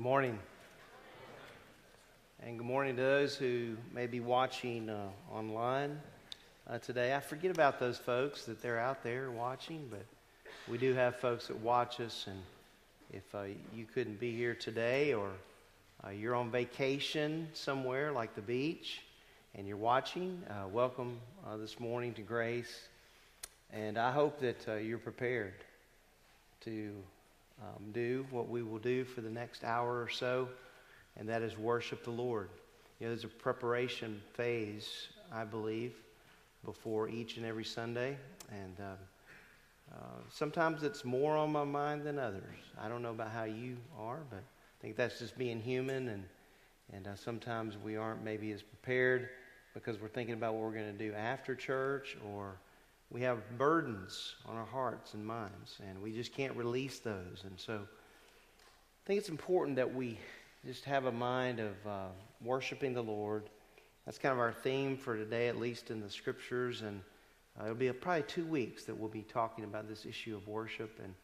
Good 0.00 0.04
morning. 0.04 0.38
And 2.42 2.56
good 2.56 2.66
morning 2.66 2.96
to 2.96 3.02
those 3.02 3.36
who 3.36 3.76
may 3.92 4.06
be 4.06 4.20
watching 4.20 4.88
uh, 4.88 5.10
online 5.30 6.00
uh, 6.66 6.78
today. 6.78 7.14
I 7.14 7.20
forget 7.20 7.50
about 7.50 7.78
those 7.78 7.98
folks 7.98 8.46
that 8.46 8.62
they're 8.62 8.78
out 8.78 9.04
there 9.04 9.30
watching, 9.30 9.86
but 9.90 10.06
we 10.70 10.78
do 10.78 10.94
have 10.94 11.16
folks 11.16 11.48
that 11.48 11.58
watch 11.58 12.00
us. 12.00 12.28
And 12.28 12.40
if 13.12 13.34
uh, 13.34 13.42
you 13.74 13.84
couldn't 13.84 14.18
be 14.18 14.34
here 14.34 14.54
today 14.54 15.12
or 15.12 15.28
uh, 16.02 16.08
you're 16.08 16.34
on 16.34 16.50
vacation 16.50 17.48
somewhere 17.52 18.10
like 18.10 18.34
the 18.34 18.40
beach 18.40 19.02
and 19.54 19.68
you're 19.68 19.76
watching, 19.76 20.42
uh, 20.48 20.66
welcome 20.68 21.20
uh, 21.46 21.58
this 21.58 21.78
morning 21.78 22.14
to 22.14 22.22
Grace. 22.22 22.88
And 23.70 23.98
I 23.98 24.12
hope 24.12 24.40
that 24.40 24.66
you're 24.82 24.96
prepared 24.96 25.52
to 26.62 26.90
um, 27.62 27.92
do 27.92 28.26
what 28.30 28.48
we 28.48 28.62
will 28.62 28.78
do 28.78 29.04
for 29.04 29.20
the 29.20 29.30
next 29.30 29.64
hour 29.64 30.00
or 30.02 30.08
so, 30.08 30.48
and 31.16 31.28
that 31.28 31.42
is 31.42 31.56
worship 31.56 32.04
the 32.04 32.10
Lord. 32.10 32.48
You 32.98 33.06
know, 33.06 33.12
there's 33.12 33.24
a 33.24 33.28
preparation 33.28 34.20
phase, 34.34 35.08
I 35.32 35.44
believe, 35.44 35.94
before 36.64 37.08
each 37.08 37.36
and 37.36 37.46
every 37.46 37.64
Sunday, 37.64 38.16
and 38.50 38.76
uh, 38.80 39.94
uh, 39.94 39.96
sometimes 40.30 40.82
it's 40.82 41.04
more 41.04 41.36
on 41.36 41.52
my 41.52 41.64
mind 41.64 42.04
than 42.04 42.18
others. 42.18 42.56
I 42.80 42.88
don't 42.88 43.02
know 43.02 43.10
about 43.10 43.30
how 43.30 43.44
you 43.44 43.76
are, 43.98 44.20
but 44.30 44.38
I 44.40 44.82
think 44.82 44.96
that's 44.96 45.18
just 45.18 45.36
being 45.36 45.60
human, 45.60 46.08
and 46.08 46.24
and 46.92 47.06
uh, 47.06 47.14
sometimes 47.14 47.76
we 47.78 47.96
aren't 47.96 48.24
maybe 48.24 48.52
as 48.52 48.62
prepared 48.62 49.28
because 49.74 50.00
we're 50.00 50.08
thinking 50.08 50.34
about 50.34 50.54
what 50.54 50.62
we're 50.62 50.72
going 50.72 50.92
to 50.92 50.98
do 50.98 51.14
after 51.14 51.54
church 51.54 52.16
or 52.34 52.56
we 53.10 53.22
have 53.22 53.58
burdens 53.58 54.36
on 54.46 54.56
our 54.56 54.66
hearts 54.66 55.14
and 55.14 55.26
minds, 55.26 55.78
and 55.88 56.00
we 56.00 56.12
just 56.12 56.32
can't 56.32 56.54
release 56.56 57.00
those. 57.00 57.42
And 57.44 57.58
so 57.58 57.74
I 57.74 59.06
think 59.06 59.18
it's 59.18 59.28
important 59.28 59.76
that 59.76 59.92
we 59.92 60.18
just 60.64 60.84
have 60.84 61.06
a 61.06 61.12
mind 61.12 61.58
of 61.58 61.74
uh, 61.86 62.06
worshiping 62.42 62.94
the 62.94 63.02
Lord. 63.02 63.48
That's 64.06 64.18
kind 64.18 64.32
of 64.32 64.38
our 64.38 64.52
theme 64.52 64.96
for 64.96 65.16
today, 65.16 65.48
at 65.48 65.58
least 65.58 65.90
in 65.90 66.00
the 66.00 66.10
scriptures. 66.10 66.82
And 66.82 67.00
uh, 67.58 67.64
it'll 67.64 67.74
be 67.74 67.88
a, 67.88 67.94
probably 67.94 68.22
two 68.22 68.46
weeks 68.46 68.84
that 68.84 68.96
we'll 68.96 69.08
be 69.08 69.22
talking 69.22 69.64
about 69.64 69.88
this 69.88 70.06
issue 70.06 70.36
of 70.36 70.46
worship. 70.46 71.00
And 71.02 71.14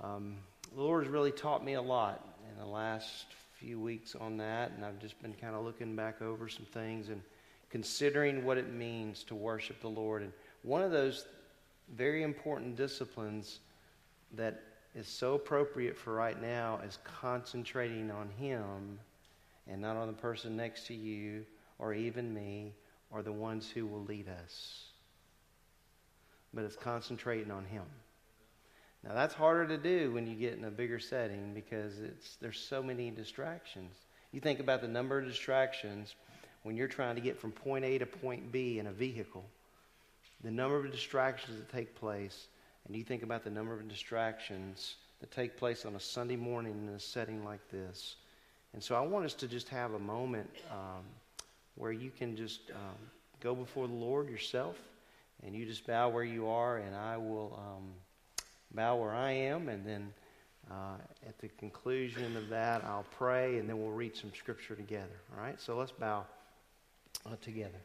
um, 0.00 0.36
the 0.74 0.82
Lord 0.82 1.04
has 1.04 1.12
really 1.12 1.32
taught 1.32 1.64
me 1.64 1.74
a 1.74 1.82
lot 1.82 2.26
in 2.50 2.58
the 2.58 2.68
last 2.68 3.26
few 3.54 3.80
weeks 3.80 4.14
on 4.14 4.36
that. 4.38 4.72
And 4.72 4.84
I've 4.84 4.98
just 4.98 5.20
been 5.22 5.32
kind 5.34 5.54
of 5.54 5.64
looking 5.64 5.96
back 5.96 6.20
over 6.20 6.48
some 6.48 6.66
things 6.66 7.08
and 7.08 7.22
considering 7.70 8.44
what 8.44 8.58
it 8.58 8.70
means 8.74 9.24
to 9.24 9.34
worship 9.34 9.80
the 9.80 9.88
Lord. 9.88 10.22
And 10.22 10.32
one 10.62 10.82
of 10.82 10.90
those 10.90 11.26
very 11.94 12.22
important 12.22 12.76
disciplines 12.76 13.60
that 14.34 14.62
is 14.94 15.08
so 15.08 15.34
appropriate 15.34 15.96
for 15.96 16.14
right 16.14 16.40
now 16.40 16.80
is 16.86 16.98
concentrating 17.04 18.10
on 18.10 18.28
Him 18.38 18.98
and 19.66 19.80
not 19.80 19.96
on 19.96 20.06
the 20.06 20.12
person 20.12 20.56
next 20.56 20.86
to 20.86 20.94
you 20.94 21.44
or 21.78 21.94
even 21.94 22.32
me 22.32 22.72
or 23.10 23.22
the 23.22 23.32
ones 23.32 23.68
who 23.68 23.86
will 23.86 24.04
lead 24.04 24.28
us. 24.28 24.84
But 26.54 26.64
it's 26.64 26.76
concentrating 26.76 27.50
on 27.50 27.64
Him. 27.64 27.84
Now 29.02 29.14
that's 29.14 29.34
harder 29.34 29.66
to 29.66 29.76
do 29.76 30.12
when 30.12 30.26
you 30.26 30.36
get 30.36 30.54
in 30.54 30.64
a 30.64 30.70
bigger 30.70 31.00
setting 31.00 31.54
because 31.54 31.98
it's 31.98 32.36
there's 32.36 32.58
so 32.58 32.82
many 32.82 33.10
distractions. 33.10 33.96
You 34.30 34.40
think 34.40 34.60
about 34.60 34.80
the 34.80 34.88
number 34.88 35.18
of 35.18 35.26
distractions 35.26 36.14
when 36.62 36.76
you're 36.76 36.88
trying 36.88 37.16
to 37.16 37.20
get 37.20 37.38
from 37.38 37.50
point 37.50 37.84
A 37.84 37.98
to 37.98 38.06
point 38.06 38.52
B 38.52 38.78
in 38.78 38.86
a 38.86 38.92
vehicle 38.92 39.44
the 40.42 40.50
number 40.50 40.76
of 40.76 40.90
distractions 40.90 41.56
that 41.58 41.70
take 41.70 41.94
place, 41.94 42.48
and 42.86 42.96
you 42.96 43.04
think 43.04 43.22
about 43.22 43.44
the 43.44 43.50
number 43.50 43.72
of 43.72 43.88
distractions 43.88 44.96
that 45.20 45.30
take 45.30 45.56
place 45.56 45.86
on 45.86 45.94
a 45.94 46.00
Sunday 46.00 46.36
morning 46.36 46.74
in 46.86 46.94
a 46.94 47.00
setting 47.00 47.44
like 47.44 47.60
this. 47.70 48.16
And 48.74 48.82
so 48.82 48.94
I 48.94 49.00
want 49.00 49.24
us 49.24 49.34
to 49.34 49.46
just 49.48 49.68
have 49.68 49.94
a 49.94 49.98
moment 49.98 50.50
um, 50.70 51.04
where 51.76 51.92
you 51.92 52.10
can 52.10 52.36
just 52.36 52.70
um, 52.70 52.98
go 53.40 53.54
before 53.54 53.86
the 53.86 53.94
Lord 53.94 54.28
yourself, 54.28 54.76
and 55.44 55.54
you 55.54 55.64
just 55.64 55.86
bow 55.86 56.08
where 56.08 56.24
you 56.24 56.48
are, 56.48 56.78
and 56.78 56.94
I 56.94 57.16
will 57.16 57.58
um, 57.58 57.92
bow 58.74 58.96
where 58.96 59.12
I 59.12 59.32
am, 59.32 59.68
and 59.68 59.86
then 59.86 60.12
uh, 60.70 60.96
at 61.28 61.38
the 61.38 61.48
conclusion 61.48 62.36
of 62.36 62.48
that, 62.48 62.84
I'll 62.84 63.06
pray, 63.16 63.58
and 63.58 63.68
then 63.68 63.80
we'll 63.80 63.92
read 63.92 64.16
some 64.16 64.32
scripture 64.36 64.74
together. 64.74 65.20
All 65.36 65.42
right? 65.42 65.60
So 65.60 65.76
let's 65.76 65.92
bow 65.92 66.24
uh, 67.26 67.36
together. 67.42 67.78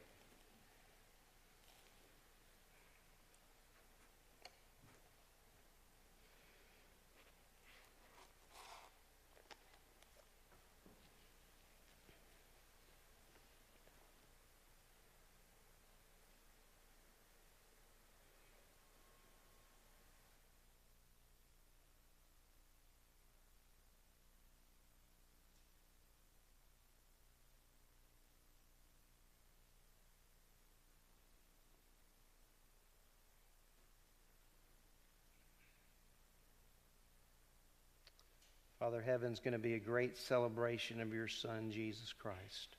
Father, 38.88 39.02
heaven's 39.02 39.42
going 39.42 39.52
to 39.52 39.60
be 39.60 39.74
a 39.74 39.80
great 39.80 40.18
celebration 40.18 41.02
of 41.02 41.14
your 41.14 41.28
Son, 41.28 41.70
Jesus 41.70 42.14
Christ. 42.14 42.78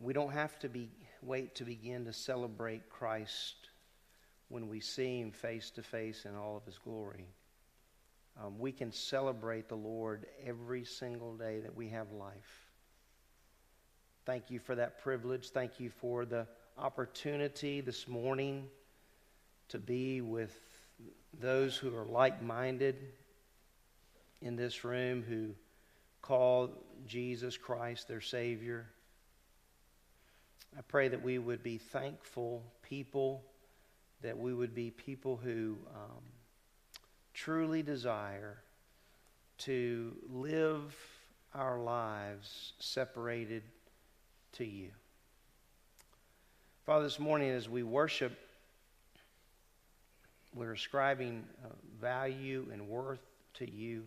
We 0.00 0.14
don't 0.14 0.32
have 0.32 0.58
to 0.60 0.70
be, 0.70 0.88
wait 1.20 1.56
to 1.56 1.64
begin 1.64 2.06
to 2.06 2.12
celebrate 2.14 2.88
Christ 2.88 3.68
when 4.48 4.70
we 4.70 4.80
see 4.80 5.20
him 5.20 5.30
face 5.30 5.68
to 5.72 5.82
face 5.82 6.24
in 6.24 6.34
all 6.34 6.56
of 6.56 6.64
his 6.64 6.78
glory. 6.78 7.26
Um, 8.42 8.58
we 8.58 8.72
can 8.72 8.92
celebrate 8.92 9.68
the 9.68 9.76
Lord 9.76 10.24
every 10.42 10.86
single 10.86 11.36
day 11.36 11.60
that 11.60 11.76
we 11.76 11.90
have 11.90 12.10
life. 12.12 12.70
Thank 14.24 14.50
you 14.50 14.58
for 14.58 14.74
that 14.74 15.02
privilege. 15.02 15.50
Thank 15.50 15.78
you 15.78 15.90
for 15.90 16.24
the 16.24 16.46
opportunity 16.78 17.82
this 17.82 18.08
morning 18.08 18.68
to 19.68 19.78
be 19.78 20.22
with 20.22 20.58
those 21.38 21.76
who 21.76 21.94
are 21.94 22.06
like 22.06 22.40
minded 22.42 22.96
in 24.46 24.56
this 24.56 24.84
room 24.84 25.24
who 25.28 25.50
call 26.22 26.70
Jesus 27.06 27.56
Christ 27.56 28.08
their 28.08 28.20
Savior. 28.20 28.86
I 30.78 30.82
pray 30.82 31.08
that 31.08 31.22
we 31.22 31.38
would 31.38 31.62
be 31.62 31.78
thankful 31.78 32.62
people, 32.82 33.42
that 34.22 34.38
we 34.38 34.54
would 34.54 34.74
be 34.74 34.90
people 34.90 35.36
who 35.36 35.76
um, 35.94 36.22
truly 37.34 37.82
desire 37.82 38.58
to 39.58 40.16
live 40.32 40.94
our 41.54 41.80
lives 41.80 42.74
separated 42.78 43.62
to 44.52 44.64
you. 44.64 44.90
Father, 46.84 47.04
this 47.04 47.18
morning 47.18 47.50
as 47.50 47.68
we 47.68 47.82
worship, 47.82 48.38
we're 50.54 50.72
ascribing 50.72 51.44
uh, 51.64 51.68
value 52.00 52.66
and 52.72 52.88
worth 52.88 53.20
to 53.54 53.70
you. 53.70 54.04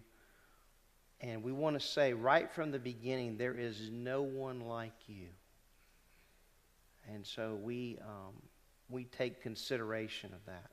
And 1.21 1.43
we 1.43 1.51
want 1.51 1.79
to 1.79 1.85
say 1.85 2.13
right 2.13 2.49
from 2.49 2.71
the 2.71 2.79
beginning, 2.79 3.37
there 3.37 3.53
is 3.53 3.89
no 3.91 4.21
one 4.21 4.61
like 4.61 4.93
you. 5.07 5.27
And 7.13 7.25
so 7.25 7.57
we, 7.61 7.97
um, 8.01 8.33
we 8.89 9.03
take 9.05 9.41
consideration 9.41 10.31
of 10.33 10.45
that. 10.45 10.69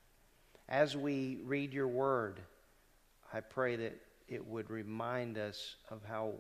As 0.69 0.97
we 0.97 1.39
read 1.45 1.73
your 1.73 1.89
word, 1.89 2.41
I 3.33 3.41
pray 3.41 3.77
that 3.77 4.01
it 4.29 4.47
would 4.47 4.71
remind 4.71 5.39
us 5.39 5.77
of 5.91 6.01
how 6.07 6.35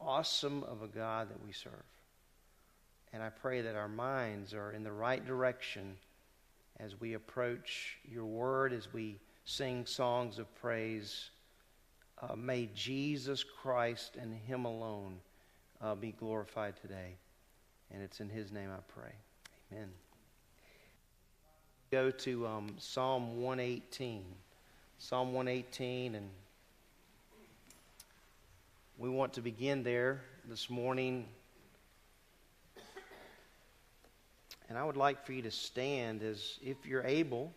awesome 0.00 0.64
of 0.64 0.82
a 0.82 0.88
God 0.88 1.30
that 1.30 1.44
we 1.44 1.52
serve. 1.52 1.72
And 3.12 3.22
I 3.22 3.28
pray 3.28 3.60
that 3.60 3.76
our 3.76 3.88
minds 3.88 4.54
are 4.54 4.72
in 4.72 4.82
the 4.82 4.92
right 4.92 5.24
direction 5.24 5.96
as 6.80 6.98
we 6.98 7.14
approach 7.14 7.98
your 8.10 8.24
word, 8.24 8.72
as 8.72 8.92
we 8.92 9.18
sing 9.44 9.86
songs 9.86 10.38
of 10.38 10.52
praise 10.56 11.30
uh, 12.22 12.36
may 12.36 12.68
Jesus 12.74 13.44
Christ 13.44 14.16
and 14.20 14.34
Him 14.46 14.64
alone 14.64 15.18
uh, 15.80 15.94
be 15.94 16.12
glorified 16.12 16.74
today. 16.80 17.16
And 17.92 18.02
it's 18.02 18.20
in 18.20 18.28
His 18.28 18.52
name 18.52 18.70
I 18.72 18.80
pray. 18.98 19.12
Amen. 19.72 19.88
Go 21.90 22.10
to 22.10 22.46
um, 22.46 22.74
Psalm 22.78 23.42
118. 23.42 24.24
Psalm 24.98 25.32
118, 25.32 26.14
and 26.14 26.30
we 28.98 29.08
want 29.08 29.32
to 29.32 29.40
begin 29.40 29.82
there 29.82 30.20
this 30.48 30.70
morning. 30.70 31.26
And 34.68 34.78
I 34.78 34.84
would 34.84 34.96
like 34.96 35.26
for 35.26 35.32
you 35.32 35.42
to 35.42 35.50
stand 35.50 36.22
as 36.22 36.58
if 36.62 36.86
you're 36.86 37.04
able. 37.04 37.52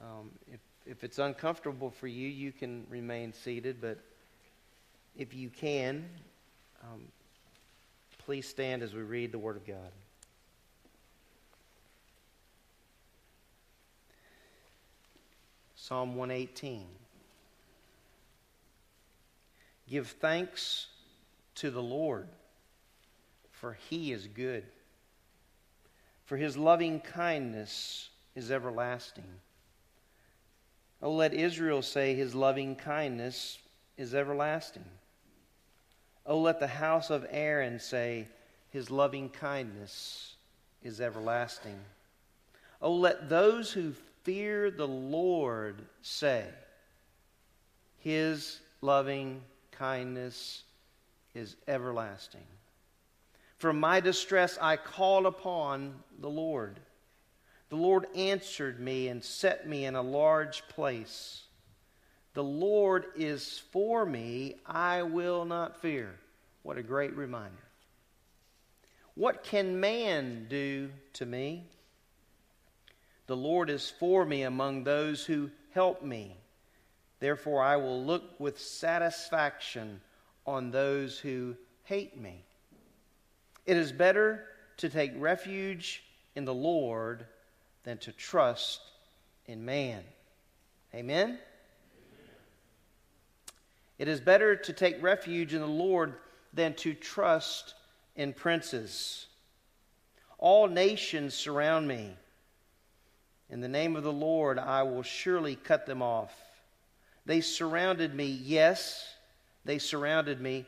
Um, 0.00 0.30
if 0.52 0.60
if 0.86 1.02
it's 1.02 1.18
uncomfortable 1.18 1.90
for 1.90 2.06
you, 2.06 2.28
you 2.28 2.52
can 2.52 2.86
remain 2.90 3.32
seated, 3.32 3.80
but 3.80 3.98
if 5.16 5.34
you 5.34 5.48
can, 5.48 6.04
um, 6.82 7.02
please 8.18 8.46
stand 8.46 8.82
as 8.82 8.94
we 8.94 9.02
read 9.02 9.32
the 9.32 9.38
Word 9.38 9.56
of 9.56 9.66
God. 9.66 9.92
Psalm 15.74 16.16
118. 16.16 16.86
Give 19.88 20.08
thanks 20.08 20.86
to 21.56 21.70
the 21.70 21.82
Lord, 21.82 22.26
for 23.52 23.76
he 23.90 24.12
is 24.12 24.26
good. 24.26 24.64
For 26.24 26.38
his 26.38 26.56
loving 26.56 27.00
kindness 27.00 28.08
is 28.34 28.50
everlasting. 28.50 29.24
Oh, 31.02 31.12
let 31.12 31.34
Israel 31.34 31.82
say, 31.82 32.14
His 32.14 32.34
loving 32.34 32.76
kindness 32.76 33.58
is 33.96 34.14
everlasting. 34.14 34.84
Oh, 36.26 36.40
let 36.40 36.60
the 36.60 36.66
house 36.66 37.10
of 37.10 37.26
Aaron 37.30 37.78
say, 37.78 38.28
His 38.70 38.90
loving 38.90 39.28
kindness 39.28 40.34
is 40.82 41.00
everlasting. 41.00 41.78
Oh, 42.80 42.94
let 42.94 43.28
those 43.28 43.70
who 43.70 43.92
fear 44.22 44.70
the 44.70 44.88
Lord 44.88 45.82
say, 46.02 46.46
His 47.98 48.60
loving 48.80 49.42
kindness 49.72 50.62
is 51.34 51.56
everlasting. 51.68 52.44
From 53.56 53.80
my 53.80 54.00
distress 54.00 54.58
I 54.60 54.76
called 54.76 55.26
upon 55.26 55.94
the 56.18 56.28
Lord. 56.28 56.80
The 57.70 57.76
Lord 57.76 58.06
answered 58.14 58.78
me 58.78 59.08
and 59.08 59.22
set 59.22 59.68
me 59.68 59.84
in 59.84 59.94
a 59.94 60.02
large 60.02 60.66
place. 60.68 61.42
The 62.34 62.44
Lord 62.44 63.06
is 63.16 63.62
for 63.70 64.04
me, 64.04 64.56
I 64.66 65.02
will 65.02 65.44
not 65.44 65.80
fear. 65.80 66.14
What 66.62 66.78
a 66.78 66.82
great 66.82 67.16
reminder. 67.16 67.56
What 69.14 69.44
can 69.44 69.78
man 69.78 70.46
do 70.48 70.90
to 71.14 71.26
me? 71.26 71.68
The 73.26 73.36
Lord 73.36 73.70
is 73.70 73.88
for 73.88 74.24
me 74.24 74.42
among 74.42 74.84
those 74.84 75.24
who 75.24 75.50
help 75.72 76.02
me. 76.02 76.36
Therefore, 77.20 77.62
I 77.62 77.76
will 77.76 78.04
look 78.04 78.38
with 78.38 78.60
satisfaction 78.60 80.00
on 80.46 80.70
those 80.70 81.18
who 81.18 81.56
hate 81.84 82.18
me. 82.18 82.44
It 83.64 83.76
is 83.76 83.92
better 83.92 84.44
to 84.78 84.88
take 84.88 85.12
refuge 85.16 86.02
in 86.34 86.44
the 86.44 86.54
Lord 86.54 87.26
than 87.84 87.98
to 87.98 88.12
trust 88.12 88.80
in 89.46 89.64
man. 89.64 90.02
Amen? 90.94 91.24
Amen? 91.28 91.38
It 93.98 94.08
is 94.08 94.20
better 94.20 94.56
to 94.56 94.72
take 94.72 95.02
refuge 95.02 95.54
in 95.54 95.60
the 95.60 95.66
Lord 95.66 96.14
than 96.52 96.74
to 96.74 96.94
trust 96.94 97.74
in 98.16 98.32
princes. 98.32 99.26
All 100.38 100.66
nations 100.66 101.34
surround 101.34 101.86
me. 101.86 102.16
In 103.50 103.60
the 103.60 103.68
name 103.68 103.94
of 103.94 104.02
the 104.02 104.12
Lord, 104.12 104.58
I 104.58 104.82
will 104.82 105.02
surely 105.02 105.54
cut 105.54 105.86
them 105.86 106.02
off. 106.02 106.32
They 107.26 107.40
surrounded 107.40 108.14
me, 108.14 108.26
yes, 108.26 109.06
they 109.64 109.78
surrounded 109.78 110.40
me. 110.40 110.66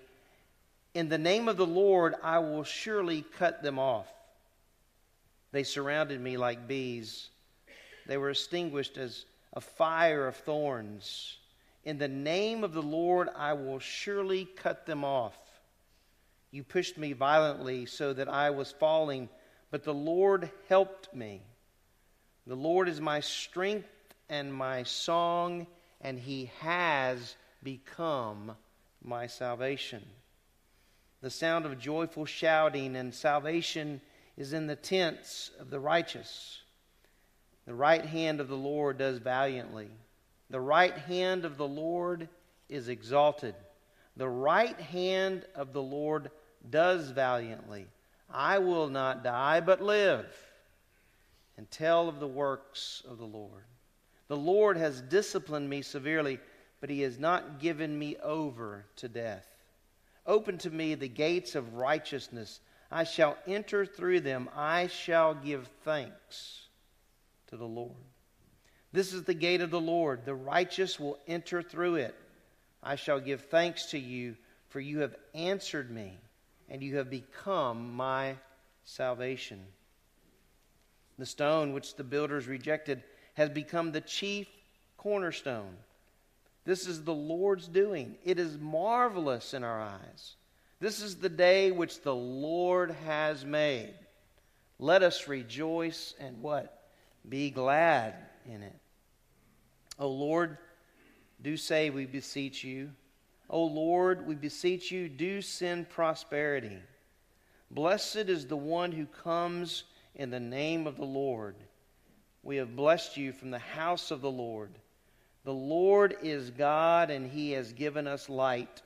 In 0.95 1.09
the 1.09 1.19
name 1.19 1.49
of 1.49 1.57
the 1.57 1.67
Lord, 1.67 2.15
I 2.23 2.39
will 2.39 2.65
surely 2.65 3.25
cut 3.37 3.63
them 3.63 3.79
off. 3.79 4.07
They 5.57 5.63
surrounded 5.63 6.21
me 6.21 6.37
like 6.37 6.69
bees. 6.69 7.31
They 8.05 8.19
were 8.19 8.29
extinguished 8.29 8.99
as 8.99 9.25
a 9.55 9.63
fire 9.63 10.27
of 10.27 10.37
thorns. 10.37 11.39
In 11.83 11.97
the 11.97 12.09
name 12.09 12.63
of 12.63 12.75
the 12.75 12.83
Lord, 12.83 13.31
I 13.35 13.55
will 13.55 13.79
surely 13.79 14.45
cut 14.45 14.85
them 14.85 15.03
off. 15.03 15.35
You 16.51 16.63
pushed 16.63 16.99
me 16.99 17.15
violently 17.15 17.87
so 17.87 18.13
that 18.13 18.29
I 18.29 18.51
was 18.51 18.71
falling, 18.71 19.31
but 19.71 19.83
the 19.83 19.95
Lord 19.95 20.51
helped 20.69 21.15
me. 21.15 21.41
The 22.47 22.55
Lord 22.55 22.87
is 22.87 23.01
my 23.01 23.21
strength 23.21 23.89
and 24.29 24.53
my 24.53 24.83
song, 24.83 25.67
and 26.03 26.19
he 26.19 26.51
has 26.61 27.35
become 27.63 28.53
my 29.03 29.27
salvation. 29.27 30.03
The 31.23 31.31
sound 31.31 31.65
of 31.65 31.79
joyful 31.79 32.27
shouting 32.27 32.95
and 32.95 33.15
salvation 33.15 34.03
is 34.37 34.53
in 34.53 34.67
the 34.67 34.77
tents 34.77 35.51
of 35.59 35.71
the 35.71 35.81
righteous. 35.81 36.61
The 37.67 37.75
right 37.75 38.05
hand 38.05 38.41
of 38.41 38.49
the 38.49 38.57
Lord 38.57 38.99
does 38.99 39.19
valiantly. 39.19 39.89
The 40.51 40.61
right 40.61 40.97
hand 40.97 41.45
of 41.45 41.57
the 41.57 41.67
Lord 41.67 42.29
is 42.69 42.89
exalted. 42.89 43.55
The 44.17 44.29
right 44.29 44.79
hand 44.81 45.45
of 45.55 45.73
the 45.73 45.83
Lord 45.83 46.31
does 46.71 47.11
valiantly. 47.11 47.87
I 48.31 48.59
will 48.59 48.89
not 48.89 49.25
die, 49.25 49.61
but 49.61 49.83
live 49.83 50.27
and 51.57 51.71
tell 51.71 52.09
of 52.09 52.21
the 52.21 52.27
works 52.27 53.03
of 53.09 53.19
the 53.19 53.25
Lord. 53.25 53.65
The 54.29 54.37
Lord 54.37 54.77
has 54.77 55.01
disciplined 55.01 55.69
me 55.69 55.83
severely, 55.83 56.39
but 56.81 56.91
he 56.91 57.01
has 57.03 57.19
not 57.19 57.61
given 57.61 57.99
me 57.99 58.17
over 58.23 58.85
to 58.97 59.09
death. 59.09 59.47
Open 60.27 60.59
to 60.59 60.71
me 60.71 60.95
the 60.95 61.09
gates 61.09 61.55
of 61.55 61.75
righteousness. 61.75 62.61
I 62.91 63.05
shall 63.05 63.37
enter 63.47 63.85
through 63.85 64.21
them. 64.21 64.49
I 64.55 64.87
shall 64.87 65.35
give 65.35 65.69
thanks 65.85 66.63
to 67.49 67.57
the 67.57 67.67
Lord. 67.67 67.93
This 68.93 69.13
is 69.13 69.25
the 69.25 69.35
gate 69.35 69.61
of 69.61 69.71
the 69.71 69.81
Lord. 69.81 70.25
The 70.25 70.35
righteous 70.35 70.99
will 70.99 71.19
enter 71.27 71.63
through 71.63 71.97
it. 71.97 72.15
I 72.83 72.97
shall 72.97 73.21
give 73.21 73.43
thanks 73.43 73.87
to 73.87 73.99
you, 73.99 74.37
for 74.69 74.81
you 74.81 75.01
have 75.01 75.17
answered 75.35 75.91
me, 75.91 76.19
and 76.69 76.83
you 76.83 76.97
have 76.97 77.11
become 77.11 77.95
my 77.95 78.37
salvation. 78.85 79.61
The 81.19 81.27
stone 81.27 81.73
which 81.73 81.97
the 81.97 82.05
builders 82.05 82.47
rejected 82.47 83.03
has 83.35 83.51
become 83.51 83.93
the 83.93 84.01
chief 84.01 84.47
cornerstone. 84.97 85.77
This 86.65 86.87
is 86.87 87.05
the 87.05 87.15
Lord's 87.15 87.69
doing. 87.69 88.17
It 88.25 88.39
is 88.39 88.59
marvelous 88.59 89.55
in 89.55 89.63
our 89.63 89.81
eyes. 89.81 90.37
This 90.79 91.01
is 91.01 91.17
the 91.17 91.29
day 91.29 91.71
which 91.71 92.03
the 92.03 92.15
Lord 92.15 92.91
has 93.07 93.45
made. 93.45 93.95
Let 94.79 95.03
us 95.03 95.27
rejoice 95.27 96.15
and 96.21 96.43
what? 96.43 96.89
Be 97.29 97.51
glad 97.51 98.15
in 98.45 98.63
it. 98.63 98.77
O 99.99 100.09
Lord, 100.09 100.59
do 101.43 101.57
say, 101.57 101.89
we 101.91 102.05
beseech 102.05 102.63
you. 102.63 102.91
O 103.49 103.65
Lord, 103.65 104.27
we 104.27 104.35
beseech 104.35 104.91
you, 104.91 105.09
do 105.09 105.41
send 105.41 105.89
prosperity. 105.89 106.79
Blessed 107.71 108.29
is 108.29 108.47
the 108.47 108.57
one 108.57 108.93
who 108.93 109.07
comes 109.07 109.85
in 110.15 110.31
the 110.31 110.41
name 110.41 110.87
of 110.87 110.97
the 110.97 111.05
Lord. 111.05 111.57
We 112.43 112.57
have 112.57 112.77
blessed 112.77 113.17
you 113.17 113.33
from 113.33 113.51
the 113.51 113.59
house 113.59 114.11
of 114.11 114.21
the 114.21 114.31
Lord. 114.31 114.71
The 115.45 115.55
Lord 115.55 116.17
is 116.23 116.51
God, 116.51 117.11
and 117.11 117.31
he 117.31 117.53
has 117.53 117.73
given 117.73 118.07
us 118.07 118.29
light. 118.29 118.83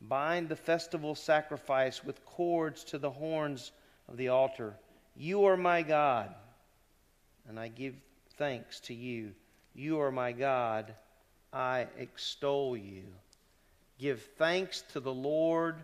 Bind 0.00 0.48
the 0.48 0.56
festival 0.56 1.14
sacrifice 1.14 2.02
with 2.02 2.24
cords 2.24 2.84
to 2.84 2.98
the 2.98 3.10
horns 3.10 3.72
of 4.08 4.16
the 4.16 4.28
altar. 4.28 4.74
You 5.16 5.44
are 5.44 5.56
my 5.56 5.82
God, 5.82 6.34
and 7.48 7.58
I 7.58 7.68
give 7.68 7.94
thanks 8.36 8.80
to 8.80 8.94
you. 8.94 9.32
You 9.74 10.00
are 10.00 10.10
my 10.10 10.32
God. 10.32 10.94
I 11.52 11.86
extol 11.98 12.76
you. 12.76 13.04
Give 13.98 14.22
thanks 14.38 14.82
to 14.92 15.00
the 15.00 15.12
Lord, 15.12 15.76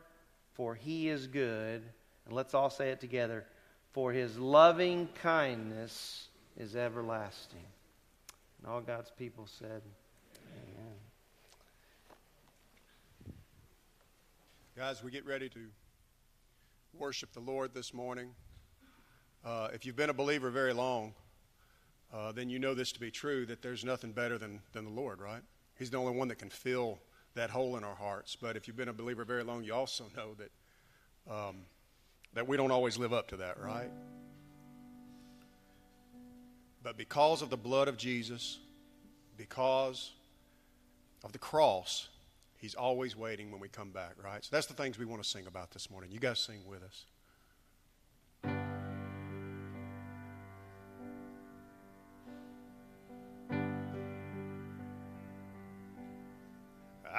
for 0.54 0.75
he 0.75 1.08
is 1.08 1.26
good. 1.26 1.82
And 2.25 2.35
let's 2.35 2.54
all 2.54 2.70
say 2.70 2.90
it 2.90 3.00
together. 3.00 3.44
For 3.92 4.12
his 4.12 4.38
loving 4.38 5.08
kindness 5.23 6.28
is 6.56 6.76
everlasting. 6.76 7.64
And 8.58 8.73
all 8.73 8.80
God's 8.80 9.11
people 9.18 9.46
said, 9.46 9.82
Guys, 14.76 15.02
we 15.02 15.11
get 15.11 15.25
ready 15.25 15.49
to 15.49 15.61
worship 16.92 17.33
the 17.33 17.40
Lord 17.40 17.73
this 17.73 17.95
morning. 17.95 18.35
Uh, 19.42 19.68
if 19.73 19.87
you've 19.87 19.97
been 19.97 20.11
a 20.11 20.14
believer 20.14 20.50
very 20.50 20.75
long, 20.75 21.14
uh, 22.12 22.30
then 22.33 22.50
you 22.50 22.59
know 22.59 22.75
this 22.75 22.92
to 22.92 23.00
be 23.00 23.11
true 23.11 23.47
that 23.47 23.62
there's 23.62 23.87
nothing 23.87 24.12
better 24.12 24.37
than, 24.37 24.61
than 24.75 24.85
the 24.85 24.90
Lord, 24.90 25.23
right? 25.23 25.40
He's 25.78 25.88
the 25.88 25.97
only 25.97 26.14
one 26.14 26.28
that 26.28 26.35
can 26.35 26.50
fill 26.50 26.99
that 27.37 27.49
hole 27.49 27.78
in 27.78 27.85
our 27.85 27.95
hearts. 27.95 28.37
But 28.37 28.54
if 28.54 28.68
you've 28.68 28.76
been 28.76 28.90
a 28.90 28.92
believer 28.92 29.25
very 29.25 29.45
long, 29.45 29.64
you 29.64 29.73
also 29.73 30.11
know 30.14 30.35
that, 30.35 31.35
um, 31.35 31.56
that 32.35 32.47
we 32.47 32.59
don't 32.59 32.71
always 32.71 32.99
live 32.99 33.14
up 33.14 33.28
to 33.28 33.38
that, 33.38 33.59
right? 33.59 33.90
But 36.83 36.99
because 36.99 37.40
of 37.40 37.49
the 37.49 37.56
blood 37.56 37.88
of 37.88 37.97
Jesus, 37.97 38.59
because 39.38 40.12
of 41.25 41.33
the 41.33 41.38
cross, 41.38 42.11
He's 42.58 42.75
always 42.75 43.16
waiting 43.16 43.50
when 43.50 43.60
we 43.60 43.68
come 43.68 43.90
back, 43.90 44.14
right? 44.22 44.44
So 44.44 44.48
that's 44.50 44.66
the 44.66 44.75
things 44.75 44.98
we 44.98 45.04
want 45.04 45.22
to 45.22 45.28
sing 45.28 45.46
about 45.46 45.70
this 45.70 45.90
morning. 45.90 46.10
You 46.10 46.18
guys 46.18 46.40
sing 46.40 46.60
with 46.66 46.82
us. 46.82 47.04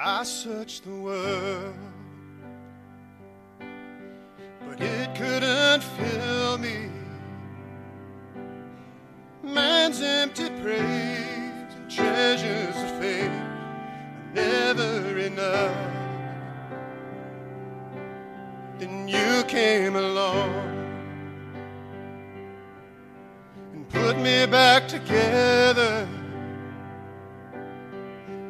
I 0.00 0.22
searched 0.22 0.84
the 0.84 0.94
world, 0.94 1.74
but 4.66 4.80
it 4.80 5.14
couldn't 5.14 5.82
fill 5.82 6.58
me. 6.58 6.88
Man's 9.42 10.00
empty 10.00 10.50
praise 10.60 11.74
and 11.76 11.90
treasures 11.90 12.76
of 12.76 13.00
faith 13.00 13.37
never 14.34 15.18
enough. 15.18 15.76
Then 18.78 19.08
you 19.08 19.42
came 19.44 19.96
along 19.96 20.52
and 23.72 23.88
put 23.88 24.16
me 24.18 24.46
back 24.46 24.86
together. 24.86 26.06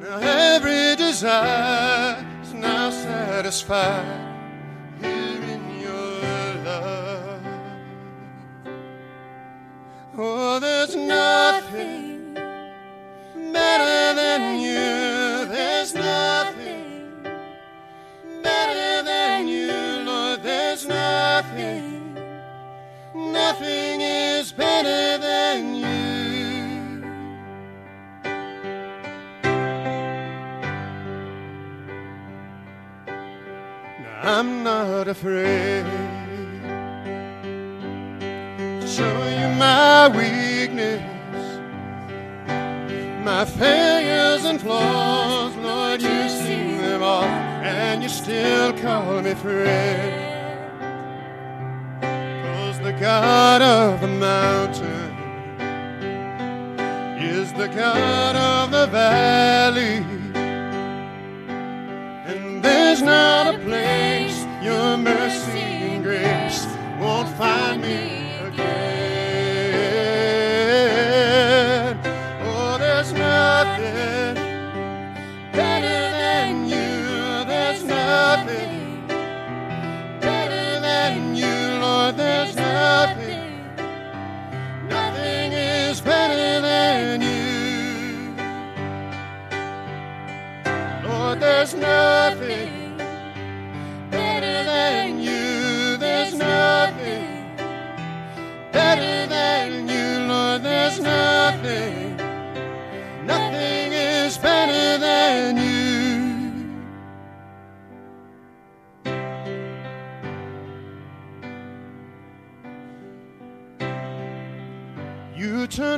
Now 0.01 0.19
every 0.19 0.97
desire 0.97 2.25
is 2.43 2.53
now 2.53 2.91
satisfied 2.91 4.05
here 5.01 5.43
in 5.55 5.81
your 5.81 6.65
love. 6.65 7.43
Oh, 10.17 10.59
there's 10.61 10.95
nothing 10.95 12.08
nothing 23.59 24.01
is 24.01 24.53
better 24.53 25.19
than 25.19 25.75
you. 25.75 25.87
Now, 34.01 34.21
I'm 34.23 34.63
not 34.63 35.09
afraid 35.09 35.85
to 38.21 38.87
show 38.87 39.29
you 39.29 39.49
my 39.57 40.09
weakness, 40.09 41.03
my 43.25 43.45
failures 43.45 44.45
and 44.45 44.61
flaws. 44.61 45.57
Lord, 45.57 46.01
you 46.01 46.29
see 46.29 46.79
them 46.79 47.03
all, 47.03 47.25
and 47.25 48.03
you 48.05 48.09
still 48.09 48.73
call 48.79 49.21
me 49.23 49.35
friend. 49.35 50.28
God 53.01 53.63
of 53.63 54.01
the 54.01 54.09
mountain 54.09 55.15
is 57.17 57.53
the 57.53 57.69
God 57.69 58.35
of 58.35 58.73
the 58.73 58.89
valley. 58.89 60.05
And 62.27 62.61
there's 62.61 63.01
not 63.01 63.55
a 63.55 63.59
place 63.61 64.45
your 64.65 64.97
mercy 64.97 65.61
and 65.61 66.03
grace 66.03 66.67
won't 66.99 67.29
find 67.37 67.83
me 67.83 68.18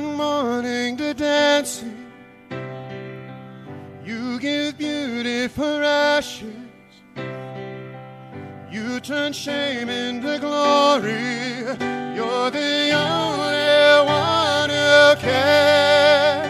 You 0.01 0.07
turn 0.07 0.17
mourning 0.17 0.97
to 0.97 1.13
dancing. 1.13 2.11
You 4.03 4.39
give 4.39 4.75
beauty 4.75 5.47
for 5.47 5.83
ashes. 5.83 6.55
You 8.71 8.99
turn 9.01 9.31
shame 9.31 9.89
into 9.89 10.39
glory. 10.39 11.59
You're 12.15 12.49
the 12.49 12.91
only 12.93 14.07
one 14.07 14.69
who 14.71 15.21
can. 15.21 16.49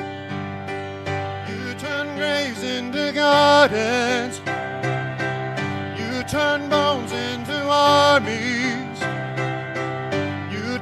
You 1.50 1.74
turn 1.74 2.16
graves 2.16 2.64
into 2.64 3.12
gardens. 3.12 4.40
You 6.00 6.24
turn 6.24 6.70
bones 6.70 7.12
into 7.12 7.68
armies. 7.68 8.51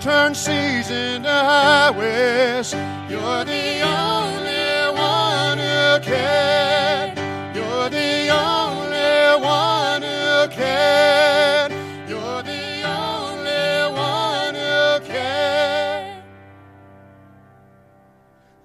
Turn 0.09 0.33
seas 0.33 0.89
into 0.89 1.29
highways. 1.29 2.73
You're 3.07 3.45
the 3.45 3.81
only 3.81 4.97
one 4.97 5.59
who 5.59 5.99
can. 6.03 7.15
You're 7.55 7.89
the 7.89 8.31
only 8.31 9.45
one 9.45 10.01
who 10.01 10.47
can. 10.49 11.69
You're 12.09 12.41
the 12.41 12.81
only 12.89 13.93
one 13.93 14.55
who 14.55 15.05
can. 15.05 16.23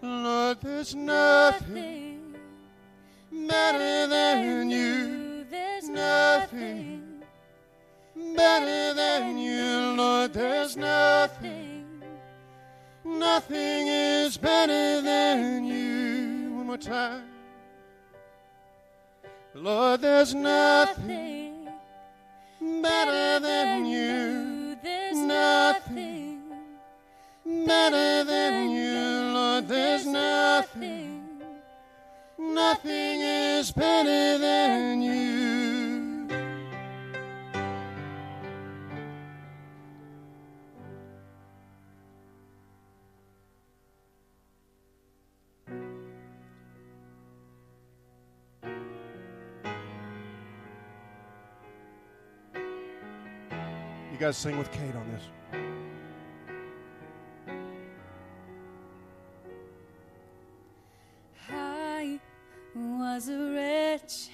Lord, 0.01 0.63
there's 0.63 0.95
nothing 0.95 2.37
better 3.31 4.07
than 4.07 4.71
you. 4.71 5.14
Better 8.35 8.95
than 8.95 9.39
you, 9.39 9.95
Lord. 9.97 10.33
There's 10.33 10.77
nothing, 10.77 12.03
nothing 13.05 13.87
is 13.89 14.37
better 14.37 15.01
than 15.01 15.65
you. 15.65 16.53
One 16.57 16.67
more 16.67 16.77
time. 16.77 17.25
Lord, 19.55 20.01
there's 20.01 20.35
nothing 20.35 21.69
better 22.61 23.41
than 23.41 23.87
you. 23.87 24.77
There's 24.83 25.17
Nothing 25.17 26.43
better 27.45 28.25
than 28.25 28.71
you, 28.71 29.33
Lord. 29.33 29.69
There's 29.69 30.07
nothing, 30.07 31.43
nothing 32.39 33.21
is 33.21 33.71
better 33.71 34.39
than 34.39 35.03
you. 35.03 35.44
You 54.15 54.21
guys 54.21 54.37
sing 54.37 54.57
with 54.57 54.71
Kate 54.71 54.95
on 54.95 55.11
this. 55.11 55.25
I 61.51 62.21
was 62.77 63.29
a 63.29 63.51
wretch. 63.53 64.29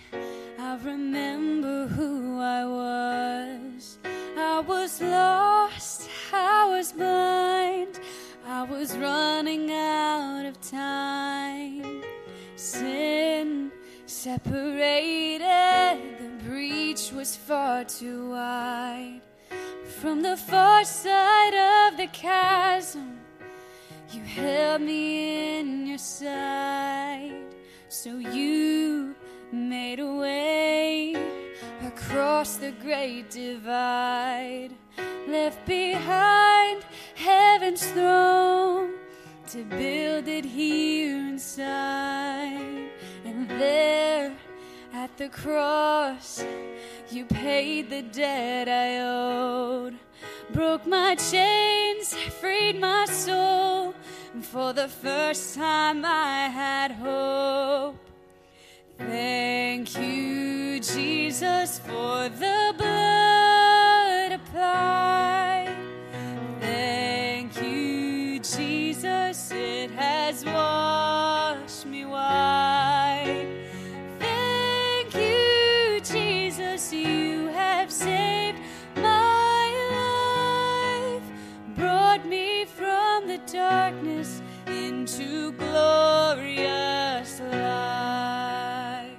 I 0.58 0.76
remember 0.84 1.86
who 1.86 2.38
I 2.40 2.66
was. 2.66 3.98
I 4.36 4.60
was 4.60 5.00
lost. 5.00 6.10
I 6.30 6.66
was 6.68 6.92
blind. 6.92 8.00
I 8.46 8.64
was 8.64 8.94
running 8.98 9.72
out 9.72 10.44
of 10.44 10.60
time. 10.60 12.02
Sin 12.56 13.72
separated. 14.04 15.40
The 16.18 16.44
breach 16.44 17.12
was 17.12 17.34
far 17.34 17.84
too 17.84 18.32
wide. 18.32 19.22
From 20.00 20.22
the 20.22 20.34
far 20.34 20.82
side 20.82 21.90
of 21.90 21.98
the 21.98 22.06
chasm, 22.06 23.18
you 24.10 24.22
held 24.22 24.80
me 24.80 25.58
in 25.58 25.86
your 25.86 25.98
sight. 25.98 27.34
So 27.90 28.16
you 28.16 29.14
made 29.52 30.00
a 30.00 30.10
way 30.10 31.16
across 31.84 32.56
the 32.56 32.72
great 32.82 33.28
divide. 33.28 34.70
Left 35.28 35.66
behind 35.66 36.82
heaven's 37.14 37.84
throne 37.84 38.94
to 39.48 39.64
build 39.64 40.28
it 40.28 40.46
here 40.46 41.14
inside. 41.14 42.88
And 43.26 43.50
there 43.50 44.32
at 44.94 45.14
the 45.18 45.28
cross, 45.28 46.42
you 47.12 47.24
paid 47.24 47.90
the 47.90 48.02
debt 48.02 48.68
I 48.68 49.00
owed, 49.00 49.98
broke 50.52 50.86
my 50.86 51.16
chains, 51.16 52.14
freed 52.14 52.78
my 52.78 53.04
soul, 53.06 53.94
and 54.32 54.46
for 54.46 54.72
the 54.72 54.86
first 54.86 55.56
time 55.56 56.04
I 56.04 56.48
had 56.48 56.92
hope. 56.92 57.98
Thank 58.96 59.98
you, 59.98 60.78
Jesus, 60.78 61.80
for 61.80 62.28
the 62.28 62.74
blood 62.78 64.32
applied. 64.32 65.49
Glorious 85.58 87.40
light. 87.40 89.16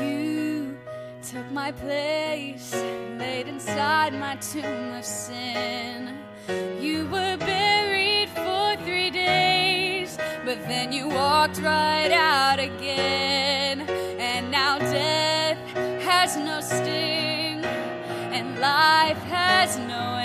You 0.00 0.76
took 1.22 1.50
my 1.52 1.72
place, 1.72 2.74
laid 3.18 3.48
inside 3.48 4.12
my 4.14 4.36
tomb 4.36 4.94
of 4.94 5.04
sin. 5.04 6.18
You 6.80 7.06
were 7.06 7.36
buried 7.38 8.28
for 8.30 8.76
three 8.84 9.10
days, 9.10 10.18
but 10.44 10.60
then 10.68 10.92
you 10.92 11.08
walked 11.08 11.58
right 11.58 12.10
out 12.10 12.58
again. 12.58 13.88
And 14.18 14.50
now 14.50 14.78
death 14.78 15.58
has 16.02 16.36
no 16.36 16.60
sting, 16.60 17.64
and 17.64 18.58
life 18.60 19.22
has 19.24 19.78
no 19.78 20.16
end. 20.16 20.23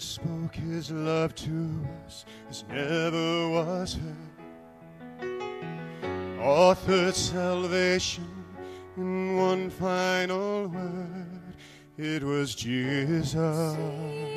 God 0.00 0.06
spoke 0.06 0.54
his 0.54 0.90
love 0.90 1.34
to 1.34 1.86
us 2.06 2.24
as 2.48 2.64
never 2.70 3.50
was 3.50 3.98
heard. 4.00 4.16
Authored 6.40 7.12
salvation 7.12 8.26
in 8.96 9.36
one 9.36 9.68
final 9.68 10.68
word. 10.68 11.52
It 11.98 12.22
was 12.22 12.54
Jesus. 12.54 13.76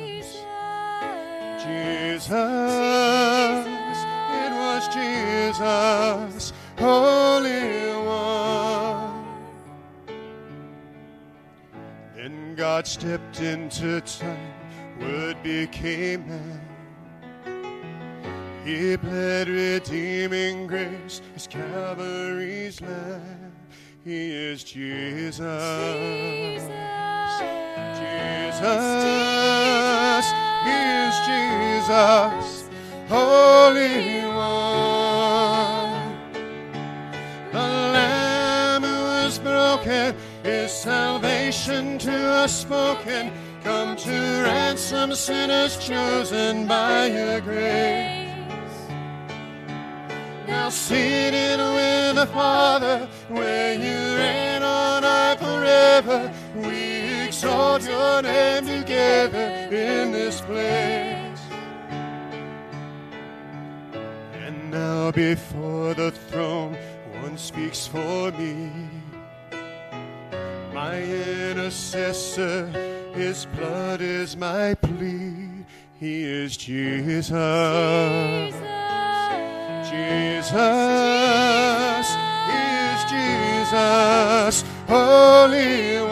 Jesus. 0.04 0.44
Jesus. 1.64 2.28
It 4.42 4.52
was 4.52 4.86
Jesus, 4.92 6.52
Holy 6.78 7.94
One. 8.04 9.24
Then 12.14 12.54
God 12.54 12.86
stepped 12.86 13.40
into 13.40 14.02
time 14.02 14.54
became 15.44 16.26
man. 16.26 16.60
He 18.64 18.96
bled 18.96 19.46
redeeming 19.46 20.66
grace, 20.66 21.20
his 21.34 21.46
Calvary's 21.46 22.80
lamb. 22.80 23.52
He 24.02 24.30
is 24.32 24.64
Jesus. 24.64 25.42
Jesus. 25.42 26.70
Jesus. 28.00 28.72
He 30.64 30.78
is 31.04 31.14
Jesus. 31.28 32.70
Holy 33.06 34.24
One. 34.24 36.16
The 37.52 37.68
lamb 37.92 38.82
who 38.82 39.26
is 39.26 39.38
broken 39.38 40.16
is 40.42 40.72
salvation 40.72 41.98
to 41.98 42.12
us 42.12 42.62
spoken. 42.62 43.30
Come 43.64 43.96
to 43.96 44.10
ransom 44.10 45.14
sinners 45.14 45.78
chosen 45.78 46.66
by 46.66 47.06
your 47.06 47.40
grace. 47.40 48.20
Now 50.46 50.68
seated 50.68 51.58
with 51.58 52.16
the 52.16 52.26
Father, 52.30 53.08
where 53.28 53.72
you 53.72 54.16
reign 54.18 54.62
on 54.62 55.02
high 55.02 55.36
forever, 55.36 56.30
we 56.54 57.24
exalt 57.24 57.88
your 57.88 58.20
name 58.20 58.66
together 58.66 59.68
in 59.74 60.12
this 60.12 60.42
place. 60.42 61.40
And 64.44 64.70
now 64.70 65.10
before 65.10 65.94
the 65.94 66.10
throne, 66.10 66.76
one 67.22 67.38
speaks 67.38 67.86
for 67.86 68.30
me. 68.32 68.70
My 70.74 71.00
intercessor, 71.02 72.93
his 73.14 73.46
blood 73.46 74.00
is 74.00 74.36
my 74.36 74.74
plea. 74.74 75.64
He 76.00 76.24
is 76.24 76.56
Jesus. 76.56 77.30
Jesus 79.88 80.56
is 82.50 82.98
Jesus, 83.08 84.64
Holy 84.88 86.00
One. 86.02 86.10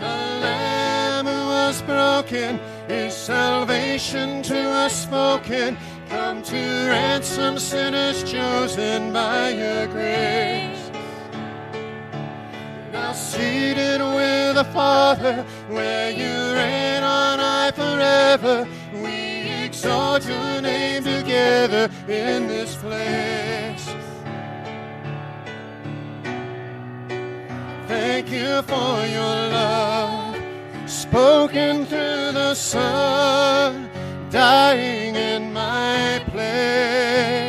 The 0.00 0.16
Lamb 0.42 1.26
who 1.26 1.46
was 1.46 1.80
broken 1.82 2.58
is 2.88 3.14
salvation 3.14 4.42
to 4.42 4.58
us 4.58 5.02
spoken. 5.04 5.76
Come 6.08 6.42
to 6.42 6.56
ransom 6.88 7.58
sinners 7.58 8.24
chosen 8.24 9.12
by 9.12 9.50
your 9.50 9.86
grace. 9.86 10.65
Seated 13.26 14.00
with 14.00 14.54
the 14.54 14.64
Father, 14.72 15.44
where 15.68 16.10
you 16.10 16.54
reign 16.54 17.02
on 17.02 17.40
high 17.40 17.72
forever, 17.72 18.68
we 18.94 19.64
exalt 19.64 20.24
your 20.26 20.62
name 20.62 21.02
together 21.02 21.90
in 22.08 22.46
this 22.46 22.76
place. 22.76 23.84
Thank 27.88 28.30
you 28.30 28.62
for 28.62 29.04
your 29.06 29.36
love, 29.50 30.36
spoken 30.86 31.84
through 31.84 32.32
the 32.32 32.54
Son, 32.54 33.90
dying 34.30 35.16
in 35.16 35.52
my 35.52 36.22
place. 36.28 37.45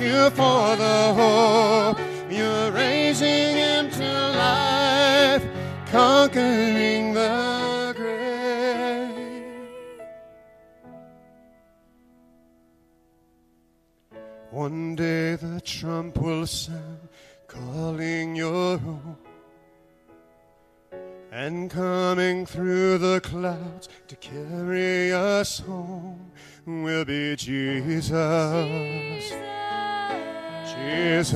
You 0.00 0.30
for 0.30 0.76
the 0.76 1.12
hope 1.12 1.98
you're 2.30 2.70
raising 2.70 3.56
him 3.56 3.90
to 3.90 4.30
life, 4.38 5.44
conquering 5.86 7.14
the 7.14 7.94
grave. 7.96 9.58
One 14.52 14.94
day 14.94 15.34
the 15.34 15.60
trump 15.62 16.18
will 16.18 16.46
sound, 16.46 17.08
calling 17.48 18.36
your 18.36 18.74
own. 18.74 19.16
And 21.32 21.68
coming 21.68 22.46
through 22.46 22.98
the 22.98 23.20
clouds 23.20 23.88
to 24.06 24.14
carry 24.14 25.12
us 25.12 25.58
home 25.58 26.30
will 26.64 27.04
be 27.04 27.34
Jesus. 27.34 28.14
Jesus 29.28 29.67
is 30.80 31.32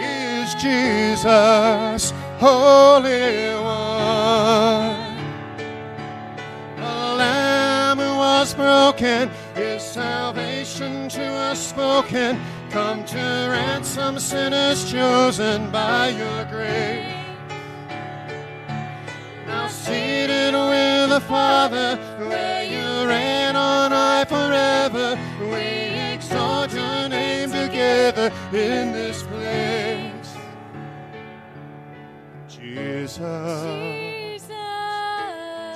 is 0.00 0.54
Jesus, 0.54 2.12
Holy 2.38 3.54
One. 3.54 5.16
The 6.76 7.14
Lamb 7.16 7.98
who 7.98 8.16
was 8.16 8.54
broken 8.54 9.30
is 9.56 9.82
salvation 9.82 11.08
to 11.10 11.24
us 11.24 11.68
spoken. 11.68 12.40
Come 12.70 13.04
to 13.04 13.16
ransom 13.16 14.18
sinners 14.18 14.90
chosen 14.90 15.70
by 15.70 16.08
your 16.08 16.44
grace. 16.46 17.12
Now 19.46 19.68
seated 19.68 20.54
with 20.54 21.10
the 21.10 21.20
Father, 21.28 21.96
where 22.18 22.64
you 22.64 23.08
reign 23.08 23.54
on 23.54 23.92
high 23.92 24.24
forever, 24.24 25.18
we 25.40 25.83
together 27.84 28.32
in 28.52 28.92
this 28.92 29.22
place. 29.22 30.36
Jesus. 32.48 33.22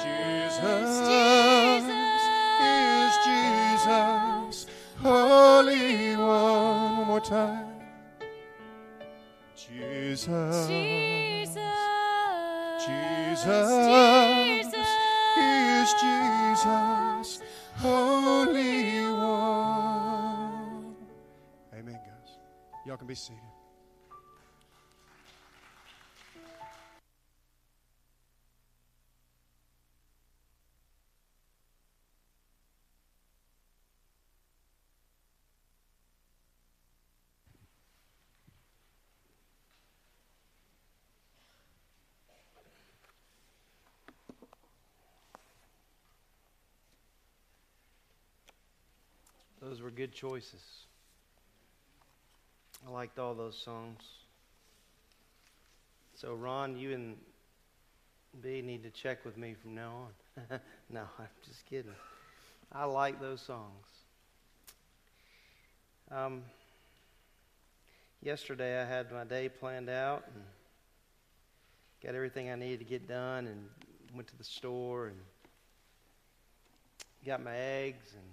Jesus 0.02 0.28
Jesus. 0.78 1.84
is 2.62 3.12
Jesus, 3.26 4.66
Holy 5.02 6.16
One. 6.16 6.98
One 6.98 7.06
more 7.06 7.20
time. 7.20 7.66
Jesus. 9.56 10.66
Jesus 12.86 13.68
is 15.38 15.94
Jesus, 16.00 17.40
Holy 17.76 19.12
One. 19.12 19.17
Y'all 22.88 22.96
can 22.96 23.06
be 23.06 23.14
seated. 23.14 23.42
Those 49.60 49.82
were 49.82 49.90
good 49.90 50.10
choices. 50.10 50.87
I 52.86 52.90
liked 52.90 53.18
all 53.18 53.34
those 53.34 53.56
songs. 53.56 54.02
So, 56.14 56.34
Ron, 56.34 56.76
you 56.76 56.92
and 56.92 57.16
B 58.42 58.62
need 58.62 58.82
to 58.82 58.90
check 58.90 59.24
with 59.24 59.36
me 59.36 59.54
from 59.60 59.74
now 59.74 60.10
on. 60.50 60.60
no, 60.90 61.02
I'm 61.18 61.26
just 61.44 61.64
kidding. 61.66 61.94
I 62.72 62.84
like 62.84 63.20
those 63.20 63.40
songs. 63.40 63.86
Um, 66.10 66.42
yesterday, 68.22 68.80
I 68.80 68.84
had 68.84 69.12
my 69.12 69.24
day 69.24 69.48
planned 69.48 69.88
out 69.88 70.24
and 70.34 70.44
got 72.02 72.14
everything 72.14 72.50
I 72.50 72.54
needed 72.54 72.78
to 72.80 72.84
get 72.84 73.08
done, 73.08 73.46
and 73.46 73.68
went 74.14 74.28
to 74.28 74.36
the 74.36 74.44
store 74.44 75.08
and 75.08 75.16
got 77.26 77.42
my 77.42 77.56
eggs 77.56 78.14
and 78.14 78.24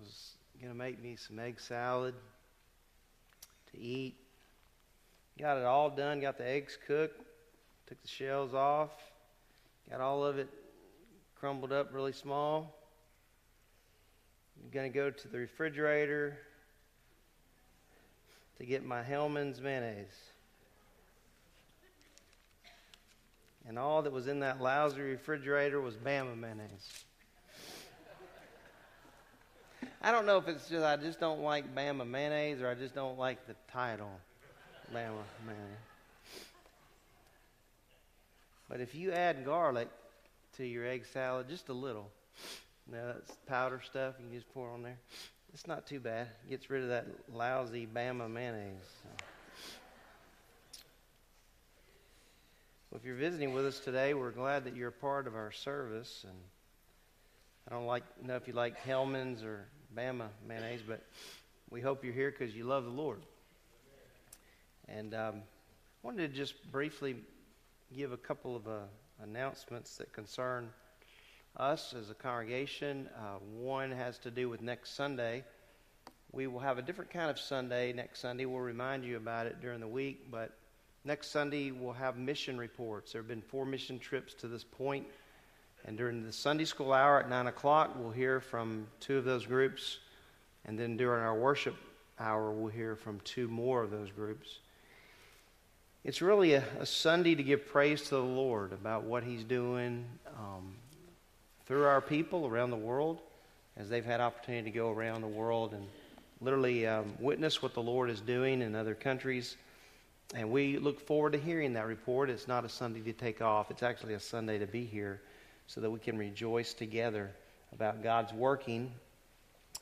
was 0.00 0.32
going 0.60 0.72
to 0.72 0.78
make 0.78 1.02
me 1.02 1.16
some 1.16 1.38
egg 1.38 1.60
salad 1.60 2.14
to 3.72 3.80
eat. 3.80 4.16
Got 5.38 5.58
it 5.58 5.64
all 5.64 5.90
done, 5.90 6.20
got 6.20 6.38
the 6.38 6.46
eggs 6.46 6.78
cooked, 6.86 7.22
took 7.86 8.00
the 8.02 8.08
shells 8.08 8.54
off, 8.54 8.90
got 9.90 10.00
all 10.00 10.24
of 10.24 10.38
it 10.38 10.48
crumbled 11.34 11.72
up 11.72 11.92
really 11.92 12.12
small. 12.12 12.78
I'm 14.62 14.70
going 14.70 14.90
to 14.90 14.96
go 14.96 15.10
to 15.10 15.28
the 15.28 15.38
refrigerator 15.38 16.38
to 18.58 18.66
get 18.66 18.84
my 18.84 19.02
Hellmann's 19.02 19.60
mayonnaise. 19.60 20.06
And 23.66 23.78
all 23.78 24.02
that 24.02 24.12
was 24.12 24.28
in 24.28 24.40
that 24.40 24.60
lousy 24.60 25.00
refrigerator 25.00 25.80
was 25.80 25.96
Bama 25.96 26.36
mayonnaise. 26.38 27.04
I 30.04 30.10
don't 30.10 30.26
know 30.26 30.36
if 30.36 30.48
it's 30.48 30.68
just 30.68 30.84
I 30.84 30.96
just 30.96 31.20
don't 31.20 31.42
like 31.42 31.76
Bama 31.76 32.04
mayonnaise 32.04 32.60
or 32.60 32.68
I 32.68 32.74
just 32.74 32.92
don't 32.92 33.18
like 33.18 33.46
the 33.46 33.54
title, 33.72 34.10
Bama 34.92 35.22
mayonnaise. 35.46 35.78
But 38.68 38.80
if 38.80 38.96
you 38.96 39.12
add 39.12 39.44
garlic 39.44 39.88
to 40.56 40.66
your 40.66 40.84
egg 40.86 41.06
salad, 41.06 41.48
just 41.48 41.68
a 41.68 41.72
little, 41.72 42.10
No, 42.90 43.06
that's 43.06 43.30
powder 43.46 43.80
stuff. 43.84 44.14
You 44.18 44.26
can 44.26 44.34
just 44.34 44.52
pour 44.52 44.70
on 44.70 44.82
there. 44.82 44.98
It's 45.54 45.68
not 45.68 45.86
too 45.86 46.00
bad. 46.00 46.28
Gets 46.50 46.68
rid 46.68 46.82
of 46.82 46.88
that 46.88 47.06
lousy 47.32 47.86
Bama 47.86 48.28
mayonnaise. 48.28 48.82
So. 49.02 49.08
Well, 52.90 52.98
if 52.98 53.04
you're 53.06 53.14
visiting 53.14 53.52
with 53.52 53.66
us 53.66 53.78
today, 53.78 54.14
we're 54.14 54.32
glad 54.32 54.64
that 54.64 54.74
you're 54.74 54.88
a 54.88 54.92
part 54.92 55.28
of 55.28 55.36
our 55.36 55.52
service. 55.52 56.24
And 56.26 56.36
I 57.68 57.74
don't 57.74 57.86
like 57.86 58.02
know 58.24 58.34
if 58.34 58.48
you 58.48 58.54
like 58.54 58.82
Hellmann's 58.84 59.44
or 59.44 59.68
Bama 59.96 60.28
mayonnaise, 60.48 60.82
but 60.86 61.02
we 61.70 61.80
hope 61.80 62.04
you're 62.04 62.14
here 62.14 62.30
because 62.30 62.54
you 62.54 62.64
love 62.64 62.84
the 62.84 62.90
Lord. 62.90 63.20
And 64.88 65.14
um, 65.14 65.34
I 65.36 66.06
wanted 66.06 66.30
to 66.30 66.36
just 66.36 66.70
briefly 66.72 67.16
give 67.96 68.12
a 68.12 68.16
couple 68.16 68.56
of 68.56 68.66
uh, 68.66 68.78
announcements 69.22 69.96
that 69.96 70.12
concern 70.12 70.70
us 71.56 71.94
as 71.98 72.10
a 72.10 72.14
congregation. 72.14 73.08
Uh, 73.16 73.38
one 73.60 73.90
has 73.90 74.18
to 74.18 74.30
do 74.30 74.48
with 74.48 74.62
next 74.62 74.94
Sunday. 74.96 75.44
We 76.32 76.46
will 76.46 76.60
have 76.60 76.78
a 76.78 76.82
different 76.82 77.10
kind 77.10 77.30
of 77.30 77.38
Sunday 77.38 77.92
next 77.92 78.20
Sunday. 78.20 78.46
We'll 78.46 78.60
remind 78.60 79.04
you 79.04 79.18
about 79.18 79.46
it 79.46 79.60
during 79.60 79.80
the 79.80 79.88
week, 79.88 80.30
but 80.30 80.56
next 81.04 81.30
Sunday 81.30 81.70
we'll 81.70 81.92
have 81.92 82.16
mission 82.16 82.56
reports. 82.56 83.12
There 83.12 83.20
have 83.20 83.28
been 83.28 83.42
four 83.42 83.66
mission 83.66 83.98
trips 83.98 84.32
to 84.34 84.48
this 84.48 84.64
point, 84.64 85.06
and 85.84 85.96
during 85.96 86.24
the 86.24 86.32
Sunday 86.32 86.64
school 86.64 86.92
hour 86.92 87.18
at 87.20 87.28
9 87.28 87.46
o'clock, 87.48 87.94
we'll 87.96 88.10
hear 88.10 88.40
from 88.40 88.86
two 89.00 89.18
of 89.18 89.24
those 89.24 89.46
groups, 89.46 89.98
and 90.64 90.78
then 90.78 90.96
during 90.96 91.22
our 91.22 91.34
worship 91.34 91.74
hour, 92.18 92.52
we'll 92.52 92.70
hear 92.70 92.94
from 92.94 93.20
two 93.20 93.48
more 93.48 93.82
of 93.82 93.90
those 93.90 94.10
groups. 94.10 94.58
It's 96.04 96.22
really 96.22 96.54
a, 96.54 96.64
a 96.80 96.86
Sunday 96.86 97.34
to 97.34 97.42
give 97.42 97.66
praise 97.66 98.02
to 98.04 98.10
the 98.16 98.22
Lord 98.22 98.72
about 98.72 99.04
what 99.04 99.24
He's 99.24 99.44
doing. 99.44 100.04
Um, 100.38 100.74
through 101.66 101.84
our 101.84 102.00
people 102.00 102.46
around 102.46 102.70
the 102.70 102.76
world 102.76 103.20
as 103.76 103.88
they've 103.88 104.04
had 104.04 104.20
opportunity 104.20 104.70
to 104.70 104.76
go 104.76 104.90
around 104.90 105.20
the 105.20 105.26
world 105.26 105.72
and 105.72 105.86
literally 106.40 106.86
um, 106.86 107.14
witness 107.18 107.62
what 107.62 107.72
the 107.72 107.82
Lord 107.82 108.10
is 108.10 108.20
doing 108.20 108.62
in 108.62 108.74
other 108.74 108.94
countries. 108.94 109.56
And 110.34 110.50
we 110.50 110.78
look 110.78 111.00
forward 111.00 111.32
to 111.32 111.38
hearing 111.38 111.72
that 111.74 111.86
report. 111.86 112.30
It's 112.30 112.48
not 112.48 112.64
a 112.64 112.68
Sunday 112.68 113.00
to 113.00 113.12
take 113.12 113.40
off, 113.40 113.70
it's 113.70 113.82
actually 113.82 114.14
a 114.14 114.20
Sunday 114.20 114.58
to 114.58 114.66
be 114.66 114.84
here 114.84 115.20
so 115.72 115.80
that 115.80 115.90
we 115.90 115.98
can 115.98 116.18
rejoice 116.18 116.74
together 116.74 117.30
about 117.72 118.02
God's 118.02 118.30
working 118.34 118.92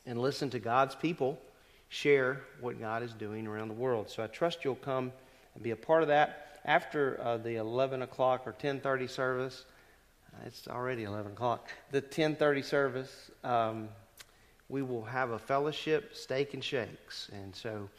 and 0.05 0.21
listen 0.21 0.49
to 0.51 0.59
God's 0.59 0.95
people 0.95 1.37
share 1.89 2.39
what 2.61 2.79
God 2.79 3.03
is 3.03 3.11
doing 3.11 3.45
around 3.45 3.67
the 3.67 3.73
world. 3.73 4.09
So 4.09 4.23
I 4.23 4.27
trust 4.27 4.63
you'll 4.63 4.75
come 4.75 5.11
and 5.53 5.61
be 5.61 5.71
a 5.71 5.75
part 5.75 6.01
of 6.01 6.07
that 6.07 6.59
after 6.63 7.19
uh, 7.21 7.37
the 7.37 7.57
11 7.57 8.03
o'clock 8.03 8.43
or 8.45 8.53
10:30 8.53 9.09
service. 9.09 9.65
It's 10.45 10.65
already 10.69 11.03
11 11.03 11.33
o'clock. 11.33 11.69
The 11.91 12.01
10:30 12.01 12.63
service, 12.63 13.29
um, 13.43 13.89
we 14.69 14.81
will 14.81 15.03
have 15.03 15.31
a 15.31 15.39
fellowship, 15.39 16.15
steak 16.15 16.53
and 16.53 16.63
shakes, 16.63 17.29
and 17.33 17.53
so 17.53 17.89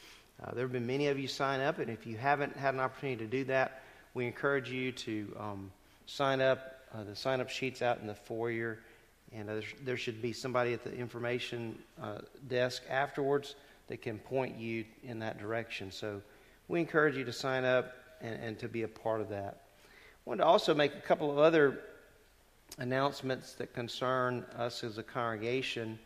uh, 0.42 0.52
there 0.54 0.64
have 0.64 0.72
been 0.72 0.86
many 0.86 1.08
of 1.08 1.18
you 1.18 1.28
sign 1.28 1.60
up. 1.60 1.78
And 1.78 1.90
if 1.90 2.06
you 2.06 2.16
haven't 2.16 2.56
had 2.56 2.72
an 2.72 2.80
opportunity 2.80 3.22
to 3.22 3.30
do 3.30 3.44
that, 3.44 3.82
we 4.14 4.26
encourage 4.26 4.70
you 4.70 4.92
to 4.92 5.36
um, 5.38 5.70
sign 6.06 6.40
up. 6.40 6.78
Uh, 6.94 7.04
the 7.04 7.16
sign-up 7.16 7.48
sheets 7.48 7.80
out 7.80 8.00
in 8.00 8.06
the 8.06 8.14
foyer, 8.14 8.78
and 9.32 9.48
uh, 9.48 9.60
there 9.82 9.96
should 9.96 10.20
be 10.20 10.32
somebody 10.32 10.74
at 10.74 10.84
the 10.84 10.94
information 10.94 11.78
uh, 12.02 12.18
desk 12.48 12.82
afterwards 12.90 13.54
that 13.88 14.02
can 14.02 14.18
point 14.18 14.58
you 14.58 14.84
in 15.02 15.18
that 15.18 15.38
direction. 15.38 15.90
So 15.90 16.20
we 16.68 16.80
encourage 16.80 17.16
you 17.16 17.24
to 17.24 17.32
sign 17.32 17.64
up 17.64 17.94
and, 18.20 18.42
and 18.42 18.58
to 18.58 18.68
be 18.68 18.82
a 18.82 18.88
part 18.88 19.22
of 19.22 19.30
that. 19.30 19.62
I 19.74 20.20
wanted 20.26 20.42
to 20.42 20.46
also 20.46 20.74
make 20.74 20.94
a 20.94 21.00
couple 21.00 21.30
of 21.30 21.38
other 21.38 21.80
announcements 22.78 23.54
that 23.54 23.72
concern 23.72 24.44
us 24.56 24.84
as 24.84 24.98
a 24.98 25.02
congregation. 25.02 25.98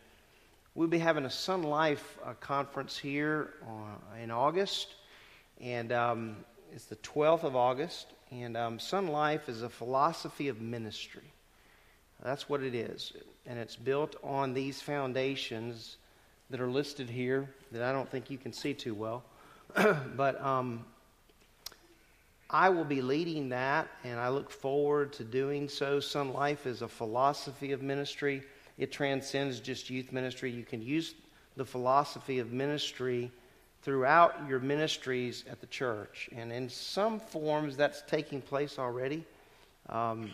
We'll 0.75 0.89
be 0.89 0.99
having 0.99 1.25
a 1.25 1.29
Sonlife 1.29 1.99
uh, 2.25 2.35
conference 2.35 2.97
here 2.97 3.55
uh, 3.63 4.23
in 4.23 4.31
August, 4.31 4.95
and 5.61 5.91
um, 5.91 6.37
it's 6.73 6.85
the 6.85 6.97
12th 6.97 7.43
of 7.45 7.57
August. 7.57 8.07
And 8.31 8.57
um, 8.57 8.79
Sonlife 8.79 9.49
is 9.49 9.63
a 9.63 9.69
philosophy 9.69 10.49
of 10.49 10.61
ministry. 10.61 11.33
That's 12.23 12.49
what 12.49 12.63
it 12.63 12.75
is. 12.75 13.13
And 13.47 13.59
it's 13.59 13.77
built 13.77 14.17
on 14.23 14.55
these 14.55 14.81
foundations 14.81 15.97
that 16.51 16.61
are 16.61 16.69
listed 16.69 17.11
here 17.11 17.49
that 17.73 17.83
I 17.83 17.93
don't 17.93 18.11
think 18.11 18.31
you 18.31 18.39
can 18.39 18.53
see 18.53 18.75
too 18.75 18.95
well. 18.95 19.23
but 20.17 20.41
um, 20.41 20.85
I 22.51 22.69
will 22.69 22.85
be 22.85 23.03
leading 23.03 23.49
that, 23.51 23.89
and 24.05 24.19
I 24.19 24.29
look 24.29 24.51
forward 24.51 25.13
to 25.15 25.25
doing 25.25 25.69
so. 25.69 25.99
Sonlife 25.99 26.67
is 26.67 26.83
a 26.83 26.89
philosophy 26.89 27.73
of 27.73 27.83
ministry, 27.83 28.43
it 28.79 28.93
transcends 28.93 29.61
just 29.61 29.89
youth 29.89 30.13
ministry. 30.13 30.51
You 30.51 30.65
can 30.65 30.83
use 30.83 31.15
the 31.57 31.65
philosophy 31.65 32.39
of 32.39 32.53
ministry 32.53 33.31
throughout 33.83 34.35
your 34.49 34.59
ministries 34.59 35.45
at 35.51 35.61
the 35.61 35.67
church. 35.67 36.29
And 36.35 36.53
in 36.53 36.69
some 36.69 37.21
forms, 37.21 37.77
that's 37.77 38.03
taking 38.07 38.41
place 38.41 38.79
already, 38.79 39.25
um, 39.89 40.31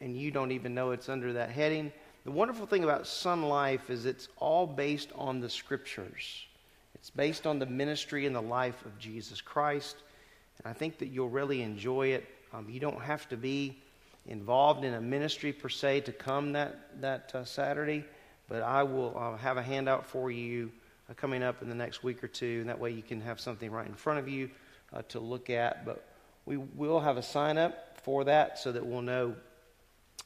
and 0.00 0.16
you 0.16 0.30
don't 0.30 0.52
even 0.52 0.74
know 0.74 0.90
it's 0.90 1.08
under 1.08 1.32
that 1.34 1.50
heading. 1.50 1.92
The 2.24 2.30
wonderful 2.30 2.66
thing 2.66 2.84
about 2.84 3.04
Sonlife 3.04 3.88
is 3.88 4.06
it's 4.06 4.28
all 4.38 4.66
based 4.66 5.10
on 5.14 5.40
the 5.40 5.48
scriptures. 5.48 6.46
It's 6.94 7.10
based 7.10 7.46
on 7.46 7.58
the 7.58 7.66
ministry 7.66 8.26
and 8.26 8.36
the 8.36 8.42
life 8.42 8.84
of 8.84 8.98
Jesus 8.98 9.40
Christ. 9.40 9.96
And 10.58 10.70
I 10.70 10.74
think 10.74 10.98
that 10.98 11.06
you'll 11.06 11.30
really 11.30 11.62
enjoy 11.62 12.08
it. 12.08 12.28
Um, 12.52 12.68
you 12.68 12.80
don't 12.80 13.00
have 13.00 13.28
to 13.30 13.36
be 13.36 13.78
involved 14.26 14.84
in 14.84 14.94
a 14.94 15.00
ministry 15.00 15.52
per 15.52 15.68
se 15.68 16.02
to 16.02 16.12
come 16.12 16.52
that, 16.52 17.00
that 17.00 17.34
uh, 17.34 17.44
Saturday, 17.44 18.04
but 18.48 18.62
I 18.62 18.82
will 18.82 19.16
uh, 19.16 19.36
have 19.38 19.56
a 19.56 19.62
handout 19.62 20.04
for 20.04 20.30
you 20.30 20.70
uh, 21.10 21.14
coming 21.14 21.42
up 21.42 21.62
in 21.62 21.68
the 21.68 21.74
next 21.74 22.02
week 22.04 22.22
or 22.22 22.28
two, 22.28 22.58
and 22.60 22.68
that 22.68 22.78
way 22.78 22.90
you 22.90 23.02
can 23.02 23.20
have 23.20 23.40
something 23.40 23.70
right 23.70 23.86
in 23.86 23.94
front 23.94 24.18
of 24.18 24.28
you 24.28 24.50
uh, 24.92 25.02
to 25.08 25.18
look 25.18 25.50
at. 25.50 25.84
But 25.84 26.06
we 26.46 26.56
will 26.56 27.00
have 27.00 27.16
a 27.16 27.22
sign 27.22 27.58
up 27.58 27.98
for 28.02 28.24
that 28.24 28.58
so 28.58 28.72
that 28.72 28.84
we'll 28.84 29.02
know 29.02 29.34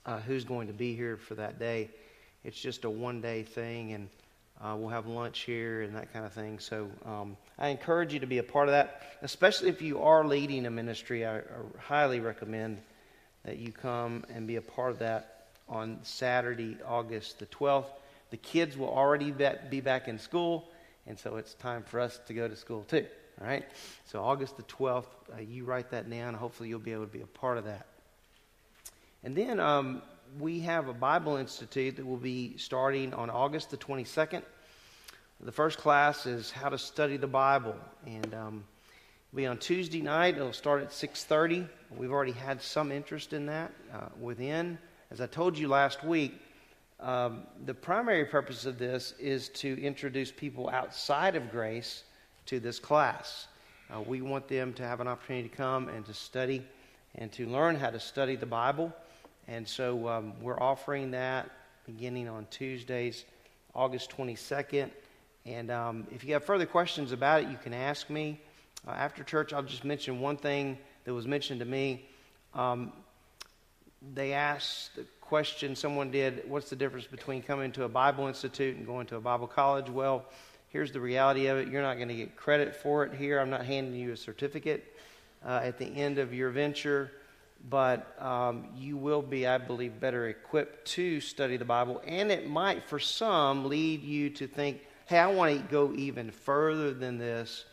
uh, 0.06 0.20
who's 0.20 0.44
going 0.44 0.66
to 0.66 0.72
be 0.72 0.94
here 0.94 1.16
for 1.16 1.34
that 1.36 1.58
day. 1.58 1.90
It's 2.44 2.60
just 2.60 2.84
a 2.84 2.90
one 2.90 3.20
day 3.20 3.42
thing, 3.42 3.92
and 3.92 4.08
uh, 4.62 4.76
we'll 4.76 4.90
have 4.90 5.06
lunch 5.06 5.40
here 5.40 5.82
and 5.82 5.96
that 5.96 6.12
kind 6.12 6.24
of 6.24 6.32
thing. 6.32 6.58
So 6.58 6.90
um, 7.04 7.36
I 7.58 7.68
encourage 7.68 8.12
you 8.12 8.20
to 8.20 8.26
be 8.26 8.38
a 8.38 8.42
part 8.42 8.68
of 8.68 8.72
that, 8.72 9.18
especially 9.22 9.68
if 9.70 9.82
you 9.82 10.02
are 10.02 10.24
leading 10.24 10.66
a 10.66 10.70
ministry. 10.70 11.26
I, 11.26 11.38
I, 11.38 11.42
highly 11.78 12.20
recommend 12.20 12.78
that 13.44 13.58
you 13.58 13.72
come 13.72 14.24
and 14.32 14.46
be 14.46 14.56
a 14.56 14.62
part 14.62 14.90
of 14.90 14.98
that 15.00 15.46
on 15.68 15.98
Saturday, 16.02 16.76
August 16.86 17.38
the 17.38 17.46
12th. 17.46 17.86
The 18.30 18.36
kids 18.36 18.76
will 18.76 18.88
already 18.88 19.32
be 19.70 19.80
back 19.80 20.08
in 20.08 20.18
school, 20.18 20.68
and 21.06 21.18
so 21.18 21.36
it's 21.36 21.54
time 21.54 21.82
for 21.82 22.00
us 22.00 22.18
to 22.26 22.34
go 22.34 22.48
to 22.48 22.56
school 22.56 22.84
too. 22.84 23.06
All 23.40 23.46
right? 23.46 23.64
So 24.06 24.22
August 24.22 24.56
the 24.56 24.62
12th, 24.64 25.06
uh, 25.32 25.40
you 25.40 25.64
write 25.64 25.90
that 25.90 26.08
down. 26.08 26.34
Hopefully, 26.34 26.68
you'll 26.68 26.78
be 26.78 26.92
able 26.92 27.06
to 27.06 27.12
be 27.12 27.20
a 27.20 27.26
part 27.26 27.58
of 27.58 27.64
that. 27.64 27.86
And 29.22 29.36
then 29.36 29.58
um, 29.58 30.02
we 30.38 30.60
have 30.60 30.88
a 30.88 30.92
Bible 30.94 31.36
Institute 31.36 31.96
that 31.96 32.06
will 32.06 32.16
be 32.16 32.56
starting 32.56 33.14
on 33.14 33.30
August 33.30 33.70
the 33.70 33.76
22nd. 33.76 34.42
The 35.40 35.52
first 35.52 35.78
class 35.78 36.26
is 36.26 36.50
how 36.50 36.68
to 36.68 36.78
study 36.78 37.16
the 37.16 37.26
Bible, 37.26 37.76
and 38.06 38.34
um, 38.34 38.64
will 39.32 39.38
be 39.38 39.46
on 39.46 39.58
Tuesday 39.58 40.00
night. 40.00 40.36
It'll 40.36 40.52
start 40.52 40.82
at 40.82 40.90
6:30. 40.90 41.68
We've 41.96 42.12
already 42.12 42.32
had 42.32 42.62
some 42.62 42.92
interest 42.92 43.32
in 43.32 43.46
that 43.46 43.72
uh, 43.92 44.08
within. 44.20 44.78
As 45.10 45.20
I 45.20 45.26
told 45.26 45.58
you 45.58 45.68
last 45.68 46.02
week, 46.02 46.40
um, 47.04 47.42
the 47.66 47.74
primary 47.74 48.24
purpose 48.24 48.64
of 48.64 48.78
this 48.78 49.12
is 49.18 49.50
to 49.50 49.78
introduce 49.82 50.32
people 50.32 50.70
outside 50.70 51.36
of 51.36 51.50
grace 51.50 52.02
to 52.46 52.58
this 52.58 52.78
class. 52.78 53.46
Uh, 53.94 54.00
we 54.00 54.22
want 54.22 54.48
them 54.48 54.72
to 54.72 54.82
have 54.84 55.00
an 55.00 55.06
opportunity 55.06 55.50
to 55.50 55.54
come 55.54 55.88
and 55.88 56.06
to 56.06 56.14
study 56.14 56.64
and 57.16 57.30
to 57.32 57.46
learn 57.46 57.76
how 57.76 57.90
to 57.90 58.00
study 58.00 58.36
the 58.36 58.46
Bible. 58.46 58.90
And 59.48 59.68
so 59.68 60.08
um, 60.08 60.32
we're 60.40 60.58
offering 60.58 61.10
that 61.10 61.50
beginning 61.84 62.26
on 62.26 62.46
Tuesdays, 62.50 63.26
August 63.74 64.10
22nd. 64.16 64.90
And 65.44 65.70
um, 65.70 66.06
if 66.10 66.24
you 66.24 66.32
have 66.32 66.44
further 66.44 66.64
questions 66.64 67.12
about 67.12 67.42
it, 67.42 67.50
you 67.50 67.58
can 67.62 67.74
ask 67.74 68.08
me. 68.08 68.40
Uh, 68.88 68.92
after 68.92 69.22
church, 69.22 69.52
I'll 69.52 69.62
just 69.62 69.84
mention 69.84 70.20
one 70.20 70.38
thing 70.38 70.78
that 71.04 71.12
was 71.12 71.26
mentioned 71.26 71.60
to 71.60 71.66
me. 71.66 72.08
Um, 72.54 72.92
they 74.14 74.32
asked 74.32 74.96
the 74.96 75.04
question, 75.26 75.74
someone 75.74 76.10
did, 76.10 76.42
what's 76.48 76.70
the 76.70 76.76
difference 76.76 77.06
between 77.06 77.42
coming 77.42 77.72
to 77.72 77.84
a 77.84 77.88
Bible 77.88 78.26
Institute 78.26 78.76
and 78.76 78.86
going 78.86 79.06
to 79.06 79.16
a 79.16 79.20
Bible 79.20 79.46
college? 79.46 79.88
Well, 79.88 80.24
here's 80.68 80.92
the 80.92 81.00
reality 81.00 81.46
of 81.46 81.58
it. 81.58 81.68
You're 81.68 81.82
not 81.82 81.96
going 81.96 82.08
to 82.08 82.14
get 82.14 82.36
credit 82.36 82.74
for 82.74 83.04
it 83.04 83.14
here. 83.14 83.40
I'm 83.40 83.50
not 83.50 83.64
handing 83.64 83.94
you 83.94 84.12
a 84.12 84.16
certificate 84.16 84.96
uh, 85.44 85.60
at 85.62 85.78
the 85.78 85.86
end 85.86 86.18
of 86.18 86.32
your 86.32 86.50
venture 86.50 87.10
but 87.68 88.20
um, 88.22 88.66
you 88.76 88.96
will 88.96 89.22
be, 89.22 89.46
I 89.46 89.58
believe, 89.58 89.98
better 89.98 90.28
equipped 90.28 90.86
to 90.88 91.20
study 91.20 91.56
the 91.56 91.64
Bible. 91.64 92.02
And 92.06 92.30
it 92.30 92.48
might, 92.48 92.84
for 92.84 92.98
some, 92.98 93.66
lead 93.66 94.02
you 94.02 94.30
to 94.30 94.46
think, 94.46 94.80
hey, 95.06 95.18
I 95.18 95.28
want 95.28 95.56
to 95.56 95.62
go 95.70 95.92
even 95.94 96.30
further 96.30 96.92
than 96.92 97.18
this 97.18 97.64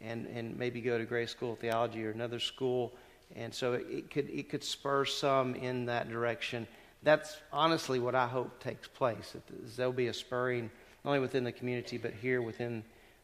and, 0.00 0.26
and 0.26 0.56
maybe 0.56 0.80
go 0.80 0.96
to 0.98 1.04
Grace 1.04 1.30
School 1.30 1.56
Theology 1.56 2.04
or 2.06 2.10
another 2.10 2.38
school. 2.38 2.94
And 3.36 3.52
so 3.52 3.74
it, 3.74 3.86
it 3.90 4.10
could, 4.10 4.30
it 4.30 4.48
could 4.48 4.64
spur 4.64 5.04
some 5.04 5.54
in 5.54 5.86
that 5.86 6.08
direction. 6.10 6.66
That's 7.04 7.36
honestly 7.52 7.98
what 7.98 8.14
I 8.14 8.26
hope 8.26 8.60
takes 8.62 8.88
place. 8.88 9.32
That 9.32 9.76
there'll 9.76 9.92
be 9.92 10.08
a 10.08 10.14
spurring, 10.14 10.70
not 11.04 11.10
only 11.10 11.20
within 11.20 11.44
the 11.44 11.52
community, 11.52 11.98
but 11.98 12.12
here 12.14 12.42
within 12.42 12.82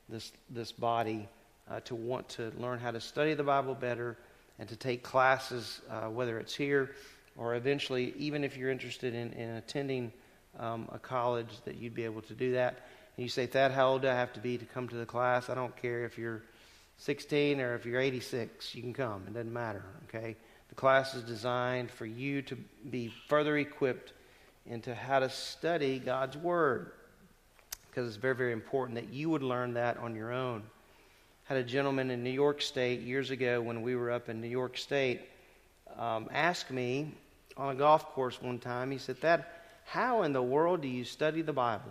this, 0.09 0.33
this 0.51 0.71
body, 0.71 1.29
uh, 1.71 1.81
to 1.81 1.95
want 1.95 2.29
to 2.31 2.53
learn 2.59 2.79
how 2.79 2.91
to 2.91 3.01
study 3.01 3.35
the 3.35 3.45
Bible 3.45 3.75
better 3.75 4.17
and 4.59 4.69
to 4.69 4.77
take 4.77 5.03
classes, 5.03 5.81
uh, 5.91 6.09
whether 6.09 6.39
it's 6.39 6.55
here 6.55 6.91
or 7.37 7.55
eventually, 7.55 8.13
even 8.19 8.45
if 8.45 8.57
you're 8.57 8.71
interested 8.71 9.15
in, 9.15 9.33
in 9.33 9.51
attending 9.51 10.13
um, 10.59 10.89
a 10.93 10.99
college, 10.99 11.49
that 11.65 11.77
you'd 11.77 11.95
be 11.95 12.05
able 12.05 12.23
to 12.23 12.35
do 12.35 12.53
that. 12.53 12.81
And 13.17 13.25
you 13.25 13.29
say, 13.29 13.47
Thad, 13.47 13.73
how 13.73 13.89
old 13.89 14.03
do 14.03 14.09
I 14.09 14.15
have 14.15 14.33
to 14.35 14.41
be 14.41 14.59
to 14.59 14.65
come 14.65 14.89
to 14.89 14.97
the 14.97 15.07
class? 15.07 15.49
I 15.49 15.55
don't 15.55 15.75
care 15.81 16.05
if 16.05 16.19
you're 16.19 16.43
16 16.99 17.61
or 17.61 17.75
if 17.77 17.87
you're 17.87 18.01
86, 18.01 18.75
you 18.75 18.83
can 18.83 18.93
come. 18.93 19.25
It 19.27 19.35
doesn't 19.35 19.53
matter, 19.53 19.85
okay? 20.09 20.37
The 20.71 20.75
class 20.75 21.15
is 21.15 21.23
designed 21.23 21.91
for 21.91 22.07
you 22.07 22.43
to 22.43 22.57
be 22.91 23.13
further 23.29 23.59
equipped 23.59 24.13
into 24.67 24.95
how 24.95 25.19
to 25.19 25.29
study 25.29 25.99
God's 25.99 26.37
Word 26.37 26.93
because 27.89 28.09
it's 28.09 28.17
very, 28.17 28.37
very 28.37 28.53
important 28.53 28.95
that 28.97 29.13
you 29.13 29.29
would 29.31 29.43
learn 29.43 29.75
that 29.75 29.99
on 29.99 30.15
your 30.15 30.33
own. 30.33 30.63
Had 31.45 31.59
a 31.59 31.65
gentleman 31.65 32.11
in 32.11 32.23
New 32.23 32.31
York 32.31 32.63
State 32.63 33.01
years 33.01 33.31
ago 33.31 33.61
when 33.61 33.83
we 33.83 33.97
were 33.97 34.11
up 34.11 34.29
in 34.29 34.41
New 34.41 34.49
York 34.49 34.79
State 34.79 35.21
um, 35.99 36.29
ask 36.33 36.71
me 36.71 37.13
on 37.57 37.75
a 37.75 37.79
golf 37.79 38.07
course 38.07 38.41
one 38.41 38.59
time, 38.59 38.91
he 38.91 38.99
said, 38.99 39.19
Thad, 39.19 39.45
how 39.85 40.23
in 40.23 40.33
the 40.33 40.43
world 40.43 40.83
do 40.83 40.89
you 40.89 41.05
study 41.05 41.43
the 41.43 41.53
Bible? 41.53 41.91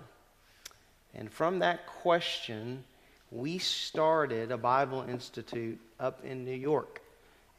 And 1.13 1.31
from 1.31 1.59
that 1.59 1.85
question, 1.85 2.83
we 3.31 3.57
started 3.57 4.51
a 4.51 4.57
Bible 4.57 5.05
Institute 5.07 5.79
up 5.99 6.23
in 6.23 6.45
New 6.45 6.55
York. 6.55 7.01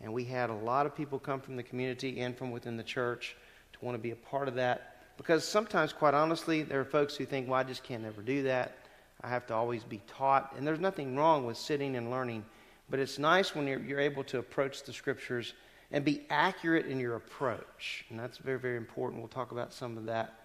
And 0.00 0.12
we 0.12 0.24
had 0.24 0.50
a 0.50 0.54
lot 0.54 0.86
of 0.86 0.96
people 0.96 1.18
come 1.18 1.40
from 1.40 1.56
the 1.56 1.62
community 1.62 2.20
and 2.20 2.36
from 2.36 2.50
within 2.50 2.76
the 2.76 2.82
church 2.82 3.36
to 3.72 3.84
want 3.84 3.94
to 3.94 3.98
be 3.98 4.12
a 4.12 4.16
part 4.16 4.48
of 4.48 4.54
that. 4.54 4.96
Because 5.16 5.46
sometimes, 5.46 5.92
quite 5.92 6.14
honestly, 6.14 6.62
there 6.62 6.80
are 6.80 6.84
folks 6.84 7.14
who 7.14 7.26
think, 7.26 7.48
well, 7.48 7.60
I 7.60 7.62
just 7.62 7.82
can't 7.82 8.04
ever 8.04 8.22
do 8.22 8.42
that. 8.44 8.78
I 9.22 9.28
have 9.28 9.46
to 9.48 9.54
always 9.54 9.84
be 9.84 10.00
taught. 10.06 10.54
And 10.56 10.66
there's 10.66 10.80
nothing 10.80 11.16
wrong 11.16 11.44
with 11.44 11.58
sitting 11.58 11.96
and 11.96 12.10
learning. 12.10 12.44
But 12.88 13.00
it's 13.00 13.18
nice 13.18 13.54
when 13.54 13.66
you're, 13.66 13.80
you're 13.80 14.00
able 14.00 14.24
to 14.24 14.38
approach 14.38 14.82
the 14.82 14.92
scriptures 14.92 15.52
and 15.92 16.04
be 16.04 16.22
accurate 16.30 16.86
in 16.86 16.98
your 16.98 17.16
approach. 17.16 18.06
And 18.08 18.18
that's 18.18 18.38
very, 18.38 18.58
very 18.58 18.76
important. 18.76 19.20
We'll 19.20 19.28
talk 19.28 19.52
about 19.52 19.72
some 19.74 19.98
of 19.98 20.06
that 20.06 20.40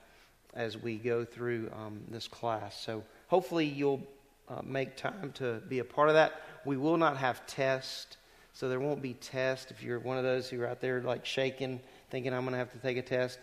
as 0.54 0.78
we 0.78 0.98
go 0.98 1.24
through 1.24 1.72
um, 1.74 2.02
this 2.10 2.28
class. 2.28 2.80
So 2.80 3.04
hopefully 3.28 3.66
you'll 3.66 4.02
uh, 4.50 4.62
make 4.64 4.96
time 4.96 5.32
to 5.36 5.62
be 5.68 5.80
a 5.80 5.84
part 5.84 6.10
of 6.10 6.16
that. 6.16 6.42
We 6.66 6.78
will 6.78 6.98
not 6.98 7.18
have 7.18 7.46
tests. 7.48 8.18
So 8.56 8.70
there 8.70 8.80
won't 8.80 9.02
be 9.02 9.16
tests 9.16 9.70
if 9.70 9.84
you're 9.84 10.00
one 10.00 10.18
of 10.18 10.24
those 10.24 10.50
who 10.50 10.62
are 10.62 10.68
out 10.68 10.80
there 10.80 11.02
like 11.02 11.26
shaking, 11.26 11.82
thinking 12.10 12.34
I'm 12.34 12.44
going 12.44 12.54
to 12.54 12.58
have 12.58 12.72
to 12.72 12.78
take 12.78 12.96
a 12.96 13.02
test. 13.02 13.38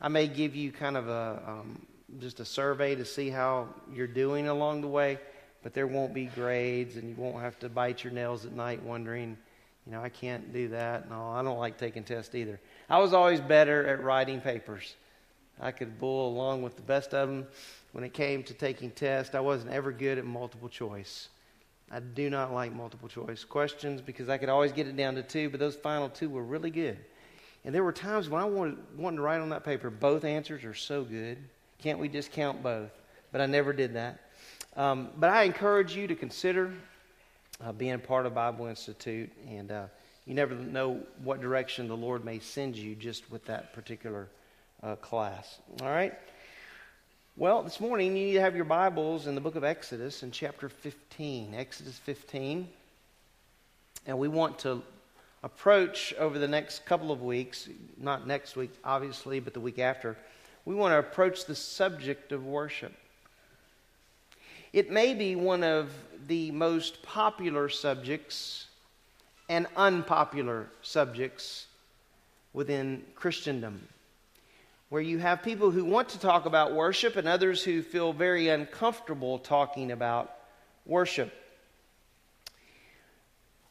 I 0.00 0.08
may 0.08 0.26
give 0.28 0.56
you 0.56 0.72
kind 0.72 0.96
of 0.96 1.08
a 1.08 1.42
um, 1.46 1.86
just 2.20 2.40
a 2.40 2.44
survey 2.46 2.94
to 2.94 3.04
see 3.04 3.28
how 3.28 3.68
you're 3.92 4.06
doing 4.06 4.48
along 4.48 4.80
the 4.80 4.88
way, 4.88 5.18
but 5.62 5.74
there 5.74 5.86
won't 5.86 6.14
be 6.14 6.24
grades, 6.24 6.96
and 6.96 7.06
you 7.06 7.14
won't 7.18 7.42
have 7.42 7.58
to 7.58 7.68
bite 7.68 8.02
your 8.02 8.14
nails 8.14 8.46
at 8.46 8.52
night 8.52 8.82
wondering, 8.82 9.36
you 9.84 9.92
know, 9.92 10.02
I 10.02 10.08
can't 10.08 10.50
do 10.54 10.68
that. 10.68 11.10
No, 11.10 11.32
I 11.32 11.42
don't 11.42 11.58
like 11.58 11.76
taking 11.76 12.02
tests 12.02 12.34
either. 12.34 12.58
I 12.88 12.98
was 12.98 13.12
always 13.12 13.42
better 13.42 13.86
at 13.86 14.02
writing 14.02 14.40
papers. 14.40 14.94
I 15.60 15.70
could 15.70 15.98
bull 15.98 16.28
along 16.28 16.62
with 16.62 16.76
the 16.76 16.82
best 16.82 17.12
of 17.12 17.28
them. 17.28 17.46
When 17.92 18.04
it 18.04 18.14
came 18.14 18.42
to 18.44 18.54
taking 18.54 18.90
tests, 18.90 19.34
I 19.34 19.40
wasn't 19.40 19.72
ever 19.72 19.92
good 19.92 20.16
at 20.16 20.24
multiple 20.24 20.70
choice. 20.70 21.28
I 21.90 22.00
do 22.00 22.28
not 22.30 22.52
like 22.52 22.74
multiple 22.74 23.08
choice 23.08 23.44
questions 23.44 24.00
because 24.00 24.28
I 24.28 24.38
could 24.38 24.48
always 24.48 24.72
get 24.72 24.86
it 24.86 24.96
down 24.96 25.14
to 25.14 25.22
two, 25.22 25.50
but 25.50 25.60
those 25.60 25.76
final 25.76 26.08
two 26.08 26.28
were 26.28 26.42
really 26.42 26.70
good. 26.70 26.98
And 27.64 27.74
there 27.74 27.84
were 27.84 27.92
times 27.92 28.28
when 28.28 28.42
I 28.42 28.44
wanted, 28.44 28.78
wanted 28.96 29.16
to 29.16 29.22
write 29.22 29.40
on 29.40 29.50
that 29.50 29.64
paper, 29.64 29.90
both 29.90 30.24
answers 30.24 30.64
are 30.64 30.74
so 30.74 31.04
good. 31.04 31.38
Can't 31.78 31.98
we 31.98 32.08
just 32.08 32.32
count 32.32 32.62
both? 32.62 32.90
But 33.32 33.40
I 33.40 33.46
never 33.46 33.72
did 33.72 33.94
that. 33.94 34.20
Um, 34.76 35.10
but 35.16 35.30
I 35.30 35.44
encourage 35.44 35.96
you 35.96 36.06
to 36.06 36.14
consider 36.14 36.72
uh, 37.64 37.72
being 37.72 37.98
part 37.98 38.26
of 38.26 38.34
Bible 38.34 38.66
Institute, 38.66 39.30
and 39.48 39.72
uh, 39.72 39.86
you 40.26 40.34
never 40.34 40.54
know 40.54 41.00
what 41.22 41.40
direction 41.40 41.88
the 41.88 41.96
Lord 41.96 42.24
may 42.24 42.38
send 42.38 42.76
you 42.76 42.94
just 42.94 43.30
with 43.30 43.44
that 43.46 43.72
particular 43.72 44.28
uh, 44.82 44.96
class. 44.96 45.58
All 45.82 45.88
right? 45.88 46.14
Well, 47.38 47.62
this 47.62 47.80
morning 47.80 48.16
you 48.16 48.28
need 48.28 48.32
to 48.32 48.40
have 48.40 48.56
your 48.56 48.64
Bibles 48.64 49.26
in 49.26 49.34
the 49.34 49.42
book 49.42 49.56
of 49.56 49.62
Exodus 49.62 50.22
in 50.22 50.30
chapter 50.30 50.70
15. 50.70 51.52
Exodus 51.54 51.98
15. 51.98 52.66
And 54.06 54.18
we 54.18 54.26
want 54.26 54.58
to 54.60 54.82
approach 55.42 56.14
over 56.18 56.38
the 56.38 56.48
next 56.48 56.86
couple 56.86 57.12
of 57.12 57.20
weeks, 57.20 57.68
not 57.98 58.26
next 58.26 58.56
week, 58.56 58.70
obviously, 58.82 59.38
but 59.38 59.52
the 59.52 59.60
week 59.60 59.78
after, 59.78 60.16
we 60.64 60.74
want 60.74 60.92
to 60.92 60.98
approach 60.98 61.44
the 61.44 61.54
subject 61.54 62.32
of 62.32 62.46
worship. 62.46 62.94
It 64.72 64.90
may 64.90 65.12
be 65.12 65.36
one 65.36 65.62
of 65.62 65.92
the 66.26 66.50
most 66.52 67.02
popular 67.02 67.68
subjects 67.68 68.64
and 69.50 69.66
unpopular 69.76 70.68
subjects 70.80 71.66
within 72.54 73.04
Christendom 73.14 73.88
where 74.88 75.02
you 75.02 75.18
have 75.18 75.42
people 75.42 75.70
who 75.70 75.84
want 75.84 76.10
to 76.10 76.20
talk 76.20 76.46
about 76.46 76.74
worship 76.74 77.16
and 77.16 77.26
others 77.26 77.62
who 77.62 77.82
feel 77.82 78.12
very 78.12 78.48
uncomfortable 78.48 79.38
talking 79.38 79.90
about 79.90 80.32
worship. 80.84 81.32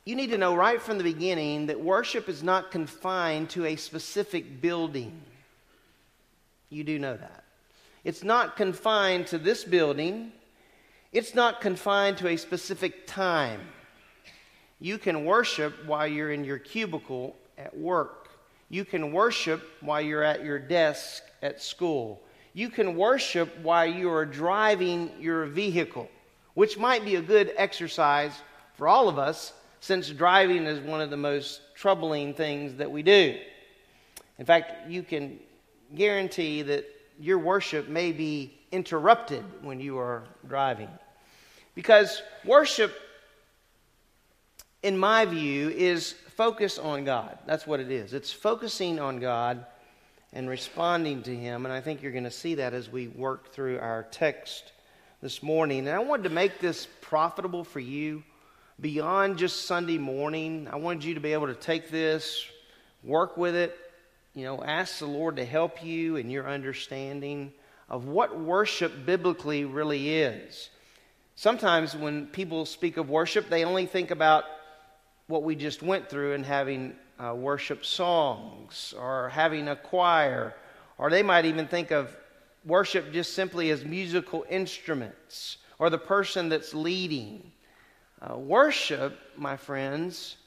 You 0.03 0.15
need 0.15 0.31
to 0.31 0.37
know 0.37 0.55
right 0.55 0.81
from 0.81 0.97
the 0.97 1.03
beginning 1.03 1.67
that 1.67 1.79
worship 1.79 2.29
is 2.29 2.43
not 2.43 2.69
confined 2.69 3.49
to 3.51 3.65
a 3.65 3.75
specific 3.75 4.61
building. 4.61 5.19
You 6.69 6.83
do 6.83 6.99
know 6.99 7.15
that. 7.15 7.43
It's 8.03 8.23
not 8.23 8.55
confined 8.55 9.27
to 9.27 9.39
this 9.39 9.63
building. 9.63 10.31
It's 11.11 11.33
not 11.33 11.61
confined 11.61 12.17
to 12.17 12.27
a 12.27 12.37
specific 12.37 13.07
time. 13.07 13.61
You 14.79 14.97
can 14.97 15.25
worship 15.25 15.85
while 15.85 16.05
you're 16.05 16.31
in 16.31 16.43
your 16.43 16.59
cubicle 16.59 17.35
at 17.57 17.75
work. 17.75 18.24
You 18.69 18.85
can 18.85 19.11
worship 19.11 19.63
while 19.81 20.01
you're 20.01 20.23
at 20.23 20.43
your 20.43 20.59
desk 20.59 21.23
at 21.41 21.61
school. 21.61 22.21
You 22.53 22.69
can 22.69 22.95
worship 22.95 23.57
while 23.61 23.85
you 23.85 24.11
are 24.11 24.25
driving 24.25 25.11
your 25.19 25.45
vehicle, 25.45 26.09
which 26.53 26.77
might 26.77 27.05
be 27.05 27.15
a 27.15 27.21
good 27.21 27.53
exercise 27.57 28.33
for 28.75 28.87
all 28.87 29.07
of 29.07 29.19
us 29.19 29.53
since 29.79 30.09
driving 30.09 30.65
is 30.65 30.79
one 30.79 31.01
of 31.01 31.09
the 31.09 31.17
most 31.17 31.61
troubling 31.75 32.33
things 32.33 32.73
that 32.75 32.89
we 32.89 33.03
do. 33.03 33.37
In 34.39 34.45
fact, 34.45 34.89
you 34.89 35.03
can 35.03 35.39
guarantee 35.93 36.63
that 36.63 36.85
your 37.19 37.37
worship 37.37 37.87
may 37.87 38.11
be 38.11 38.53
interrupted 38.71 39.43
when 39.61 39.79
you 39.79 39.97
are 39.97 40.23
driving. 40.47 40.89
Because 41.75 42.21
worship, 42.43 42.93
in 44.81 44.97
my 44.97 45.25
view, 45.25 45.69
is 45.69 46.15
focus 46.35 46.77
on 46.77 47.05
God. 47.05 47.37
That's 47.45 47.65
what 47.65 47.79
it 47.79 47.91
is. 47.91 48.13
It's 48.13 48.31
focusing 48.31 48.99
on 48.99 49.19
God 49.19 49.65
and 50.33 50.49
responding 50.49 51.23
to 51.23 51.35
Him. 51.35 51.65
And 51.65 51.73
I 51.73 51.81
think 51.81 52.01
you're 52.01 52.11
going 52.11 52.25
to 52.25 52.31
see 52.31 52.55
that 52.55 52.73
as 52.73 52.89
we 52.89 53.07
work 53.07 53.53
through 53.53 53.79
our 53.79 54.03
text 54.11 54.71
this 55.21 55.41
morning. 55.41 55.87
And 55.87 55.95
I 55.95 55.99
wanted 55.99 56.23
to 56.23 56.29
make 56.29 56.59
this 56.59 56.87
profitable 57.01 57.63
for 57.63 57.79
you 57.79 58.23
beyond 58.79 59.37
just 59.37 59.65
Sunday 59.65 59.97
morning. 59.97 60.67
I 60.71 60.75
wanted 60.75 61.05
you 61.05 61.13
to 61.13 61.21
be 61.21 61.33
able 61.33 61.47
to 61.47 61.55
take 61.55 61.89
this, 61.89 62.45
work 63.03 63.37
with 63.37 63.55
it, 63.55 63.75
you 64.33 64.43
know, 64.43 64.61
ask 64.61 64.99
the 64.99 65.05
Lord 65.05 65.37
to 65.37 65.45
help 65.45 65.83
you 65.83 66.17
in 66.17 66.29
your 66.29 66.49
understanding 66.49 67.53
of 67.87 68.05
what 68.07 68.37
worship 68.37 69.05
biblically 69.05 69.63
really 69.63 70.17
is. 70.17 70.69
Sometimes 71.35 71.95
when 71.95 72.27
people 72.27 72.65
speak 72.65 72.97
of 72.97 73.09
worship, 73.09 73.49
they 73.49 73.63
only 73.63 73.85
think 73.85 74.11
about 74.11 74.43
what 75.27 75.43
we 75.43 75.55
just 75.55 75.81
went 75.81 76.09
through 76.09 76.33
and 76.33 76.45
having 76.45 76.95
uh, 77.19 77.33
worship 77.33 77.85
songs 77.85 78.93
or 78.97 79.29
having 79.29 79.67
a 79.67 79.75
choir, 79.75 80.53
or 80.97 81.09
they 81.09 81.23
might 81.23 81.45
even 81.45 81.67
think 81.67 81.91
of 81.91 82.15
worship 82.65 83.11
just 83.11 83.33
simply 83.33 83.69
as 83.69 83.83
musical 83.83 84.45
instruments 84.49 85.57
or 85.79 85.89
the 85.89 85.97
person 85.97 86.49
that's 86.49 86.73
leading. 86.73 87.51
Uh, 88.21 88.37
worship, 88.37 89.17
my 89.37 89.57
friends, 89.57 90.37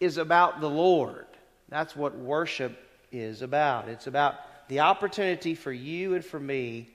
is 0.00 0.16
about 0.16 0.60
the 0.60 0.70
Lord. 0.70 1.26
That's 1.68 1.94
what 1.94 2.16
worship 2.16 2.78
is 3.12 3.42
about. 3.42 3.88
It's 3.88 4.06
about 4.06 4.36
the 4.68 4.80
opportunity 4.80 5.54
for 5.54 5.72
you 5.72 6.14
and 6.14 6.24
for 6.24 6.40
me 6.40 6.88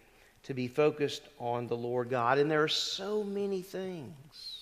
to 0.44 0.54
be 0.54 0.68
focused 0.68 1.24
on 1.40 1.68
the 1.68 1.76
Lord 1.76 2.10
God. 2.10 2.38
And 2.38 2.50
there 2.50 2.64
are 2.64 2.68
so 2.68 3.24
many 3.24 3.62
things 3.62 4.55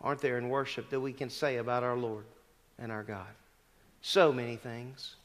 aren't 0.00 0.20
there, 0.20 0.38
in 0.38 0.48
worship 0.48 0.90
that 0.90 1.00
we 1.00 1.12
can 1.12 1.30
say 1.30 1.56
about 1.56 1.82
our 1.82 1.96
Lord 1.96 2.24
and 2.78 2.92
our 2.92 3.02
God? 3.02 3.26
So 4.00 4.32
many 4.32 4.56
things. 4.56 5.16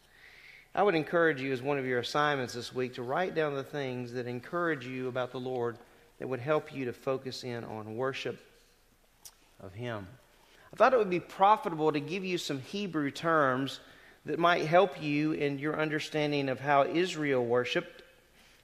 I 0.75 0.81
would 0.81 0.95
encourage 0.95 1.41
you, 1.41 1.53
as 1.53 1.61
one 1.61 1.77
of 1.77 1.85
your 1.85 1.99
assignments 1.99 2.53
this 2.53 2.73
week, 2.73 2.95
to 2.95 3.03
write 3.03 3.35
down 3.35 3.53
the 3.53 3.63
things 3.63 4.13
that 4.13 4.25
encourage 4.25 4.87
you 4.87 5.07
about 5.07 5.31
the 5.31 5.39
Lord 5.39 5.77
that 6.19 6.27
would 6.27 6.39
help 6.39 6.73
you 6.73 6.85
to 6.85 6.93
focus 6.93 7.43
in 7.43 7.63
on 7.63 7.95
worship 7.95 8.39
of 9.61 9.73
Him. 9.73 10.07
I 10.73 10.75
thought 10.75 10.93
it 10.93 10.97
would 10.97 11.09
be 11.09 11.19
profitable 11.19 11.91
to 11.91 11.99
give 11.99 12.25
you 12.25 12.39
some 12.39 12.59
Hebrew 12.59 13.11
terms 13.11 13.79
that 14.25 14.39
might 14.39 14.65
help 14.65 15.01
you 15.01 15.33
in 15.33 15.59
your 15.59 15.79
understanding 15.79 16.49
of 16.49 16.59
how 16.59 16.85
Israel 16.85 17.45
worshiped 17.45 18.01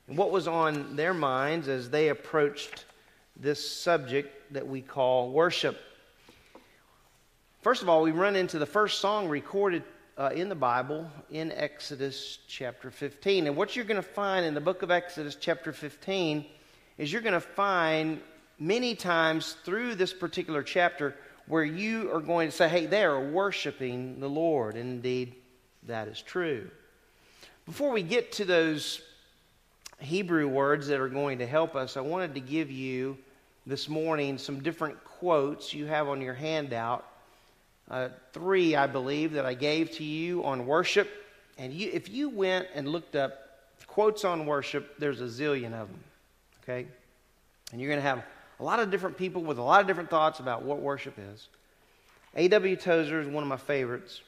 and 0.07 0.17
what 0.17 0.31
was 0.31 0.47
on 0.47 0.95
their 0.95 1.13
minds 1.13 1.67
as 1.67 1.89
they 1.91 2.09
approached 2.09 2.85
this 3.35 3.69
subject 3.69 4.53
that 4.53 4.67
we 4.67 4.81
call 4.81 5.29
worship. 5.29 5.79
First 7.61 7.81
of 7.81 7.89
all, 7.89 8.03
we 8.03 8.11
run 8.11 8.37
into 8.37 8.57
the 8.57 8.65
first 8.65 9.01
song 9.01 9.27
recorded 9.27 9.83
uh, 10.17 10.29
in 10.33 10.47
the 10.47 10.55
Bible 10.55 11.11
in 11.29 11.51
Exodus 11.51 12.39
chapter 12.47 12.89
15. 12.89 13.47
And 13.47 13.57
what 13.57 13.75
you're 13.75 13.83
going 13.83 13.97
to 13.97 14.01
find 14.01 14.45
in 14.45 14.53
the 14.53 14.61
book 14.61 14.81
of 14.81 14.91
Exodus 14.91 15.35
chapter 15.35 15.73
15 15.73 16.45
is 16.97 17.11
you're 17.11 17.21
going 17.21 17.33
to 17.33 17.41
find 17.41 18.21
many 18.59 18.95
times 18.95 19.57
through 19.65 19.95
this 19.95 20.13
particular 20.13 20.63
chapter 20.63 21.17
where 21.47 21.65
you 21.65 22.09
are 22.13 22.21
going 22.21 22.47
to 22.47 22.55
say, 22.55 22.69
hey, 22.69 22.85
they 22.85 23.03
are 23.03 23.29
worshiping 23.29 24.21
the 24.21 24.29
Lord. 24.29 24.75
And 24.75 24.91
indeed, 24.91 25.35
that 25.83 26.07
is 26.07 26.21
true. 26.21 26.71
Before 27.65 27.91
we 27.91 28.03
get 28.03 28.31
to 28.33 28.45
those 28.45 29.01
Hebrew 29.97 30.47
words 30.47 30.87
that 30.87 31.01
are 31.01 31.09
going 31.09 31.39
to 31.39 31.45
help 31.45 31.75
us, 31.75 31.97
I 31.97 32.01
wanted 32.01 32.35
to 32.35 32.39
give 32.39 32.71
you 32.71 33.17
this 33.65 33.89
morning 33.89 34.37
some 34.37 34.63
different 34.63 35.03
quotes 35.03 35.73
you 35.73 35.87
have 35.87 36.07
on 36.07 36.21
your 36.21 36.33
handout. 36.33 37.05
Uh, 37.89 38.09
three, 38.33 38.75
I 38.75 38.87
believe, 38.87 39.33
that 39.33 39.45
I 39.45 39.53
gave 39.53 39.91
to 39.93 40.03
you 40.03 40.43
on 40.43 40.65
worship. 40.67 41.09
And 41.57 41.73
you, 41.73 41.89
if 41.91 42.09
you 42.09 42.29
went 42.29 42.67
and 42.73 42.87
looked 42.87 43.15
up 43.15 43.49
quotes 43.87 44.23
on 44.23 44.45
worship, 44.45 44.97
there's 44.99 45.21
a 45.21 45.25
zillion 45.25 45.73
of 45.73 45.87
them. 45.87 45.99
Okay? 46.63 46.87
And 47.71 47.81
you're 47.81 47.89
going 47.89 48.01
to 48.01 48.07
have 48.07 48.23
a 48.59 48.63
lot 48.63 48.79
of 48.79 48.91
different 48.91 49.17
people 49.17 49.41
with 49.43 49.57
a 49.57 49.63
lot 49.63 49.81
of 49.81 49.87
different 49.87 50.09
thoughts 50.09 50.39
about 50.39 50.63
what 50.63 50.79
worship 50.79 51.15
is. 51.17 51.47
A.W. 52.35 52.75
Tozer 52.75 53.21
is 53.21 53.27
one 53.27 53.43
of 53.43 53.49
my 53.49 53.57
favorites. 53.57 54.21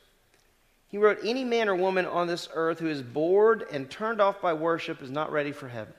He 0.90 0.98
wrote, 0.98 1.20
Any 1.24 1.44
man 1.44 1.70
or 1.70 1.76
woman 1.76 2.06
on 2.06 2.28
this 2.28 2.50
earth 2.54 2.80
who 2.80 2.88
is 2.88 3.02
bored 3.02 3.66
and 3.72 3.90
turned 3.90 4.20
off 4.20 4.42
by 4.42 4.54
worship 4.54 5.02
is 5.02 5.12
not 5.12 5.32
ready 5.32 5.52
for 5.52 5.68
heaven. 5.68 5.94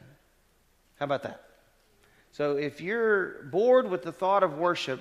How 0.99 1.05
about 1.05 1.23
that? 1.23 1.43
So 2.33 2.57
if 2.57 2.81
you're 2.81 3.45
bored 3.45 3.89
with 3.89 4.03
the 4.03 4.13
thought 4.13 4.43
of 4.43 4.59
worship, 4.59 5.01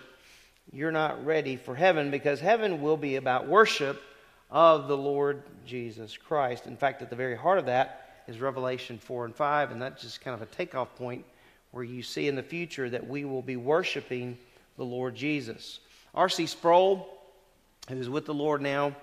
you're 0.72 0.92
not 0.92 1.26
ready 1.26 1.58
for 1.58 1.76
heaven 1.76 2.12
because 2.12 2.40
heaven 2.40 2.82
will 2.82 2.98
be 2.98 3.18
about 3.18 3.48
worship 3.48 4.02
of 4.50 4.88
the 4.88 4.98
Lord 4.98 5.44
Jesus 5.66 6.16
Christ. 6.16 6.66
In 6.66 6.78
fact, 6.78 7.02
at 7.02 7.10
the 7.10 7.16
very 7.16 7.36
heart 7.36 7.60
of 7.60 7.66
that 7.66 8.24
is 8.28 8.40
Revelation 8.40 8.98
4 8.98 9.26
and 9.26 9.36
5, 9.36 9.72
and 9.72 9.82
that's 9.82 10.02
just 10.02 10.22
kind 10.22 10.34
of 10.34 10.42
a 10.42 10.52
takeoff 10.54 10.96
point 10.96 11.26
where 11.72 11.84
you 11.84 12.02
see 12.02 12.28
in 12.28 12.36
the 12.36 12.44
future 12.44 12.90
that 12.90 13.06
we 13.06 13.26
will 13.26 13.42
be 13.42 13.58
worshiping 13.58 14.38
the 14.78 14.86
Lord 14.86 15.16
Jesus. 15.16 15.80
R.C. 16.16 16.46
Sproul, 16.46 17.08
who 17.90 17.98
is 17.98 18.10
with 18.10 18.26
the 18.26 18.34
Lord 18.34 18.62
now, 18.62 18.96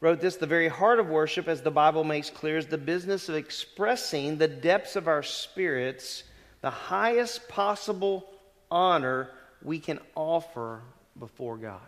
wrote 0.00 0.20
this 0.20 0.36
The 0.36 0.46
very 0.46 0.68
heart 0.68 0.98
of 0.98 1.08
worship, 1.08 1.48
as 1.48 1.62
the 1.62 1.70
Bible 1.70 2.04
makes 2.04 2.28
clear, 2.28 2.58
is 2.58 2.66
the 2.66 2.78
business 2.78 3.28
of 3.28 3.34
expressing 3.34 4.36
the 4.36 4.48
depths 4.48 4.96
of 4.96 5.08
our 5.08 5.22
spirits, 5.22 6.24
the 6.60 6.70
highest 6.70 7.48
possible 7.48 8.26
honor 8.70 9.30
we 9.62 9.78
can 9.78 9.98
offer 10.14 10.80
before 11.18 11.56
God. 11.56 11.80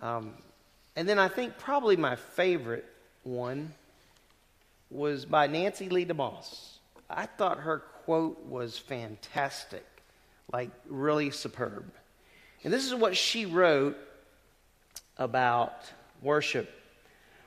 Um, 0.00 0.32
and 0.96 1.08
then 1.08 1.18
I 1.18 1.28
think 1.28 1.58
probably 1.58 1.96
my 1.96 2.16
favorite 2.16 2.84
one 3.22 3.72
was 4.90 5.24
by 5.24 5.46
Nancy 5.46 5.88
Leigh 5.88 6.06
DeMoss. 6.06 6.72
I 7.08 7.26
thought 7.26 7.58
her 7.58 7.78
quote 8.04 8.44
was 8.46 8.78
fantastic, 8.78 9.86
like 10.52 10.70
really 10.88 11.30
superb. 11.30 11.84
And 12.64 12.72
this 12.72 12.84
is 12.84 12.94
what 12.94 13.16
she 13.16 13.46
wrote 13.46 13.96
about 15.18 15.74
worship. 16.20 16.70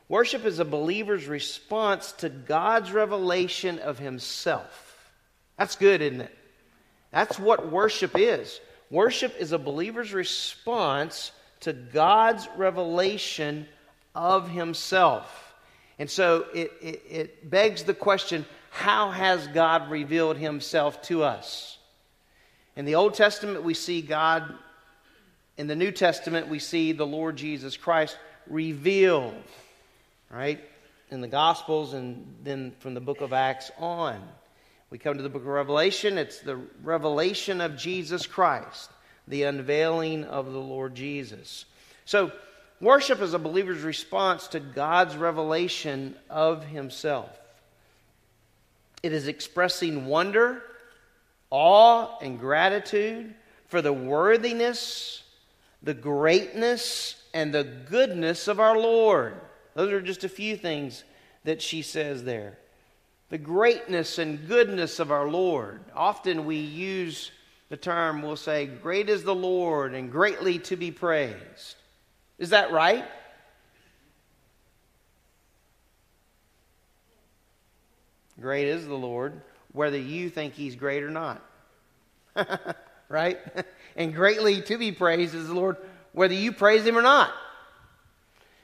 Worship 0.08 0.46
is 0.46 0.60
a 0.60 0.66
believer's 0.66 1.28
response 1.28 2.12
to 2.14 2.30
God's 2.30 2.92
revelation 2.92 3.80
of 3.80 3.98
himself. 3.98 5.12
That's 5.58 5.76
good, 5.76 6.02
isn't 6.02 6.22
it? 6.22 6.38
That's 7.12 7.40
what 7.40 7.72
worship 7.72 8.12
is. 8.16 8.60
Worship 8.90 9.36
is 9.40 9.52
a 9.52 9.58
believer's 9.58 10.14
response 10.14 11.32
to 11.62 11.74
God's 11.74 12.48
revelation 12.56 13.68
of 14.14 14.50
himself. 14.50 15.54
And 15.98 16.10
so 16.10 16.46
it, 16.54 16.72
it, 16.82 17.04
it 17.10 17.50
begs 17.50 17.84
the 17.84 17.94
question 17.94 18.46
how 18.70 19.10
has 19.10 19.48
God 19.48 19.90
revealed 19.90 20.38
himself 20.38 21.02
to 21.04 21.24
us? 21.24 21.78
In 22.76 22.84
the 22.84 22.96
Old 22.96 23.14
Testament, 23.14 23.64
we 23.64 23.74
see 23.74 24.02
God. 24.02 24.54
In 25.58 25.68
the 25.68 25.76
New 25.78 25.92
Testament, 25.92 26.50
we 26.50 26.60
see 26.60 26.92
the 26.92 27.08
Lord 27.08 27.38
Jesus 27.38 27.78
Christ 27.78 28.18
revealed, 28.48 29.42
right? 30.30 30.62
In 31.10 31.22
the 31.22 31.30
Gospels 31.30 31.94
and 31.94 32.36
then 32.44 32.74
from 32.80 32.94
the 32.94 33.00
book 33.00 33.22
of 33.22 33.32
Acts 33.32 33.72
on. 33.80 34.22
We 34.90 34.98
come 34.98 35.18
to 35.18 35.24
the 35.24 35.30
book 35.30 35.42
of 35.42 35.48
Revelation, 35.48 36.18
it's 36.18 36.40
the 36.40 36.60
revelation 36.84 37.60
of 37.60 37.76
Jesus 37.76 38.28
Christ, 38.28 38.92
the 39.28 39.44
unveiling 39.44 40.24
of 40.26 40.52
the 40.52 40.60
Lord 40.60 40.96
Jesus. 40.96 41.66
So, 42.06 42.32
worship 42.80 43.22
is 43.22 43.34
a 43.34 43.40
believer's 43.40 43.82
response 43.82 44.48
to 44.50 44.60
God's 44.60 45.18
revelation 45.18 46.16
of 46.30 46.64
himself. 46.66 47.30
It 49.02 49.12
is 49.12 49.28
expressing 49.28 50.06
wonder, 50.06 50.62
awe, 51.50 52.18
and 52.22 52.40
gratitude 52.40 53.34
for 53.68 53.82
the 53.82 53.94
worthiness, 53.94 55.24
the 55.82 55.94
greatness, 55.94 57.16
and 57.34 57.54
the 57.54 57.64
goodness 57.64 58.48
of 58.48 58.60
our 58.60 58.78
Lord. 58.78 59.36
Those 59.74 59.92
are 59.92 60.02
just 60.02 60.24
a 60.24 60.30
few 60.30 60.56
things 60.56 61.04
that 61.44 61.62
she 61.62 61.82
says 61.82 62.24
there. 62.24 62.58
The 63.30 63.38
greatness 63.38 64.20
and 64.20 64.48
goodness 64.48 65.00
of 65.00 65.12
our 65.12 65.28
Lord. 65.28 65.84
Often 65.96 66.46
we 66.46 66.58
use 66.58 67.32
the 67.70 67.78
term, 67.78 68.22
we'll 68.22 68.36
say, 68.36 68.68
Great 68.68 69.10
is 69.10 69.24
the 69.24 69.36
Lord 69.36 69.94
and 69.94 70.12
greatly 70.12 70.60
to 70.60 70.76
be 70.76 70.92
praised. 70.92 71.76
Is 72.38 72.52
that 72.52 72.72
right? 72.72 73.06
Great 78.40 78.68
is 78.68 78.86
the 78.86 78.96
Lord, 78.96 79.42
whether 79.72 79.98
you 79.98 80.30
think 80.30 80.54
he's 80.54 80.76
great 80.76 81.04
or 81.04 81.10
not. 81.10 81.42
right? 83.10 83.40
and 83.96 84.14
greatly 84.14 84.62
to 84.64 84.78
be 84.78 84.92
praised 84.92 85.34
is 85.34 85.48
the 85.48 85.54
Lord, 85.54 85.78
whether 86.12 86.34
you 86.34 86.52
praise 86.52 86.86
him 86.86 86.98
or 86.98 87.02
not. 87.02 87.32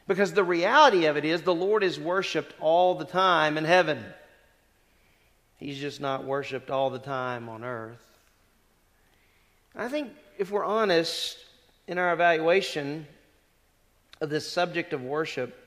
Because 0.07 0.33
the 0.33 0.43
reality 0.43 1.05
of 1.05 1.15
it 1.15 1.23
is 1.23 1.41
the 1.41 1.53
Lord 1.53 1.83
is 1.83 1.99
worshiped 1.99 2.53
all 2.59 2.95
the 2.95 3.05
time 3.05 3.57
in 3.57 3.63
heaven. 3.63 4.03
He's 5.61 5.79
just 5.79 6.01
not 6.01 6.25
worshiped 6.25 6.69
all 6.69 6.89
the 6.89 6.99
time 6.99 7.47
on 7.47 7.63
earth. 7.63 8.05
I 9.73 9.87
think 9.87 10.11
if 10.37 10.51
we're 10.51 10.65
honest 10.65 11.37
in 11.87 11.97
our 11.97 12.11
evaluation 12.11 13.07
of 14.19 14.29
this 14.29 14.51
subject 14.51 14.91
of 14.91 15.01
worship, 15.01 15.61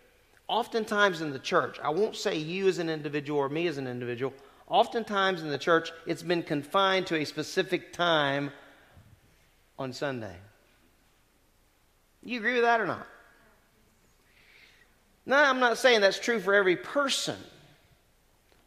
Oftentimes 0.46 1.22
in 1.22 1.32
the 1.32 1.38
church, 1.38 1.78
I 1.82 1.90
won't 1.90 2.16
say 2.16 2.36
you 2.36 2.68
as 2.68 2.78
an 2.78 2.90
individual 2.90 3.40
or 3.40 3.48
me 3.48 3.66
as 3.66 3.78
an 3.78 3.86
individual, 3.86 4.34
oftentimes 4.68 5.42
in 5.42 5.48
the 5.48 5.58
church, 5.58 5.90
it's 6.06 6.22
been 6.22 6.42
confined 6.42 7.06
to 7.06 7.16
a 7.16 7.24
specific 7.24 7.92
time 7.94 8.50
on 9.78 9.92
Sunday. 9.92 10.36
You 12.22 12.38
agree 12.38 12.54
with 12.54 12.62
that 12.62 12.80
or 12.80 12.86
not? 12.86 13.06
Now, 15.26 15.48
I'm 15.48 15.60
not 15.60 15.78
saying 15.78 16.02
that's 16.02 16.18
true 16.18 16.38
for 16.38 16.52
every 16.52 16.76
person, 16.76 17.38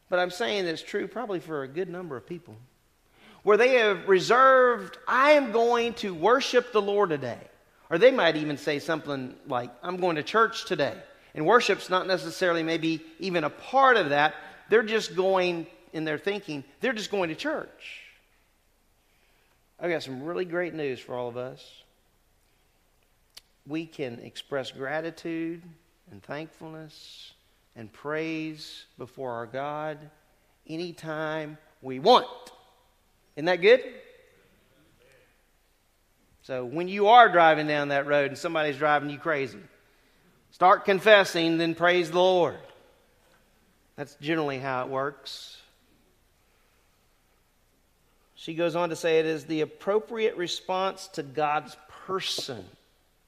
but 0.10 0.20
I'm 0.20 0.32
saying 0.32 0.66
that's 0.66 0.82
true 0.82 1.08
probably 1.08 1.40
for 1.40 1.64
a 1.64 1.68
good 1.68 1.90
number 1.90 2.16
of 2.16 2.26
people. 2.26 2.56
Where 3.44 3.58
they 3.58 3.76
have 3.76 4.08
reserved, 4.08 4.98
I 5.08 5.32
am 5.32 5.52
going 5.52 5.94
to 5.96 6.14
worship 6.14 6.72
the 6.72 6.82
Lord 6.82 7.10
today. 7.10 7.40
Or 7.90 7.98
they 7.98 8.12
might 8.12 8.36
even 8.36 8.58
say 8.58 8.80
something 8.80 9.36
like, 9.48 9.72
I'm 9.82 9.98
going 9.98 10.18
to 10.18 10.24
church 10.24 10.66
today. 10.66 10.96
And 11.34 11.46
worship's 11.46 11.90
not 11.90 12.08
necessarily 12.08 12.64
maybe 12.64 13.02
even 13.20 13.44
a 13.44 13.50
part 13.50 13.96
of 13.96 14.10
that. 14.10 14.36
They're 14.70 14.84
just 14.84 15.16
going 15.16 15.68
in 15.94 16.04
their 16.04 16.18
thinking, 16.18 16.64
they're 16.82 16.94
just 16.94 17.12
going 17.12 17.30
to 17.30 17.36
church. 17.36 18.02
I've 19.80 19.90
got 19.90 20.04
some 20.04 20.24
really 20.24 20.46
great 20.46 20.74
news 20.74 21.00
for 21.00 21.16
all 21.16 21.30
of 21.30 21.38
us. 21.38 21.66
We 23.66 23.86
can 23.86 24.20
express 24.20 24.72
gratitude 24.72 25.62
and 26.12 26.22
thankfulness 26.24 27.34
and 27.78 27.92
praise 27.94 28.86
before 28.98 29.32
our 29.32 29.46
God 29.46 29.98
anytime 30.68 31.58
we 31.82 32.00
want. 32.00 32.28
Isn't 33.38 33.46
that 33.46 33.62
good? 33.62 33.82
So 36.44 36.66
when 36.66 36.90
you 36.90 37.08
are 37.08 37.30
driving 37.30 37.68
down 37.68 37.90
that 37.90 38.08
road 38.08 38.32
and 38.32 38.38
somebody's 38.38 38.78
driving 38.78 39.10
you 39.10 39.18
crazy, 39.18 39.60
Start 40.52 40.86
confessing, 40.86 41.60
then 41.60 41.76
praise 41.76 42.10
the 42.10 42.20
Lord. 42.20 42.58
That's 43.96 44.16
generally 44.16 44.58
how 44.58 44.84
it 44.86 44.90
works. 44.90 45.58
She 48.34 48.54
goes 48.54 48.76
on 48.76 48.90
to 48.90 48.96
say 48.96 49.20
it 49.20 49.26
is 49.26 49.46
the 49.46 49.62
appropriate 49.62 50.36
response 50.36 51.10
to 51.10 51.24
God's 51.24 51.76
person, 52.08 52.64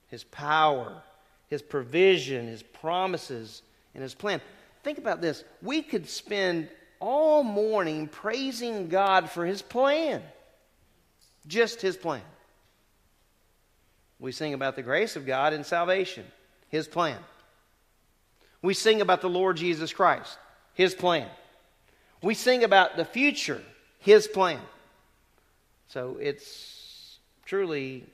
His 0.07 0.23
power, 0.23 1.03
His 1.49 1.61
provision, 1.61 2.47
His 2.47 2.63
promises, 2.63 3.61
and 3.93 4.03
His 4.03 4.13
plan. 4.13 4.41
Think 4.83 4.97
about 4.97 5.21
this. 5.21 5.43
We 5.61 5.81
could 5.81 6.07
spend 6.07 6.69
all 6.99 7.43
morning 7.43 8.07
praising 8.07 8.89
God 8.89 9.29
for 9.29 9.45
His 9.45 9.61
plan, 9.61 10.21
just 11.47 11.81
His 11.81 11.97
plan. 11.97 12.21
We 14.19 14.31
sing 14.31 14.53
about 14.53 14.75
the 14.75 14.83
grace 14.83 15.15
of 15.15 15.25
God 15.25 15.53
in 15.53 15.63
salvation, 15.63 16.25
His 16.69 16.87
plan. 16.87 17.17
We 18.61 18.73
sing 18.73 19.01
about 19.01 19.21
the 19.21 19.29
Lord 19.29 19.57
Jesus 19.57 19.93
Christ, 19.93 20.37
His 20.73 20.93
plan. 20.93 21.27
We 22.21 22.33
sing 22.33 22.63
about 22.63 22.97
the 22.97 23.05
future, 23.05 23.61
His 23.99 24.27
plan. 24.27 24.59
So 25.87 26.17
it's 26.19 27.17
truly 27.45 28.05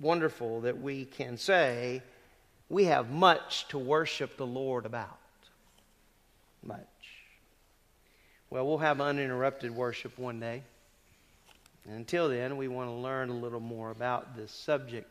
wonderful 0.00 0.62
that 0.62 0.80
we 0.80 1.04
can 1.04 1.36
say 1.36 2.02
we 2.72 2.84
have 2.84 3.10
much 3.10 3.68
to 3.68 3.78
worship 3.78 4.38
the 4.38 4.46
Lord 4.46 4.86
about. 4.86 5.18
Much. 6.64 6.78
Well, 8.48 8.66
we'll 8.66 8.78
have 8.78 8.98
uninterrupted 8.98 9.70
worship 9.70 10.18
one 10.18 10.40
day. 10.40 10.62
And 11.84 11.94
until 11.94 12.30
then, 12.30 12.56
we 12.56 12.68
want 12.68 12.88
to 12.88 12.94
learn 12.94 13.28
a 13.28 13.34
little 13.34 13.60
more 13.60 13.90
about 13.90 14.34
this 14.34 14.50
subject. 14.50 15.06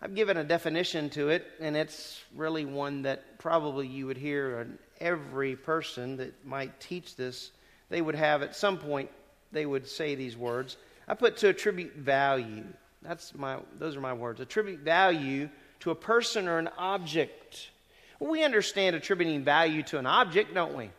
I've 0.00 0.14
given 0.14 0.38
a 0.38 0.44
definition 0.44 1.10
to 1.10 1.28
it, 1.28 1.46
and 1.60 1.76
it's 1.76 2.22
really 2.34 2.64
one 2.64 3.02
that 3.02 3.38
probably 3.38 3.86
you 3.86 4.06
would 4.06 4.16
hear 4.16 4.60
on 4.60 4.78
every 5.02 5.54
person 5.54 6.16
that 6.16 6.46
might 6.46 6.80
teach 6.80 7.14
this. 7.14 7.50
They 7.90 8.00
would 8.00 8.14
have 8.14 8.40
at 8.40 8.56
some 8.56 8.78
point, 8.78 9.10
they 9.52 9.66
would 9.66 9.86
say 9.86 10.14
these 10.14 10.36
words. 10.36 10.78
I 11.06 11.12
put 11.12 11.36
to 11.38 11.50
attribute 11.50 11.94
value. 11.94 12.64
That's 13.02 13.34
my, 13.34 13.58
those 13.78 13.96
are 13.96 14.00
my 14.00 14.14
words. 14.14 14.40
Attribute 14.40 14.80
value 14.80 15.50
to 15.82 15.92
a 15.92 15.94
person 15.94 16.48
or 16.48 16.58
an 16.58 16.68
object. 16.76 17.70
We 18.18 18.42
understand 18.42 18.96
attributing 18.96 19.44
value 19.44 19.82
to 19.84 19.98
an 19.98 20.06
object, 20.06 20.54
don't 20.54 20.76
we? 20.76 20.90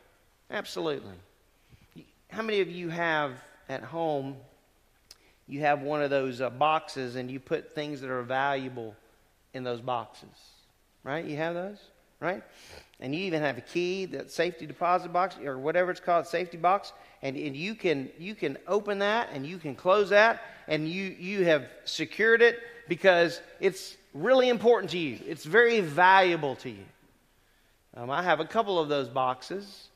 Absolutely. 0.49 1.15
How 2.29 2.41
many 2.41 2.61
of 2.61 2.69
you 2.69 2.89
have 2.89 3.31
at 3.69 3.83
home 3.83 4.37
you 5.47 5.59
have 5.61 5.81
one 5.81 6.01
of 6.01 6.09
those 6.09 6.41
uh, 6.41 6.49
boxes 6.49 7.15
and 7.15 7.29
you 7.29 7.39
put 7.39 7.75
things 7.75 8.01
that 8.01 8.09
are 8.09 8.23
valuable 8.23 8.95
in 9.53 9.63
those 9.63 9.81
boxes. 9.81 10.29
Right? 11.03 11.25
You 11.25 11.37
have 11.37 11.53
those? 11.53 11.79
Right? 12.19 12.41
And 13.01 13.13
you 13.13 13.25
even 13.25 13.41
have 13.41 13.57
a 13.57 13.61
key, 13.61 14.05
that 14.05 14.31
safety 14.31 14.65
deposit 14.65 15.11
box, 15.11 15.35
or 15.43 15.57
whatever 15.57 15.91
it's 15.91 15.99
called, 15.99 16.27
safety 16.27 16.57
box. 16.57 16.93
And, 17.21 17.35
and 17.35 17.55
you 17.55 17.75
can 17.75 18.09
you 18.17 18.35
can 18.35 18.57
open 18.67 18.99
that 18.99 19.29
and 19.33 19.45
you 19.45 19.57
can 19.57 19.75
close 19.75 20.09
that 20.09 20.41
and 20.67 20.87
you, 20.87 21.03
you 21.03 21.43
have 21.45 21.67
secured 21.83 22.41
it 22.41 22.59
because 22.87 23.41
it's 23.59 23.97
really 24.13 24.49
important 24.49 24.91
to 24.91 24.97
you. 24.97 25.19
It's 25.27 25.43
very 25.43 25.79
valuable 25.79 26.55
to 26.57 26.69
you. 26.69 26.85
Um, 27.95 28.09
I 28.09 28.23
have 28.23 28.39
a 28.39 28.45
couple 28.45 28.79
of 28.79 28.89
those 28.89 29.07
boxes. 29.07 29.87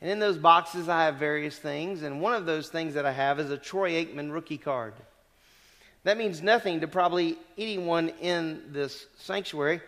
And 0.00 0.10
in 0.10 0.18
those 0.18 0.38
boxes, 0.38 0.88
I 0.88 1.04
have 1.04 1.16
various 1.16 1.58
things. 1.58 2.02
And 2.02 2.20
one 2.20 2.34
of 2.34 2.46
those 2.46 2.68
things 2.68 2.94
that 2.94 3.06
I 3.06 3.12
have 3.12 3.40
is 3.40 3.50
a 3.50 3.56
Troy 3.56 3.92
Aikman 3.92 4.32
rookie 4.32 4.58
card. 4.58 4.94
That 6.04 6.16
means 6.18 6.42
nothing 6.42 6.80
to 6.80 6.88
probably 6.88 7.36
anyone 7.56 8.10
in 8.20 8.62
this 8.70 9.06
sanctuary, 9.16 9.80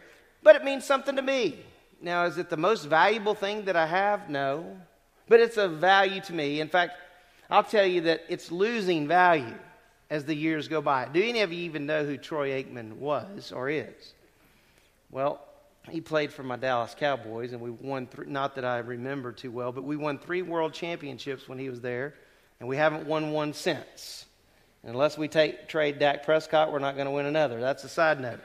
but 0.43 0.57
it 0.57 0.65
means 0.65 0.85
something 0.85 1.17
to 1.17 1.23
me. 1.23 1.59
Now, 2.03 2.25
is 2.25 2.39
it 2.39 2.51
the 2.51 2.57
most 2.57 2.87
valuable 2.87 3.35
thing 3.35 3.67
that 3.67 3.77
I 3.77 3.87
have? 3.87 4.29
No. 4.29 4.77
But 5.29 5.41
it's 5.41 5.57
of 5.57 5.73
value 5.73 6.21
to 6.23 6.33
me. 6.33 6.61
In 6.61 6.69
fact, 6.69 6.95
I'll 7.49 7.63
tell 7.63 7.87
you 7.87 8.03
that 8.03 8.25
it's 8.29 8.51
losing 8.51 9.07
value 9.07 9.55
as 10.11 10.25
the 10.25 10.35
years 10.35 10.69
go 10.69 10.83
by. 10.83 11.07
Do 11.07 11.23
any 11.23 11.41
of 11.41 11.53
you 11.53 11.61
even 11.61 11.87
know 11.87 12.05
who 12.05 12.17
Troy 12.17 12.51
Aikman 12.51 12.95
was 12.95 13.53
or 13.53 13.71
is? 13.71 14.13
Well, 15.11 15.41
he 15.89 16.01
played 16.01 16.33
for 16.33 16.43
my 16.43 16.57
Dallas 16.57 16.95
Cowboys, 16.99 17.53
and 17.53 17.61
we 17.61 17.71
won, 17.71 18.07
th- 18.07 18.29
not 18.29 18.57
that 18.57 18.65
I 18.65 18.79
remember 18.79 19.33
too 19.33 19.51
well, 19.51 19.73
but 19.73 19.85
we 19.85 19.97
won 19.97 20.19
three 20.19 20.43
world 20.43 20.75
championships 20.75 21.49
when 21.49 21.59
he 21.59 21.71
was 21.71 21.81
there, 21.81 22.15
and 22.59 22.69
we 22.69 22.77
haven't 22.77 23.07
won 23.07 23.33
one 23.33 23.55
since. 23.55 24.27
unless 24.83 25.19
we 25.19 25.29
take, 25.29 25.69
trade 25.69 25.99
Dak 25.99 26.25
Prescott, 26.25 26.73
we're 26.73 26.79
not 26.79 26.95
going 26.95 27.07
to 27.07 27.11
win 27.11 27.27
another. 27.27 27.61
That's 27.61 27.85
a 27.85 27.89
side 27.89 28.21
note. 28.21 28.41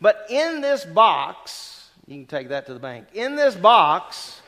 But 0.00 0.26
in 0.28 0.60
this 0.60 0.84
box, 0.84 1.88
you 2.06 2.16
can 2.16 2.26
take 2.26 2.48
that 2.48 2.66
to 2.66 2.74
the 2.74 2.80
bank. 2.80 3.06
In 3.14 3.36
this 3.36 3.54
box, 3.54 4.40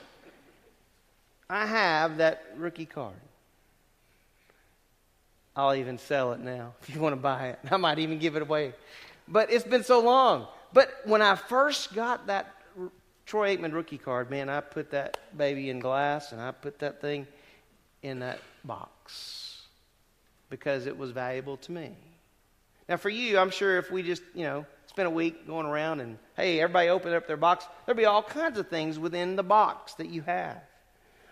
I 1.49 1.67
have 1.67 2.17
that 2.17 2.43
rookie 2.57 2.87
card. 2.87 3.15
I'll 5.57 5.75
even 5.75 5.99
sell 5.99 6.33
it 6.33 6.41
now 6.41 6.75
if 6.83 6.95
you 6.95 7.01
want 7.01 7.15
to 7.15 7.21
buy 7.21 7.49
it. 7.49 7.59
I 7.71 7.77
might 7.77 7.99
even 7.99 8.19
give 8.19 8.37
it 8.37 8.43
away. 8.43 8.73
But 9.29 9.53
it's 9.53 9.65
been 9.65 9.85
so 9.85 10.01
long. 10.01 10.47
But 10.73 10.91
when 11.05 11.23
I 11.23 11.37
first 11.37 11.95
got 11.95 12.27
that 12.27 12.55
Troy 13.27 13.57
Aikman 13.57 13.73
rookie 13.73 13.99
card, 13.99 14.31
man, 14.31 14.49
I 14.49 14.61
put 14.61 14.91
that 14.91 15.19
baby 15.37 15.71
in 15.71 15.79
glass 15.79 16.33
and 16.33 16.41
I 16.41 16.51
put 16.51 16.81
that 16.81 17.01
thing 17.01 17.27
in 18.03 18.19
that 18.19 18.41
box 18.65 19.63
because 20.51 20.87
it 20.87 20.97
was 20.97 21.11
valuable 21.11 21.57
to 21.59 21.73
me. 21.73 21.93
Now, 22.89 22.99
for 22.99 23.09
you, 23.09 23.39
I'm 23.39 23.51
sure 23.51 23.79
if 23.79 23.91
we 23.91 24.03
just, 24.03 24.23
you 24.35 24.45
know, 24.45 24.67
spent 24.87 25.07
a 25.07 25.11
week 25.11 25.47
going 25.47 25.65
around 25.65 26.01
and, 26.01 26.19
hey, 26.37 26.61
everybody 26.61 26.91
open 26.91 27.15
up 27.15 27.27
their 27.27 27.39
box, 27.39 27.67
there'd 27.87 27.97
be 27.97 28.05
all 28.05 28.23
kinds 28.23 28.59
of 28.59 28.69
things 28.69 28.99
within 28.99 29.37
the 29.37 29.43
box 29.43 29.95
that 29.95 30.09
you 30.09 30.21
have. 30.23 30.61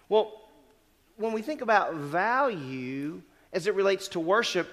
Well, 0.09 0.33
when 1.17 1.33
we 1.33 1.43
think 1.43 1.61
about 1.61 1.95
value 1.95 3.21
as 3.53 3.67
it 3.67 3.75
relates 3.75 4.09
to 4.09 4.21
worship, 4.21 4.69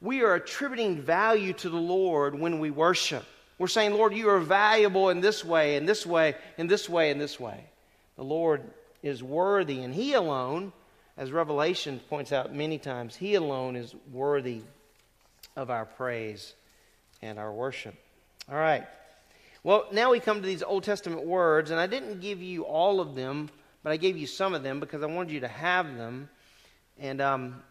we 0.00 0.22
are 0.22 0.34
attributing 0.34 1.00
value 1.00 1.52
to 1.54 1.68
the 1.68 1.76
Lord 1.76 2.38
when 2.38 2.58
we 2.58 2.70
worship. 2.70 3.24
We're 3.58 3.68
saying, 3.68 3.94
Lord, 3.94 4.14
you 4.14 4.28
are 4.30 4.40
valuable 4.40 5.10
in 5.10 5.20
this 5.20 5.44
way, 5.44 5.76
in 5.76 5.86
this 5.86 6.04
way, 6.04 6.34
in 6.58 6.66
this 6.66 6.88
way, 6.88 7.10
in 7.10 7.18
this 7.18 7.38
way. 7.38 7.64
The 8.16 8.24
Lord 8.24 8.62
is 9.02 9.22
worthy, 9.22 9.82
and 9.82 9.94
He 9.94 10.14
alone, 10.14 10.72
as 11.16 11.30
Revelation 11.30 12.00
points 12.08 12.32
out 12.32 12.54
many 12.54 12.78
times, 12.78 13.14
He 13.14 13.34
alone 13.34 13.76
is 13.76 13.94
worthy 14.12 14.62
of 15.56 15.70
our 15.70 15.84
praise 15.84 16.54
and 17.22 17.38
our 17.38 17.52
worship. 17.52 17.94
All 18.50 18.58
right. 18.58 18.84
Well, 19.62 19.86
now 19.92 20.10
we 20.10 20.20
come 20.20 20.42
to 20.42 20.46
these 20.46 20.62
Old 20.62 20.82
Testament 20.82 21.24
words, 21.24 21.70
and 21.70 21.80
I 21.80 21.86
didn't 21.86 22.20
give 22.20 22.42
you 22.42 22.64
all 22.64 23.00
of 23.00 23.14
them, 23.14 23.48
but 23.82 23.92
I 23.92 23.96
gave 23.96 24.16
you 24.16 24.26
some 24.26 24.52
of 24.52 24.62
them 24.62 24.80
because 24.80 25.02
I 25.02 25.06
wanted 25.06 25.32
you 25.32 25.40
to 25.40 25.48
have 25.48 25.96
them. 25.96 26.28
And 26.98 27.20
um, 27.20 27.62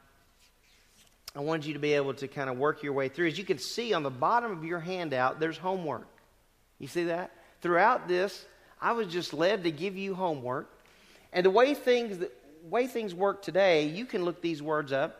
I 1.36 1.39
wanted 1.39 1.65
you 1.65 1.73
to 1.73 1.79
be 1.79 1.93
able 1.93 2.13
to 2.15 2.27
kind 2.27 2.49
of 2.49 2.57
work 2.57 2.84
your 2.84 2.93
way 2.93 3.09
through. 3.09 3.27
As 3.27 3.38
you 3.38 3.43
can 3.43 3.57
see 3.57 3.93
on 3.93 4.03
the 4.03 4.11
bottom 4.11 4.51
of 4.51 4.63
your 4.63 4.79
handout, 4.79 5.39
there's 5.39 5.57
homework. 5.57 6.07
You 6.79 6.88
see 6.88 7.05
that? 7.05 7.31
Throughout 7.61 8.07
this, 8.07 8.45
I 8.79 8.91
was 8.91 9.07
just 9.07 9.34
led 9.34 9.63
to 9.63 9.71
give 9.71 9.97
you 9.97 10.13
homework. 10.13 10.69
And 11.31 11.45
the 11.45 11.49
way 11.49 11.73
things, 11.73 12.19
the 12.19 12.31
way 12.69 12.86
things 12.86 13.15
work 13.15 13.41
today, 13.41 13.88
you 13.88 14.05
can 14.05 14.25
look 14.25 14.41
these 14.41 14.61
words 14.61 14.91
up. 14.91 15.19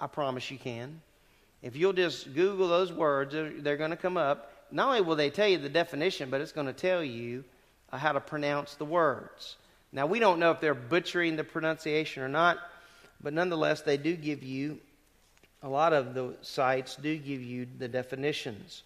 I 0.00 0.06
promise 0.06 0.50
you 0.50 0.58
can. 0.58 1.02
If 1.62 1.76
you'll 1.76 1.92
just 1.92 2.34
Google 2.34 2.68
those 2.68 2.92
words, 2.92 3.34
they're, 3.34 3.76
going 3.76 3.90
to 3.90 3.96
come 3.96 4.16
up. 4.16 4.52
Not 4.70 4.88
only 4.88 5.00
will 5.02 5.16
they 5.16 5.30
tell 5.30 5.48
you 5.48 5.58
the 5.58 5.68
definition, 5.68 6.30
but 6.30 6.40
it's 6.40 6.52
going 6.52 6.66
to 6.66 6.72
tell 6.72 7.02
you 7.02 7.44
uh, 7.92 7.98
how 7.98 8.12
to 8.12 8.20
pronounce 8.20 8.74
the 8.74 8.84
words. 8.84 9.56
Now, 9.92 10.06
we 10.06 10.18
don't 10.18 10.38
know 10.38 10.50
if 10.50 10.60
they're 10.60 10.74
butchering 10.74 11.36
the 11.36 11.44
pronunciation 11.44 12.22
or 12.22 12.28
not, 12.28 12.58
but 13.22 13.32
nonetheless, 13.32 13.82
they 13.82 13.96
do 13.96 14.16
give 14.16 14.42
you 14.42 14.78
a 15.64 15.68
lot 15.68 15.94
of 15.94 16.12
the 16.12 16.36
sites 16.42 16.94
do 16.94 17.16
give 17.16 17.42
you 17.42 17.66
the 17.78 17.88
definitions. 17.88 18.82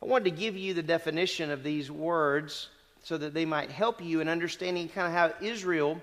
I 0.00 0.06
wanted 0.06 0.24
to 0.24 0.30
give 0.30 0.56
you 0.56 0.72
the 0.72 0.82
definition 0.82 1.50
of 1.50 1.64
these 1.64 1.90
words 1.90 2.68
so 3.02 3.18
that 3.18 3.34
they 3.34 3.44
might 3.44 3.70
help 3.70 4.02
you 4.02 4.20
in 4.20 4.28
understanding 4.28 4.88
kind 4.88 5.08
of 5.08 5.12
how 5.12 5.44
Israel 5.44 6.00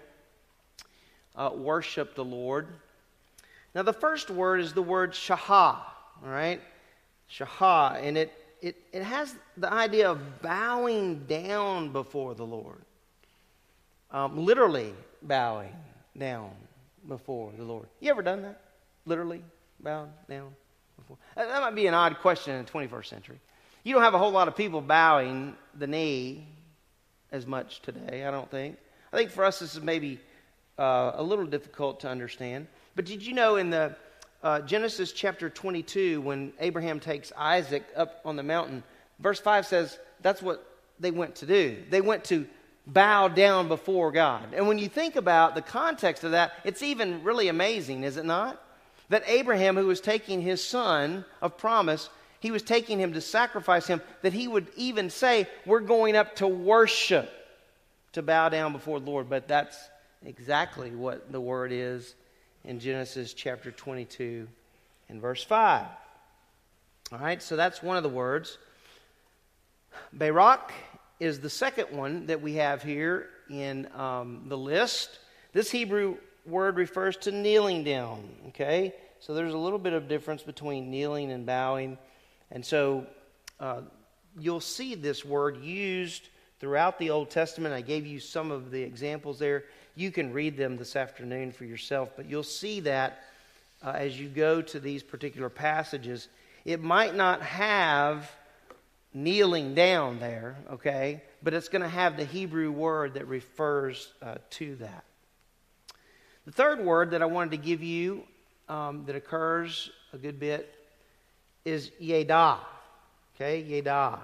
uh, 1.36 1.52
worshiped 1.56 2.16
the 2.16 2.26
Lord. 2.26 2.68
Now, 3.74 3.84
the 3.84 3.94
first 3.94 4.30
word 4.30 4.60
is 4.60 4.74
the 4.74 4.82
word 4.82 5.14
shahah, 5.14 5.78
all 6.22 6.30
right? 6.30 6.60
Shahah, 7.32 8.02
and 8.04 8.18
it, 8.18 8.34
it, 8.62 8.76
it 8.92 9.04
has 9.04 9.34
the 9.56 9.72
idea 9.72 10.12
of 10.12 10.42
bowing 10.42 11.24
down 11.26 11.94
before 11.94 12.36
the 12.36 12.46
Lord, 12.46 12.82
um, 14.12 14.46
literally 14.46 14.94
bowing 15.22 15.74
down 16.18 16.52
before 17.08 17.54
the 17.56 17.64
Lord. 17.64 17.88
You 18.02 18.10
ever 18.10 18.22
done 18.22 18.42
that? 18.42 18.60
Literally 19.06 19.42
bowed 19.80 20.10
down 20.30 20.56
before? 20.98 21.18
That 21.36 21.62
might 21.62 21.76
be 21.76 21.88
an 21.88 21.94
odd 21.94 22.20
question 22.20 22.56
in 22.56 22.66
the 22.66 22.72
21st 22.72 23.06
century. 23.06 23.40
You 23.84 23.94
don't 23.94 24.04
have 24.04 24.14
a 24.14 24.18
whole 24.18 24.32
lot 24.32 24.48
of 24.48 24.56
people 24.56 24.82
bowing 24.82 25.56
the 25.78 25.88
knee 25.88 26.48
as 27.32 27.46
much 27.46 27.82
today, 27.82 28.26
I 28.26 28.32
don't 28.32 28.50
think. 28.50 28.78
I 29.12 29.18
think 29.18 29.32
for 29.32 29.46
us 29.46 29.60
this 29.60 29.76
is 29.76 29.82
maybe 29.82 30.20
uh, 30.78 31.12
a 31.16 31.24
little 31.24 31.46
difficult 31.46 32.02
to 32.02 32.10
understand. 32.10 32.68
But 32.96 33.06
did 33.06 33.26
you 33.26 33.34
know 33.34 33.56
in 33.56 33.70
the 33.70 33.96
uh, 34.44 34.62
Genesis 34.62 35.12
chapter 35.12 35.50
22, 35.50 36.22
when 36.22 36.54
Abraham 36.60 37.00
takes 37.00 37.32
Isaac 37.38 37.84
up 37.96 38.22
on 38.26 38.36
the 38.36 38.44
mountain, 38.44 38.84
verse 39.20 39.40
5 39.40 39.66
says 39.66 39.98
that's 40.22 40.42
what 40.42 40.66
they 41.00 41.12
went 41.12 41.36
to 41.36 41.46
do. 41.46 41.78
They 41.90 42.02
went 42.02 42.26
to 42.26 42.48
bow 42.86 43.28
down 43.28 43.68
before 43.68 44.12
God. 44.12 44.54
And 44.54 44.68
when 44.68 44.78
you 44.78 44.88
think 44.88 45.16
about 45.16 45.56
the 45.56 45.62
context 45.62 46.24
of 46.24 46.32
that, 46.32 46.54
it's 46.64 46.82
even 46.82 47.24
really 47.24 47.48
amazing, 47.48 48.04
is 48.04 48.18
it 48.18 48.26
not? 48.26 48.62
That 49.10 49.24
Abraham, 49.28 49.76
who 49.76 49.88
was 49.88 50.02
taking 50.02 50.42
his 50.42 50.64
son 50.64 51.26
of 51.42 51.58
promise, 51.58 52.10
he 52.40 52.52
was 52.52 52.62
taking 52.62 53.00
him 53.00 53.14
to 53.14 53.22
sacrifice 53.22 53.88
him, 53.88 54.02
that 54.22 54.34
he 54.34 54.48
would 54.48 54.68
even 54.76 55.10
say, 55.10 55.48
We're 55.66 55.80
going 55.80 56.16
up 56.16 56.36
to 56.38 56.48
worship, 56.48 57.32
to 58.14 58.22
bow 58.22 58.50
down 58.50 58.74
before 58.74 59.00
the 59.00 59.10
Lord. 59.10 59.30
But 59.30 59.48
that's 59.48 59.78
exactly 60.26 60.92
what 60.92 61.32
the 61.32 61.42
word 61.42 61.72
is 61.72 62.16
in 62.64 62.80
Genesis 62.80 63.34
chapter 63.34 63.72
22 63.72 64.48
and 65.10 65.22
verse 65.22 65.44
5. 65.44 65.86
All 67.14 67.20
right, 67.20 67.42
so 67.42 67.56
that's 67.56 67.82
one 67.82 67.98
of 67.98 68.04
the 68.04 68.10
words. 68.10 68.58
Barak 70.12 70.74
is 71.20 71.40
the 71.40 71.50
second 71.50 71.98
one 71.98 72.28
that 72.28 72.42
we 72.42 72.56
have 72.56 72.84
here 72.84 73.30
in 73.50 73.88
um, 73.96 74.44
the 74.48 74.58
list. 74.58 75.20
This 75.54 75.72
Hebrew 75.72 76.18
word 76.48 76.78
refers 76.78 77.18
to 77.18 77.32
kneeling 77.32 77.84
down, 77.84 78.28
okay? 78.50 78.94
So 79.20 79.34
there's 79.34 79.54
a 79.54 79.58
little 79.58 79.80
bit 79.80 79.94
of 79.94 80.08
difference 80.08 80.44
between 80.44 80.90
kneeling 80.90 81.32
and 81.32 81.46
bowing. 81.46 81.98
And 82.52 82.66
so 82.66 83.06
uh, 83.60 83.82
you'll 84.40 84.60
see 84.60 84.96
this 84.96 85.26
word 85.26 85.62
used 85.62 86.30
throughout 86.60 87.00
the 87.00 87.10
Old 87.10 87.30
Testament. 87.30 87.74
I 87.74 87.82
gave 87.82 88.06
you 88.06 88.20
some 88.20 88.52
of 88.52 88.72
the 88.72 88.82
examples 88.82 89.40
there. 89.40 89.66
You 89.96 90.12
can 90.12 90.32
read 90.32 90.58
them 90.58 90.78
this 90.78 90.96
afternoon 90.96 91.52
for 91.52 91.66
yourself, 91.66 92.12
but 92.16 92.30
you'll 92.30 92.44
see 92.44 92.80
that 92.82 93.24
uh, 93.84 93.92
as 93.92 94.20
you 94.20 94.28
go 94.28 94.62
to 94.62 94.80
these 94.80 95.04
particular 95.04 95.50
passages. 95.50 96.28
It 96.66 96.82
might 96.82 97.16
not 97.16 97.42
have 97.42 98.32
kneeling 99.14 99.74
down 99.74 100.20
there, 100.20 100.58
okay, 100.72 101.24
but 101.42 101.54
it's 101.54 101.70
going 101.70 101.82
to 101.82 101.88
have 101.88 102.18
the 102.18 102.26
Hebrew 102.26 102.72
word 102.72 103.16
that 103.16 103.28
refers 103.28 104.12
uh, 104.22 104.36
to 104.52 104.76
that. 104.78 105.04
The 106.48 106.54
third 106.54 106.80
word 106.80 107.12
that 107.12 107.22
I 107.22 107.26
wanted 107.26 107.52
to 107.52 107.58
give 107.58 107.84
you 107.84 108.24
um, 108.70 109.04
that 109.06 109.18
occurs 109.18 109.92
a 110.14 110.18
good 110.18 110.40
bit 110.40 110.74
is 111.66 111.92
yeda. 112.02 112.60
Okay, 113.36 113.62
yeda. 113.62 114.20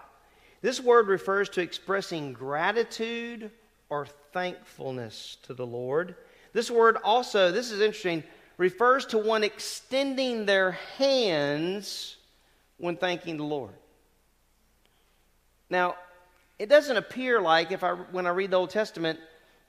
This 0.61 0.79
word 0.79 1.09
refers 1.09 1.49
to 1.49 1.61
expressing 1.61 2.31
gratitude 2.31 3.51
or 3.89 4.07
thankfulness 4.31 5.35
to 5.43 5.53
the 5.53 5.65
Lord. 5.65 6.15
This 6.53 6.71
word 6.71 6.95
also, 7.03 7.51
this 7.51 7.71
is 7.71 7.81
interesting, 7.81 8.23
refers 8.55 9.05
to 9.07 9.17
one 9.17 9.43
extending 9.43 10.45
their 10.45 10.71
hands 10.97 12.15
when 12.77 12.95
thanking 12.95 13.35
the 13.35 13.43
Lord. 13.43 13.73
Now, 15.69 15.97
it 16.57 16.69
doesn't 16.69 16.95
appear 16.95 17.41
like 17.41 17.73
if 17.73 17.83
I 17.83 17.91
when 17.91 18.25
I 18.25 18.29
read 18.29 18.51
the 18.51 18.57
Old 18.57 18.69
Testament 18.69 19.19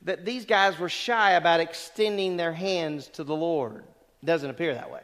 that 0.04 0.24
these 0.24 0.44
guys 0.44 0.78
were 0.78 0.88
shy 0.88 1.32
about 1.32 1.60
extending 1.60 2.36
their 2.36 2.52
hands 2.52 3.08
to 3.08 3.24
the 3.24 3.34
Lord. 3.34 3.84
It 4.22 4.26
doesn't 4.26 4.50
appear 4.50 4.74
that 4.74 4.90
way. 4.90 5.00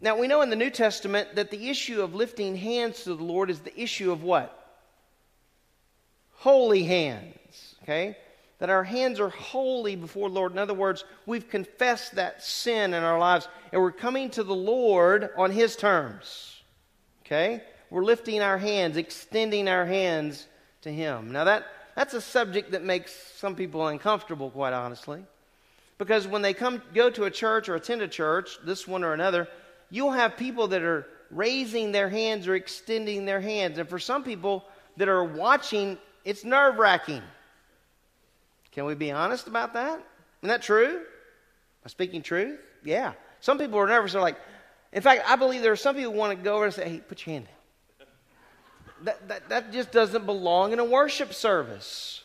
Now, 0.00 0.18
we 0.18 0.26
know 0.26 0.42
in 0.42 0.50
the 0.50 0.56
New 0.56 0.70
Testament 0.70 1.36
that 1.36 1.50
the 1.50 1.70
issue 1.70 2.02
of 2.02 2.14
lifting 2.14 2.56
hands 2.56 3.04
to 3.04 3.14
the 3.14 3.24
Lord 3.24 3.50
is 3.50 3.60
the 3.60 3.80
issue 3.80 4.12
of 4.12 4.22
what? 4.22 4.60
Holy 6.32 6.82
hands, 6.82 7.76
okay? 7.82 8.16
That 8.58 8.68
our 8.68 8.84
hands 8.84 9.18
are 9.18 9.30
holy 9.30 9.96
before 9.96 10.28
the 10.28 10.34
Lord. 10.34 10.52
In 10.52 10.58
other 10.58 10.74
words, 10.74 11.04
we've 11.24 11.48
confessed 11.48 12.16
that 12.16 12.44
sin 12.44 12.92
in 12.92 13.02
our 13.02 13.18
lives 13.18 13.48
and 13.72 13.80
we're 13.80 13.92
coming 13.92 14.28
to 14.30 14.42
the 14.42 14.54
Lord 14.54 15.30
on 15.36 15.50
His 15.50 15.74
terms, 15.74 16.60
okay? 17.24 17.62
We're 17.88 18.04
lifting 18.04 18.42
our 18.42 18.58
hands, 18.58 18.96
extending 18.96 19.68
our 19.68 19.86
hands 19.86 20.46
to 20.82 20.92
Him. 20.92 21.32
Now, 21.32 21.44
that, 21.44 21.64
that's 21.94 22.14
a 22.14 22.20
subject 22.20 22.72
that 22.72 22.84
makes 22.84 23.12
some 23.36 23.54
people 23.54 23.86
uncomfortable, 23.86 24.50
quite 24.50 24.72
honestly. 24.72 25.24
Because 25.98 26.26
when 26.26 26.42
they 26.42 26.54
come 26.54 26.82
go 26.92 27.08
to 27.10 27.24
a 27.24 27.30
church 27.30 27.68
or 27.68 27.76
attend 27.76 28.02
a 28.02 28.08
church, 28.08 28.58
this 28.64 28.86
one 28.88 29.04
or 29.04 29.12
another, 29.12 29.48
you'll 29.90 30.10
have 30.10 30.36
people 30.36 30.68
that 30.68 30.82
are 30.82 31.06
raising 31.30 31.92
their 31.92 32.08
hands 32.08 32.48
or 32.48 32.54
extending 32.54 33.24
their 33.24 33.40
hands. 33.40 33.78
And 33.78 33.88
for 33.88 33.98
some 33.98 34.24
people 34.24 34.64
that 34.96 35.08
are 35.08 35.24
watching, 35.24 35.98
it's 36.24 36.44
nerve 36.44 36.78
wracking. 36.78 37.22
Can 38.72 38.86
we 38.86 38.94
be 38.94 39.12
honest 39.12 39.46
about 39.46 39.74
that? 39.74 40.00
Isn't 40.40 40.48
that 40.48 40.62
true? 40.62 40.96
Am 40.96 41.02
I 41.84 41.88
speaking 41.88 42.22
truth? 42.22 42.58
Yeah. 42.82 43.12
Some 43.40 43.58
people 43.58 43.78
are 43.78 43.86
nervous. 43.86 44.12
They're 44.12 44.20
like, 44.20 44.38
in 44.92 45.02
fact, 45.02 45.22
I 45.26 45.36
believe 45.36 45.62
there 45.62 45.72
are 45.72 45.76
some 45.76 45.94
people 45.94 46.12
who 46.12 46.18
want 46.18 46.36
to 46.36 46.42
go 46.42 46.56
over 46.56 46.66
and 46.66 46.74
say, 46.74 46.88
hey, 46.88 46.98
put 46.98 47.24
your 47.24 47.34
hand 47.34 47.46
down. 47.46 47.54
That, 49.04 49.28
that, 49.28 49.48
that 49.50 49.72
just 49.72 49.92
doesn't 49.92 50.26
belong 50.26 50.72
in 50.72 50.78
a 50.78 50.84
worship 50.84 51.32
service. 51.32 52.22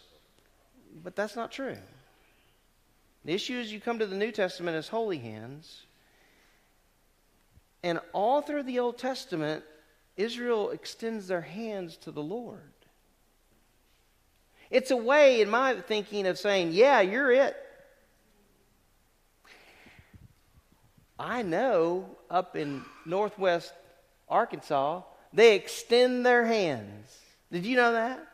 But 1.03 1.15
that's 1.15 1.35
not 1.35 1.51
true. 1.51 1.77
The 3.25 3.33
issue 3.33 3.57
is 3.57 3.71
you 3.71 3.79
come 3.79 3.99
to 3.99 4.07
the 4.07 4.15
New 4.15 4.31
Testament 4.31 4.75
as 4.75 4.87
holy 4.87 5.17
hands. 5.17 5.83
And 7.83 7.99
all 8.13 8.41
through 8.41 8.63
the 8.63 8.79
Old 8.79 8.97
Testament, 8.97 9.63
Israel 10.17 10.71
extends 10.71 11.27
their 11.27 11.41
hands 11.41 11.97
to 11.97 12.11
the 12.11 12.23
Lord. 12.23 12.61
It's 14.69 14.91
a 14.91 14.97
way, 14.97 15.41
in 15.41 15.49
my 15.49 15.75
thinking, 15.75 16.27
of 16.27 16.37
saying, 16.37 16.71
Yeah, 16.71 17.01
you're 17.01 17.31
it. 17.31 17.55
I 21.17 21.41
know 21.41 22.05
up 22.29 22.55
in 22.55 22.83
northwest 23.05 23.73
Arkansas, 24.29 25.01
they 25.33 25.55
extend 25.55 26.25
their 26.25 26.45
hands. 26.45 27.17
Did 27.51 27.65
you 27.65 27.75
know 27.75 27.93
that? 27.93 28.25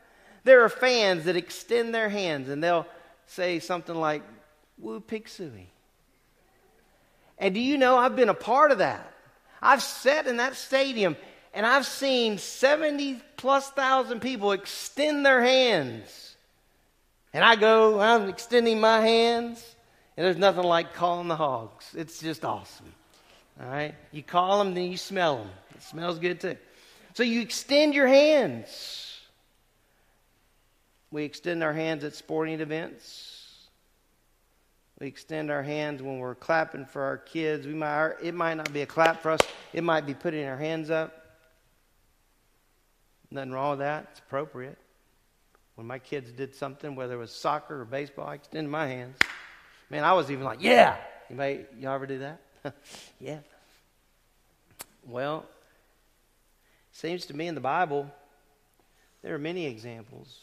There 0.44 0.64
are 0.64 0.70
fans 0.70 1.26
that 1.26 1.36
extend 1.36 1.94
their 1.94 2.10
hands 2.10 2.50
and 2.50 2.64
they'll 2.64 2.88
say 3.28 3.60
something 3.60 3.96
like, 3.96 4.24
Woo 4.78 5.02
Sooie. 5.02 5.68
And 7.38 7.54
do 7.54 7.60
you 7.60 7.78
know 7.78 7.98
I've 7.98 8.16
been 8.16 8.30
a 8.30 8.34
part 8.34 8.72
of 8.72 8.78
that? 8.80 9.12
I've 9.62 9.82
sat 9.82 10.28
in 10.28 10.38
that 10.38 10.56
stadium 10.56 11.16
and 11.54 11.66
I've 11.66 11.86
seen 11.86 12.38
70 12.38 13.22
plus 13.38 13.70
thousand 13.72 14.20
people 14.20 14.52
extend 14.52 15.26
their 15.26 15.42
hands. 15.42 16.36
And 17.34 17.44
I 17.44 17.56
go, 17.56 18.00
I'm 18.00 18.30
extending 18.30 18.80
my 18.80 19.02
hands, 19.02 19.76
and 20.16 20.26
there's 20.26 20.38
nothing 20.38 20.64
like 20.64 20.94
calling 20.94 21.28
the 21.28 21.36
hogs. 21.36 21.94
It's 21.94 22.20
just 22.20 22.46
awesome. 22.46 22.94
All 23.62 23.68
right? 23.68 23.96
You 24.12 24.24
call 24.24 24.60
them, 24.60 24.74
then 24.74 24.92
you 24.92 24.98
smell 24.98 25.40
them. 25.40 25.50
It 25.76 25.82
smells 25.82 26.20
good 26.20 26.40
too. 26.40 26.58
So 27.16 27.24
you 27.24 27.40
extend 27.40 27.96
your 27.96 28.08
hands. 28.08 29.22
We 31.12 31.24
extend 31.24 31.64
our 31.64 31.72
hands 31.72 32.04
at 32.04 32.14
sporting 32.14 32.60
events. 32.60 33.68
We 35.00 35.08
extend 35.08 35.50
our 35.50 35.64
hands 35.64 36.02
when 36.02 36.20
we're 36.20 36.36
clapping 36.36 36.86
for 36.86 37.02
our 37.04 37.18
kids. 37.18 37.66
We 37.66 37.74
might, 37.74 38.16
it 38.22 38.34
might 38.34 38.56
not 38.56 38.72
be 38.74 38.82
a 38.82 38.86
clap 38.86 39.22
for 39.22 39.32
us, 39.32 39.40
it 39.72 39.82
might 39.82 40.06
be 40.06 40.14
putting 40.14 40.46
our 40.46 40.58
hands 40.58 40.90
up. 40.90 41.38
Nothing 43.32 43.52
wrong 43.52 43.70
with 43.72 43.80
that. 43.80 44.10
It's 44.12 44.20
appropriate. 44.20 44.78
When 45.76 45.88
my 45.88 46.00
kids 46.00 46.34
did 46.34 46.54
something, 46.54 46.96
whether 46.98 47.14
it 47.14 47.20
was 47.20 47.32
soccer 47.32 47.80
or 47.80 47.86
baseball, 47.86 48.28
I 48.28 48.36
extended 48.36 48.70
my 48.70 48.88
hands. 48.88 49.18
Man, 49.90 50.04
I 50.04 50.12
was 50.12 50.30
even 50.32 50.44
like, 50.44 50.62
yeah. 50.62 50.98
Anybody, 51.30 51.66
y'all 51.80 51.96
ever 51.96 52.08
do 52.08 52.20
that? 52.20 52.42
yeah. 53.22 53.40
Well, 55.08 55.46
seems 56.96 57.26
to 57.26 57.36
me 57.36 57.48
in 57.48 57.56
the 57.56 57.62
Bible, 57.62 58.10
there 59.22 59.36
are 59.36 59.40
many 59.40 59.66
examples 59.66 60.40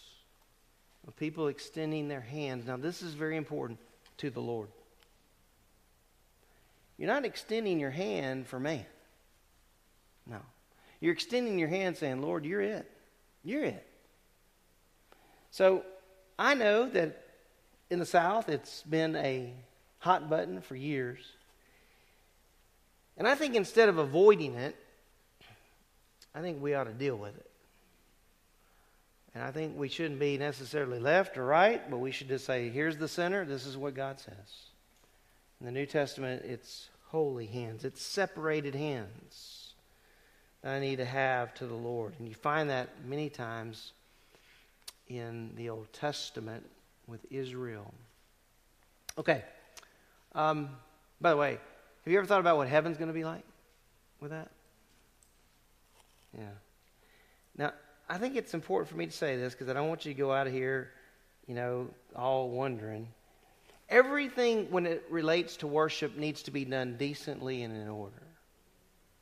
of 1.09 1.16
people 1.16 1.48
extending 1.48 2.09
their 2.09 2.20
hands. 2.20 2.66
Now, 2.66 2.76
this 2.76 3.00
is 3.00 3.14
very 3.14 3.38
important 3.38 3.78
to 4.18 4.28
the 4.28 4.40
Lord. 4.40 4.68
You're 6.98 7.09
not 7.09 7.24
extending 7.24 7.80
your 7.80 7.90
hand 7.90 8.46
for 8.46 8.61
man. 8.61 8.84
No. 10.26 10.40
You're 11.00 11.14
extending 11.14 11.59
your 11.59 11.68
hand 11.68 11.96
saying, 11.96 12.20
Lord, 12.20 12.44
you're 12.44 12.61
it. 12.61 12.88
You're 13.42 13.64
it. 13.64 13.86
So 15.50 15.84
I 16.38 16.53
know 16.53 16.86
that 16.90 17.18
in 17.88 17.98
the 17.98 18.07
South 18.07 18.50
it's 18.50 18.82
been 18.82 19.16
a 19.16 19.55
hot 20.00 20.28
button 20.28 20.61
for 20.61 20.76
years. 20.76 21.20
And 23.16 23.26
I 23.26 23.36
think 23.36 23.55
instead 23.55 23.88
of 23.88 23.96
avoiding 23.96 24.55
it, 24.55 24.76
I 26.35 26.41
think 26.41 26.62
we 26.62 26.74
ought 26.74 26.85
to 26.85 26.93
deal 26.93 27.16
with 27.16 27.37
it. 27.37 27.51
And 29.35 29.43
I 29.43 29.51
think 29.51 29.78
we 29.78 29.89
shouldn't 29.89 30.20
be 30.20 30.37
necessarily 30.37 30.99
left 30.99 31.39
or 31.39 31.45
right, 31.45 31.91
but 31.91 31.99
we 31.99 32.11
should 32.11 32.28
just 32.28 32.45
say, 32.45 32.68
here's 32.68 32.97
the 32.97 33.09
center, 33.09 33.45
this 33.45 33.66
is 33.66 33.76
what 33.76 33.95
God 33.95 34.20
says. 34.20 34.66
In 35.61 35.66
the 35.66 35.72
New 35.72 35.87
Testament, 35.87 36.43
it's 36.45 36.89
holy 37.07 37.47
hands, 37.47 37.85
it's 37.85 38.03
separated 38.03 38.74
hands 38.74 39.74
that 40.62 40.72
I 40.72 40.80
need 40.80 40.97
to 40.97 41.05
have 41.05 41.55
to 41.55 41.66
the 41.66 41.74
Lord. 41.74 42.14
And 42.18 42.28
you 42.28 42.35
find 42.35 42.68
that 42.70 42.89
many 43.07 43.30
times 43.30 43.93
in 45.09 45.51
the 45.57 45.70
Old 45.70 45.93
Testament 45.93 46.68
with 47.07 47.20
Israel. 47.30 47.93
Okay. 49.18 49.43
Um, 50.35 50.70
by 51.20 51.30
the 51.30 51.37
way, 51.37 51.53
have 52.05 52.12
you 52.12 52.18
ever 52.18 52.26
thought 52.26 52.41
about 52.41 52.57
what 52.57 52.68
heaven's 52.68 52.97
going 52.97 53.09
to 53.09 53.14
be 53.14 53.24
like 53.24 53.45
with 54.20 54.30
that? 54.30 54.51
Yeah. 56.37 56.45
Now, 57.57 57.72
I 58.09 58.18
think 58.18 58.37
it's 58.37 58.55
important 58.55 58.89
for 58.89 58.97
me 58.97 59.07
to 59.07 59.12
say 59.12 59.37
this 59.37 59.53
because 59.53 59.68
I 59.68 59.72
don't 59.72 59.89
want 59.89 60.05
you 60.05 60.12
to 60.12 60.18
go 60.18 60.33
out 60.33 60.47
of 60.47 60.53
here, 60.53 60.91
you 61.47 61.55
know, 61.55 61.89
all 62.16 62.51
wondering. 62.51 63.09
Everything, 63.89 64.70
when 64.70 64.87
it 64.87 65.05
relates 65.11 65.57
to 65.59 65.66
worship, 65.66 66.16
needs 66.16 66.43
to 66.43 66.51
be 66.51 66.64
done 66.64 66.97
decently 66.97 67.62
and 67.62 67.76
in 67.76 67.89
order. 67.89 68.22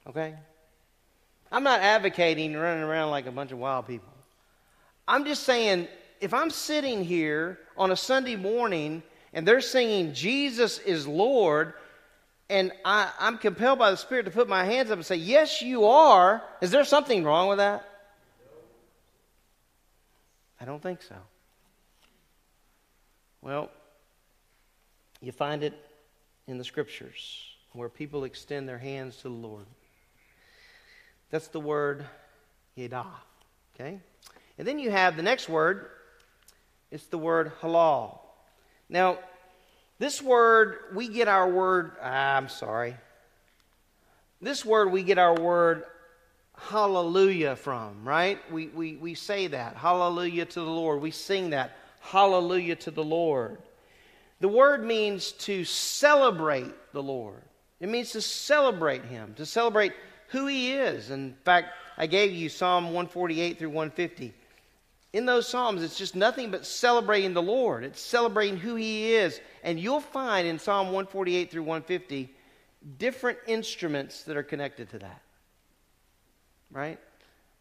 Okay? 0.06 0.34
I'm 1.52 1.64
not 1.64 1.80
advocating 1.80 2.54
running 2.54 2.84
around 2.84 3.10
like 3.10 3.26
a 3.26 3.32
bunch 3.32 3.50
of 3.52 3.58
wild 3.58 3.86
people. 3.86 4.12
I'm 5.08 5.24
just 5.24 5.42
saying, 5.42 5.88
if 6.20 6.32
I'm 6.32 6.50
sitting 6.50 7.04
here 7.04 7.58
on 7.76 7.90
a 7.90 7.96
Sunday 7.96 8.36
morning 8.36 9.02
and 9.32 9.46
they're 9.46 9.60
singing 9.60 10.14
Jesus 10.14 10.78
is 10.78 11.06
Lord, 11.06 11.74
and 12.50 12.72
I, 12.84 13.10
am 13.20 13.38
compelled 13.38 13.78
by 13.78 13.92
the 13.92 13.96
Spirit 13.96 14.24
to 14.24 14.30
put 14.30 14.48
my 14.48 14.64
hands 14.64 14.90
up 14.90 14.98
and 14.98 15.06
say, 15.06 15.16
Yes, 15.16 15.62
you 15.62 15.86
are, 15.86 16.42
is 16.60 16.70
there 16.70 16.84
something 16.84 17.24
wrong 17.24 17.48
with 17.48 17.58
that? 17.58 17.88
I 20.60 20.64
don't 20.64 20.82
think 20.82 21.00
so. 21.00 21.14
Well, 23.40 23.70
you 25.22 25.32
find 25.32 25.62
it 25.62 25.74
in 26.46 26.58
the 26.58 26.64
scriptures 26.64 27.54
where 27.72 27.88
people 27.88 28.24
extend 28.24 28.68
their 28.68 28.78
hands 28.78 29.16
to 29.18 29.22
the 29.22 29.28
Lord. 29.30 29.64
That's 31.30 31.48
the 31.48 31.60
word 31.60 32.04
yada. 32.74 33.06
Okay? 33.74 34.00
And 34.58 34.66
then 34.66 34.78
you 34.78 34.90
have 34.90 35.16
the 35.16 35.22
next 35.22 35.48
word, 35.48 35.86
it's 36.90 37.06
the 37.06 37.16
word 37.16 37.52
halal. 37.62 38.18
Now, 38.88 39.18
this 40.00 40.22
word, 40.22 40.78
we 40.94 41.08
get 41.08 41.28
our 41.28 41.46
word, 41.46 41.92
ah, 42.02 42.36
I'm 42.36 42.48
sorry. 42.48 42.96
This 44.40 44.64
word, 44.64 44.90
we 44.90 45.02
get 45.02 45.18
our 45.18 45.38
word 45.38 45.84
hallelujah 46.56 47.54
from, 47.54 48.02
right? 48.02 48.38
We, 48.50 48.68
we, 48.68 48.96
we 48.96 49.12
say 49.12 49.48
that. 49.48 49.76
Hallelujah 49.76 50.46
to 50.46 50.60
the 50.60 50.70
Lord. 50.70 51.02
We 51.02 51.10
sing 51.10 51.50
that. 51.50 51.76
Hallelujah 52.00 52.76
to 52.76 52.90
the 52.90 53.04
Lord. 53.04 53.58
The 54.40 54.48
word 54.48 54.82
means 54.82 55.32
to 55.32 55.66
celebrate 55.66 56.72
the 56.94 57.02
Lord. 57.02 57.42
It 57.78 57.90
means 57.90 58.12
to 58.12 58.22
celebrate 58.22 59.04
Him, 59.04 59.34
to 59.36 59.44
celebrate 59.44 59.92
who 60.28 60.46
He 60.46 60.72
is. 60.72 61.10
In 61.10 61.34
fact, 61.44 61.74
I 61.98 62.06
gave 62.06 62.32
you 62.32 62.48
Psalm 62.48 62.84
148 62.84 63.58
through 63.58 63.68
150. 63.68 64.32
In 65.12 65.26
those 65.26 65.48
Psalms, 65.48 65.82
it's 65.82 65.98
just 65.98 66.14
nothing 66.14 66.50
but 66.50 66.64
celebrating 66.64 67.34
the 67.34 67.42
Lord. 67.42 67.82
It's 67.82 68.00
celebrating 68.00 68.56
who 68.56 68.76
He 68.76 69.14
is. 69.14 69.40
And 69.64 69.78
you'll 69.78 70.00
find 70.00 70.46
in 70.46 70.58
Psalm 70.58 70.86
148 70.86 71.50
through 71.50 71.62
150 71.62 72.32
different 72.98 73.38
instruments 73.46 74.22
that 74.24 74.36
are 74.36 74.42
connected 74.42 74.90
to 74.90 74.98
that. 75.00 75.20
Right? 76.70 76.98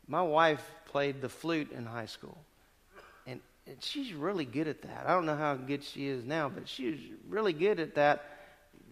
My 0.08 0.22
wife 0.22 0.64
played 0.86 1.22
the 1.22 1.30
flute 1.30 1.72
in 1.72 1.86
high 1.86 2.06
school. 2.06 2.38
And, 3.26 3.40
and 3.66 3.78
she's 3.82 4.14
really 4.14 4.46
good 4.46 4.68
at 4.68 4.84
that. 4.84 5.06
I 5.08 5.14
don't 5.14 5.26
know 5.26 5.36
how 5.36 5.56
good 5.56 5.84
she 5.84 6.08
is 6.08 6.24
now, 6.24 6.50
but 6.50 6.68
she's 6.68 7.00
really 7.28 7.54
good 7.54 7.80
at 7.80 7.96
that. 7.96 8.26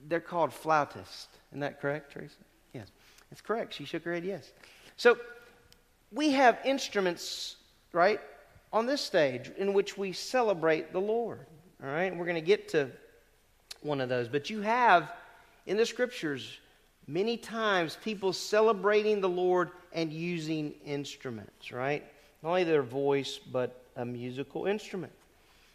They're 0.08 0.20
called 0.20 0.51
flautists. 0.51 1.28
Isn't 1.51 1.60
that 1.60 1.80
correct, 1.80 2.14
Teresa? 2.14 2.36
Yes. 2.74 2.88
It's 3.32 3.41
correct. 3.41 3.74
She 3.74 3.86
shook 3.86 4.03
her 4.03 4.14
head, 4.14 4.26
yes. 4.26 4.51
So 4.95 5.18
we 6.12 6.32
have 6.32 6.58
instruments, 6.66 7.55
right, 7.93 8.20
on 8.72 8.86
this 8.86 9.01
stage 9.01 9.51
in 9.57 9.74
which 9.74 9.97
we 9.97 10.11
celebrate 10.11 10.93
the 10.93 11.01
Lord. 11.01 11.45
All 11.84 11.89
right? 11.89 12.15
We're 12.15 12.26
going 12.26 12.36
to 12.36 12.41
get 12.41 12.70
to 12.70 12.89
one 13.82 14.01
of 14.01 14.09
those. 14.09 14.28
But 14.28 14.49
you 14.49 14.61
have 14.61 15.11
in 15.65 15.78
the 15.78 15.86
scriptures 15.86 16.57
many 17.07 17.38
times 17.38 17.97
people 18.03 18.34
celebrating 18.34 19.22
the 19.22 19.30
Lord 19.30 19.72
and 19.93 20.11
using 20.11 20.74
instruments, 20.86 21.72
right? 21.72 22.03
Not 22.43 22.49
only 22.49 22.63
their 22.63 22.84
voice, 22.84 23.39
but 23.39 23.82
a 23.95 24.05
musical 24.05 24.65
instrument. 24.65 25.13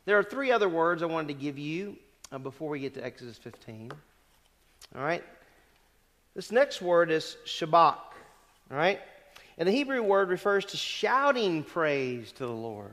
There 0.04 0.18
are 0.18 0.22
three 0.22 0.50
other 0.50 0.68
words 0.68 1.02
I 1.02 1.06
wanted 1.06 1.28
to 1.28 1.34
give 1.34 1.58
you 1.58 1.96
uh, 2.30 2.38
before 2.38 2.68
we 2.68 2.80
get 2.80 2.94
to 2.94 3.04
Exodus 3.04 3.38
15. 3.38 3.92
All 4.94 5.02
right? 5.02 5.24
This 6.34 6.50
next 6.50 6.82
word 6.82 7.10
is 7.10 7.36
shabach. 7.46 7.96
All 8.70 8.76
right? 8.76 9.00
And 9.58 9.68
the 9.68 9.72
Hebrew 9.72 10.02
word 10.02 10.28
refers 10.28 10.64
to 10.66 10.76
shouting 10.76 11.62
praise 11.62 12.32
to 12.32 12.46
the 12.46 12.52
Lord. 12.52 12.92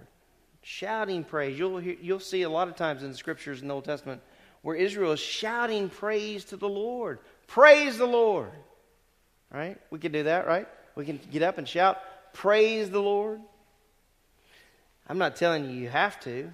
Shouting 0.62 1.24
praise. 1.24 1.58
You'll, 1.58 1.82
you'll 1.82 2.20
see 2.20 2.44
a 2.44 2.50
lot 2.50 2.68
of 2.68 2.76
times 2.76 3.04
in 3.04 3.12
the 3.12 3.18
scriptures 3.18 3.62
in 3.62 3.68
the 3.68 3.74
Old 3.74 3.86
Testament 3.86 4.22
where 4.62 4.76
Israel 4.76 5.14
is 5.14 5.20
shouting 5.20 5.90
praise 5.90 6.44
to 6.46 6.58
the 6.58 6.68
Lord. 6.68 7.20
Praise 7.48 7.98
the 7.98 8.06
Lord. 8.06 8.52
Right? 9.52 9.80
We 9.90 10.00
can 10.00 10.12
do 10.12 10.24
that, 10.24 10.48
right? 10.48 10.68
We 10.96 11.06
can 11.06 11.20
get 11.32 11.42
up 11.42 11.58
and 11.58 11.68
shout, 11.68 11.98
Praise 12.34 12.90
the 12.90 13.02
Lord. 13.02 13.42
I'm 15.08 15.18
not 15.18 15.36
telling 15.36 15.66
you 15.66 15.72
you 15.72 15.90
have 15.90 16.20
to, 16.22 16.52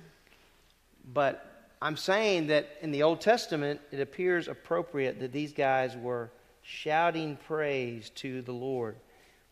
but 1.14 1.74
I'm 1.82 1.98
saying 1.98 2.48
that 2.48 2.70
in 2.82 2.92
the 2.92 3.04
Old 3.04 3.20
Testament, 3.20 3.82
it 3.92 4.00
appears 4.00 4.48
appropriate 4.48 5.20
that 5.20 5.34
these 5.34 5.52
guys 5.52 5.98
were 5.98 6.32
shouting 6.62 7.38
praise 7.48 8.10
to 8.12 8.42
the 8.42 8.54
Lord. 8.54 8.96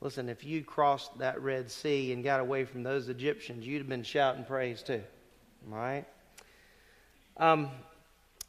Listen, 0.04 0.28
if 0.28 0.44
you 0.44 0.66
crossed 0.66 1.18
that 1.20 1.42
Red 1.42 1.72
Sea 1.72 2.12
and 2.12 2.26
got 2.26 2.42
away 2.42 2.66
from 2.66 2.84
those 2.84 3.08
Egyptians, 3.08 3.66
you'd 3.66 3.78
have 3.78 3.88
been 3.88 4.04
shouting 4.04 4.44
praise 4.44 4.84
too. 4.84 5.02
All 5.72 5.78
right? 5.78 6.06
Um, 7.38 7.70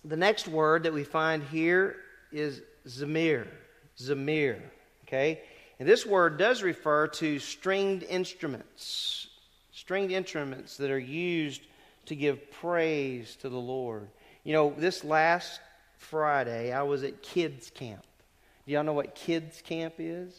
the 0.04 0.16
next 0.16 0.48
word 0.48 0.82
that 0.82 0.92
we 0.92 1.04
find 1.04 1.44
here 1.44 1.94
is 2.32 2.60
zamir. 2.88 3.46
Zamir. 3.96 4.60
Okay? 5.06 5.42
And 5.78 5.88
this 5.88 6.04
word 6.04 6.38
does 6.38 6.64
refer 6.64 7.06
to 7.06 7.38
stringed 7.38 8.02
instruments. 8.02 9.28
Stringed 9.72 10.10
instruments 10.10 10.76
that 10.78 10.90
are 10.90 10.98
used 10.98 11.62
to 12.06 12.16
give 12.16 12.50
praise 12.50 13.36
to 13.42 13.48
the 13.48 13.56
Lord. 13.56 14.08
You 14.42 14.54
know, 14.54 14.74
this 14.76 15.04
last 15.04 15.60
Friday, 15.98 16.72
I 16.72 16.82
was 16.82 17.04
at 17.04 17.22
kids' 17.22 17.70
camp. 17.70 18.04
Do 18.66 18.72
y'all 18.72 18.82
know 18.82 18.92
what 18.92 19.14
kids' 19.14 19.62
camp 19.62 19.94
is? 19.98 20.36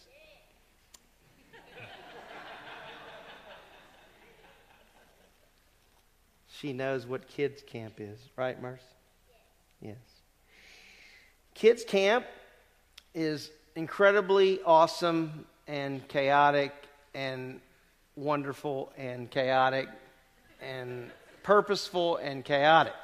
She 6.65 6.73
knows 6.73 7.05
what 7.05 7.27
kids' 7.27 7.61
camp 7.61 7.99
is, 7.99 8.17
right, 8.35 8.59
Merce? 8.59 8.81
Yes. 9.81 9.97
Kids' 11.53 11.83
camp 11.83 12.25
is 13.13 13.51
incredibly 13.75 14.63
awesome 14.63 15.45
and 15.67 16.07
chaotic 16.07 16.73
and 17.13 17.59
wonderful 18.15 18.91
and 18.97 19.29
chaotic 19.29 19.89
and 20.59 21.11
purposeful 21.43 22.17
and 22.17 22.43
chaotic. 22.43 22.95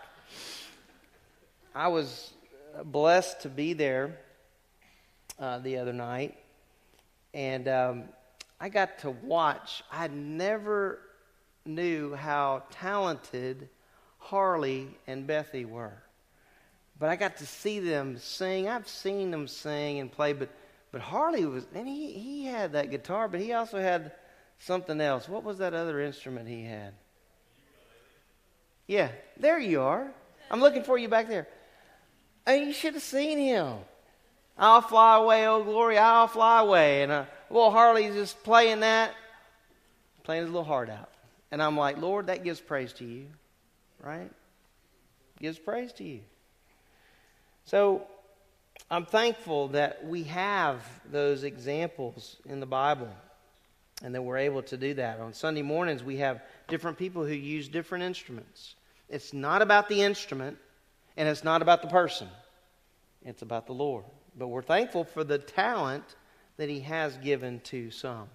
I 1.76 1.88
was 1.89 2.34
blessed 2.86 3.41
to 3.41 3.49
be 3.49 3.74
there 3.74 4.18
uh, 5.38 5.59
the 5.59 5.78
other 5.78 5.93
night, 5.93 6.36
and 7.36 7.68
um, 7.68 8.03
I 8.59 8.70
got 8.70 8.97
to 9.01 9.12
watch. 9.12 9.84
I'd 9.91 10.16
never 10.16 10.97
knew 11.66 12.16
how 12.16 12.64
talented 12.72 13.70
Harley 14.18 14.89
and 15.07 15.28
Bethy 15.28 15.66
were. 15.66 16.01
But 16.99 17.09
I 17.09 17.16
got 17.16 17.38
to 17.38 17.45
see 17.45 17.80
them 17.80 18.18
sing. 18.18 18.68
I've 18.68 18.88
seen 18.88 19.32
them 19.32 19.47
sing 19.47 19.99
and 19.99 20.12
play, 20.12 20.34
but 20.34 20.49
but 20.91 21.01
Harley 21.01 21.45
was 21.45 21.66
and 21.74 21.88
he, 21.88 22.12
he 22.12 22.45
had 22.45 22.74
that 22.74 22.91
guitar, 22.91 23.28
but 23.28 23.39
he 23.39 23.53
also 23.53 23.80
had 23.80 24.12
something 24.59 24.99
else. 24.99 25.28
What 25.28 25.43
was 25.43 25.59
that 25.59 25.74
other 25.74 26.01
instrument 26.01 26.47
he 26.47 26.64
had? 26.64 26.93
Yeah, 28.88 29.09
there 29.38 29.59
you 29.59 29.82
are. 29.82 30.12
I'm 30.49 30.59
looking 30.59 30.84
for 30.84 30.97
you 30.97 31.07
back 31.07 31.30
there. 31.30 31.47
And 32.45 32.66
you 32.66 32.74
should 32.74 32.93
have 32.93 33.03
seen 33.03 33.38
him. 33.38 33.78
I'll 34.57 34.82
fly 34.82 35.18
away, 35.18 35.47
oh 35.47 35.64
glory, 35.64 35.97
I'll 35.97 36.28
fly 36.28 36.59
away. 36.59 37.03
And 37.03 37.12
uh, 37.12 37.26
Harley's 37.49 38.14
just 38.14 38.43
playing 38.43 38.82
that, 38.82 39.14
playing 40.24 40.43
his 40.43 40.51
little 40.51 40.66
heart 40.66 40.89
out. 40.89 41.09
And 41.52 41.62
I'm 41.62 41.78
like, 41.78 41.97
Lord, 41.97 42.28
that 42.28 42.43
gives 42.43 42.60
praise 42.60 42.93
to 42.93 43.06
you, 43.06 43.28
right? 44.02 44.32
Gives 45.39 45.60
praise 45.60 45.91
to 45.93 46.04
you. 46.04 46.22
So 47.66 48.08
I'm 48.89 49.06
thankful 49.06 49.70
that 49.70 50.06
we 50.06 50.24
have 50.24 50.82
those 51.12 51.43
examples 51.43 52.38
in 52.45 52.60
the 52.60 52.66
Bible 52.66 53.10
and 54.04 54.16
that 54.16 54.22
we're 54.22 54.38
able 54.38 54.64
to 54.64 54.78
do 54.78 54.93
that. 54.95 55.20
On 55.20 55.34
Sunday 55.34 55.62
mornings, 55.62 56.04
we 56.04 56.18
have 56.18 56.41
different 56.68 56.97
people 56.97 57.26
who 57.26 57.34
use 57.34 57.68
different 57.68 58.04
instruments. 58.04 58.76
It's 59.10 59.34
not 59.34 59.62
about 59.62 59.89
the 59.89 60.02
instrument 60.02 60.58
and 61.18 61.28
it's 61.28 61.43
not 61.43 61.62
about 61.62 61.82
the 61.82 61.89
person, 61.89 62.30
it's 63.26 63.41
about 63.41 63.68
the 63.68 63.74
Lord. 63.74 64.06
But 64.38 64.47
we're 64.47 64.62
thankful 64.62 65.04
for 65.04 65.24
the 65.24 65.38
talent 65.38 66.06
that 66.58 66.70
He 66.70 66.80
has 66.82 67.18
given 67.18 67.60
to 67.66 67.91
some. 67.91 68.30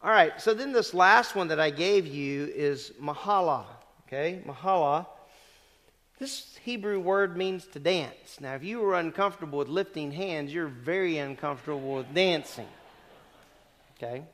All 0.00 0.10
right, 0.10 0.40
so 0.40 0.54
then 0.54 0.72
this 0.72 0.94
last 0.94 1.34
one 1.34 1.48
that 1.48 1.58
I 1.58 1.70
gave 1.70 2.06
you 2.06 2.46
is 2.54 2.92
mahala. 3.02 3.64
Okay, 4.06 4.40
mahala. 4.46 5.06
This 6.18 6.56
Hebrew 6.64 6.98
word 7.00 7.36
means 7.36 7.66
to 7.68 7.78
dance. 7.78 8.40
Now, 8.40 8.54
if 8.54 8.64
you 8.64 8.80
were 8.80 8.98
uncomfortable 8.98 9.58
with 9.58 9.68
lifting 9.68 10.10
hands, 10.10 10.52
you're 10.52 10.66
very 10.66 11.18
uncomfortable 11.18 11.96
with 11.96 12.12
dancing. 12.12 12.66
Okay? 13.96 14.24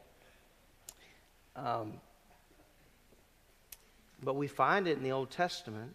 Um, 1.57 1.95
but 4.23 4.37
we 4.37 4.49
find 4.49 4.87
it 4.87 4.97
in 4.97 5.03
the 5.03 5.13
Old 5.13 5.31
Testament 5.31 5.95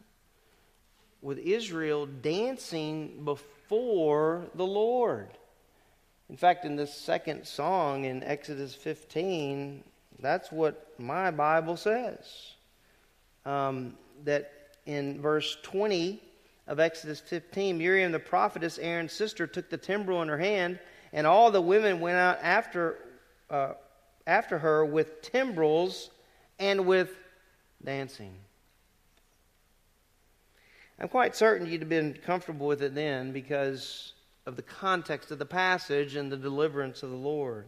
with 1.21 1.39
Israel 1.39 2.05
dancing 2.05 3.23
before 3.25 4.45
the 4.53 4.65
Lord. 4.65 5.29
In 6.29 6.37
fact, 6.37 6.63
in 6.63 6.75
this 6.75 6.93
second 6.93 7.45
song 7.45 8.05
in 8.05 8.23
Exodus 8.23 8.75
15, 8.75 9.83
that's 10.19 10.51
what 10.51 10.93
my 10.99 11.31
Bible 11.31 11.75
says. 11.75 12.53
Um, 13.45 13.95
that 14.25 14.51
in 14.85 15.21
verse 15.21 15.57
20 15.63 16.21
of 16.67 16.79
Exodus 16.79 17.19
15, 17.19 17.79
Miriam 17.79 18.11
the 18.11 18.19
prophetess, 18.19 18.77
Aaron's 18.77 19.11
sister, 19.11 19.47
took 19.47 19.71
the 19.71 19.77
timbrel 19.77 20.21
in 20.21 20.27
her 20.27 20.37
hand, 20.37 20.77
and 21.13 21.25
all 21.25 21.49
the 21.49 21.61
women 21.61 21.99
went 21.99 22.17
out 22.17 22.37
after, 22.43 22.97
uh, 23.49 23.73
after 24.27 24.59
her 24.59 24.85
with 24.85 25.23
timbrels 25.23 26.11
and 26.59 26.85
with 26.85 27.09
dancing. 27.83 28.35
I'm 30.99 31.07
quite 31.07 31.35
certain 31.35 31.65
you'd 31.65 31.81
have 31.81 31.89
been 31.89 32.13
comfortable 32.13 32.67
with 32.67 32.83
it 32.83 32.93
then 32.93 33.31
because 33.31 34.13
of 34.49 34.55
the 34.55 34.63
context 34.63 35.29
of 35.29 35.37
the 35.37 35.45
passage 35.45 36.15
and 36.15 36.31
the 36.31 36.35
deliverance 36.35 37.03
of 37.03 37.11
the 37.11 37.15
Lord. 37.15 37.67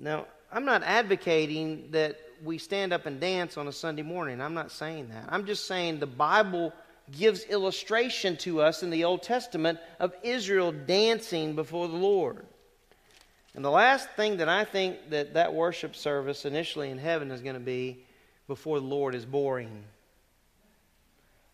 Now, 0.00 0.26
I'm 0.50 0.64
not 0.64 0.82
advocating 0.82 1.92
that 1.92 2.18
we 2.42 2.58
stand 2.58 2.92
up 2.92 3.06
and 3.06 3.20
dance 3.20 3.56
on 3.56 3.68
a 3.68 3.72
Sunday 3.72 4.02
morning. 4.02 4.40
I'm 4.40 4.54
not 4.54 4.72
saying 4.72 5.10
that. 5.10 5.26
I'm 5.28 5.46
just 5.46 5.68
saying 5.68 6.00
the 6.00 6.06
Bible 6.06 6.72
gives 7.16 7.44
illustration 7.44 8.36
to 8.38 8.60
us 8.60 8.82
in 8.82 8.90
the 8.90 9.04
Old 9.04 9.22
Testament 9.22 9.78
of 10.00 10.12
Israel 10.24 10.72
dancing 10.72 11.54
before 11.54 11.86
the 11.86 11.96
Lord. 11.96 12.44
And 13.54 13.64
the 13.64 13.70
last 13.70 14.10
thing 14.10 14.38
that 14.38 14.48
I 14.48 14.64
think 14.64 15.10
that 15.10 15.34
that 15.34 15.54
worship 15.54 15.94
service 15.94 16.44
initially 16.44 16.90
in 16.90 16.98
heaven 16.98 17.30
is 17.30 17.40
going 17.40 17.54
to 17.54 17.60
be 17.60 18.04
before 18.48 18.80
the 18.80 18.86
Lord 18.86 19.14
is 19.14 19.24
boring. 19.24 19.84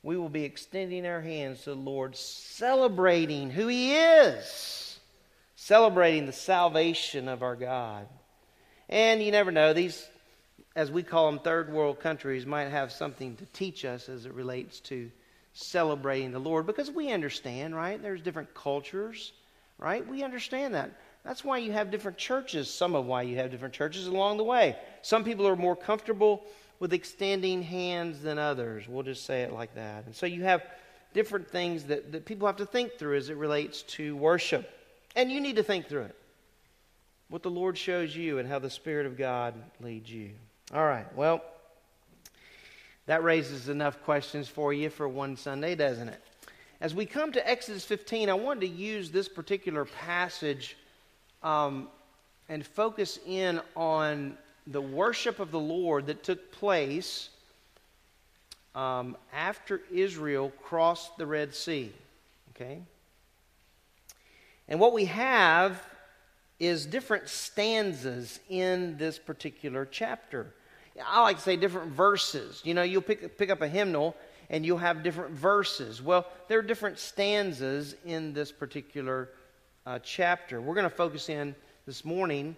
We 0.04 0.18
will 0.18 0.28
be 0.28 0.44
extending 0.44 1.06
our 1.06 1.22
hands 1.22 1.62
to 1.62 1.70
the 1.70 1.76
Lord, 1.76 2.14
celebrating 2.14 3.48
who 3.48 3.68
He 3.68 3.96
is, 3.96 5.00
celebrating 5.56 6.26
the 6.26 6.32
salvation 6.32 7.26
of 7.26 7.42
our 7.42 7.56
God. 7.56 8.06
And 8.90 9.22
you 9.22 9.32
never 9.32 9.50
know, 9.50 9.72
these, 9.72 10.06
as 10.76 10.90
we 10.90 11.02
call 11.02 11.30
them, 11.30 11.40
third 11.40 11.72
world 11.72 12.00
countries 12.00 12.44
might 12.44 12.68
have 12.68 12.92
something 12.92 13.36
to 13.36 13.46
teach 13.46 13.86
us 13.86 14.10
as 14.10 14.26
it 14.26 14.34
relates 14.34 14.78
to 14.80 15.10
celebrating 15.54 16.32
the 16.32 16.38
Lord 16.38 16.66
because 16.66 16.90
we 16.90 17.10
understand, 17.10 17.74
right? 17.74 18.00
There's 18.00 18.20
different 18.20 18.52
cultures, 18.52 19.32
right? 19.78 20.06
We 20.06 20.22
understand 20.22 20.74
that. 20.74 20.90
That's 21.24 21.42
why 21.42 21.56
you 21.56 21.72
have 21.72 21.90
different 21.90 22.18
churches, 22.18 22.68
some 22.68 22.94
of 22.94 23.06
why 23.06 23.22
you 23.22 23.36
have 23.36 23.50
different 23.50 23.72
churches 23.72 24.06
along 24.06 24.36
the 24.36 24.44
way. 24.44 24.76
Some 25.00 25.24
people 25.24 25.48
are 25.48 25.56
more 25.56 25.76
comfortable 25.76 26.44
with 26.80 26.92
extending 26.92 27.62
hands 27.62 28.22
than 28.22 28.38
others. 28.38 28.88
We'll 28.88 29.02
just 29.02 29.24
say 29.24 29.42
it 29.42 29.52
like 29.52 29.74
that. 29.74 30.06
And 30.06 30.14
so 30.14 30.26
you 30.26 30.42
have 30.42 30.62
different 31.12 31.48
things 31.48 31.84
that, 31.84 32.12
that 32.12 32.24
people 32.24 32.46
have 32.46 32.56
to 32.56 32.66
think 32.66 32.98
through 32.98 33.16
as 33.16 33.30
it 33.30 33.36
relates 33.36 33.82
to 33.82 34.16
worship. 34.16 34.70
And 35.16 35.30
you 35.30 35.40
need 35.40 35.56
to 35.56 35.62
think 35.62 35.86
through 35.86 36.02
it. 36.02 36.16
What 37.28 37.42
the 37.42 37.50
Lord 37.50 37.78
shows 37.78 38.14
you 38.14 38.38
and 38.38 38.48
how 38.48 38.58
the 38.58 38.70
Spirit 38.70 39.06
of 39.06 39.16
God 39.16 39.54
leads 39.80 40.10
you. 40.10 40.30
All 40.74 40.84
right, 40.84 41.06
well, 41.16 41.42
that 43.06 43.22
raises 43.22 43.68
enough 43.68 44.02
questions 44.02 44.48
for 44.48 44.72
you 44.72 44.90
for 44.90 45.08
one 45.08 45.36
Sunday, 45.36 45.74
doesn't 45.74 46.08
it? 46.08 46.20
As 46.80 46.94
we 46.94 47.06
come 47.06 47.32
to 47.32 47.48
Exodus 47.48 47.84
15, 47.84 48.28
I 48.28 48.34
wanted 48.34 48.60
to 48.60 48.68
use 48.68 49.10
this 49.10 49.28
particular 49.28 49.84
passage 49.84 50.76
um, 51.42 51.88
and 52.48 52.66
focus 52.66 53.18
in 53.26 53.60
on 53.76 54.36
the 54.66 54.80
worship 54.80 55.40
of 55.40 55.50
the 55.50 55.60
Lord 55.60 56.06
that 56.06 56.22
took 56.22 56.52
place 56.52 57.28
um, 58.74 59.16
after 59.32 59.82
Israel 59.92 60.52
crossed 60.62 61.16
the 61.16 61.26
Red 61.26 61.54
Sea. 61.54 61.92
Okay? 62.50 62.80
And 64.68 64.80
what 64.80 64.92
we 64.92 65.04
have 65.06 65.82
is 66.58 66.86
different 66.86 67.28
stanzas 67.28 68.40
in 68.48 68.96
this 68.96 69.18
particular 69.18 69.86
chapter. 69.90 70.46
I 71.04 71.20
like 71.22 71.36
to 71.36 71.42
say 71.42 71.56
different 71.56 71.92
verses. 71.92 72.62
You 72.64 72.74
know, 72.74 72.82
you'll 72.82 73.02
pick, 73.02 73.36
pick 73.36 73.50
up 73.50 73.60
a 73.60 73.68
hymnal 73.68 74.16
and 74.48 74.64
you'll 74.64 74.78
have 74.78 75.02
different 75.02 75.34
verses. 75.34 76.00
Well, 76.00 76.26
there 76.48 76.58
are 76.58 76.62
different 76.62 76.98
stanzas 76.98 77.96
in 78.04 78.32
this 78.32 78.52
particular 78.52 79.30
uh, 79.86 79.98
chapter. 80.02 80.60
We're 80.60 80.74
going 80.74 80.88
to 80.88 80.94
focus 80.94 81.28
in 81.28 81.54
this 81.86 82.04
morning 82.04 82.56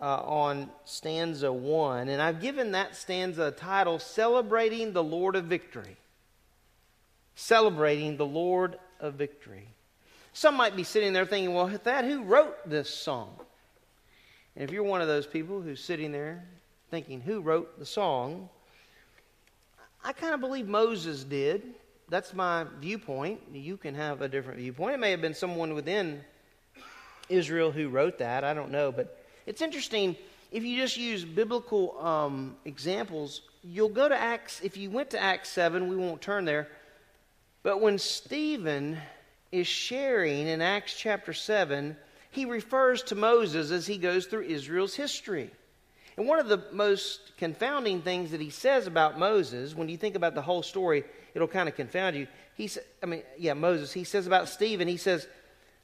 uh, 0.00 0.22
on 0.22 0.70
stanza 0.84 1.52
one, 1.52 2.08
and 2.08 2.22
I've 2.22 2.40
given 2.40 2.72
that 2.72 2.94
stanza 2.94 3.46
a 3.46 3.50
title 3.50 3.98
Celebrating 3.98 4.92
the 4.92 5.02
Lord 5.02 5.36
of 5.36 5.44
Victory. 5.44 5.96
Celebrating 7.34 8.16
the 8.16 8.26
Lord 8.26 8.78
of 9.00 9.14
Victory. 9.14 9.68
Some 10.32 10.56
might 10.56 10.76
be 10.76 10.84
sitting 10.84 11.12
there 11.12 11.26
thinking, 11.26 11.54
well, 11.54 11.66
that 11.84 12.04
who 12.04 12.22
wrote 12.22 12.68
this 12.68 12.88
song? 12.88 13.34
And 14.54 14.64
if 14.64 14.72
you're 14.72 14.84
one 14.84 15.00
of 15.00 15.08
those 15.08 15.26
people 15.26 15.60
who's 15.60 15.82
sitting 15.82 16.12
there 16.12 16.44
thinking, 16.90 17.20
who 17.20 17.40
wrote 17.40 17.78
the 17.78 17.86
song? 17.86 18.48
I 20.04 20.12
kind 20.12 20.34
of 20.34 20.40
believe 20.40 20.68
Moses 20.68 21.24
did. 21.24 21.62
That's 22.08 22.32
my 22.32 22.66
viewpoint. 22.80 23.40
You 23.52 23.76
can 23.76 23.94
have 23.94 24.22
a 24.22 24.28
different 24.28 24.58
viewpoint. 24.58 24.94
It 24.94 24.98
may 24.98 25.10
have 25.10 25.20
been 25.20 25.34
someone 25.34 25.74
within 25.74 26.20
Israel 27.28 27.70
who 27.70 27.88
wrote 27.88 28.18
that. 28.18 28.44
I 28.44 28.54
don't 28.54 28.70
know. 28.70 28.90
But 28.90 29.17
it's 29.48 29.62
interesting. 29.62 30.14
If 30.52 30.62
you 30.62 30.76
just 30.76 30.98
use 30.98 31.24
biblical 31.24 31.98
um, 32.04 32.56
examples, 32.66 33.40
you'll 33.64 33.88
go 33.88 34.06
to 34.06 34.14
Acts. 34.14 34.60
If 34.62 34.76
you 34.76 34.90
went 34.90 35.08
to 35.10 35.18
Acts 35.18 35.48
7, 35.48 35.88
we 35.88 35.96
won't 35.96 36.20
turn 36.20 36.44
there. 36.44 36.68
But 37.62 37.80
when 37.80 37.96
Stephen 37.96 38.98
is 39.50 39.66
sharing 39.66 40.46
in 40.46 40.60
Acts 40.60 40.94
chapter 40.94 41.32
7, 41.32 41.96
he 42.30 42.44
refers 42.44 43.02
to 43.04 43.14
Moses 43.14 43.70
as 43.70 43.86
he 43.86 43.96
goes 43.96 44.26
through 44.26 44.42
Israel's 44.42 44.94
history. 44.94 45.50
And 46.18 46.28
one 46.28 46.40
of 46.40 46.48
the 46.48 46.64
most 46.70 47.32
confounding 47.38 48.02
things 48.02 48.32
that 48.32 48.42
he 48.42 48.50
says 48.50 48.86
about 48.86 49.18
Moses, 49.18 49.74
when 49.74 49.88
you 49.88 49.96
think 49.96 50.14
about 50.14 50.34
the 50.34 50.42
whole 50.42 50.62
story, 50.62 51.04
it'll 51.32 51.48
kind 51.48 51.70
of 51.70 51.74
confound 51.74 52.16
you. 52.16 52.26
He 52.54 52.68
I 53.02 53.06
mean, 53.06 53.22
yeah, 53.38 53.54
Moses, 53.54 53.94
he 53.94 54.04
says 54.04 54.26
about 54.26 54.50
Stephen, 54.50 54.88
he 54.88 54.98
says, 54.98 55.26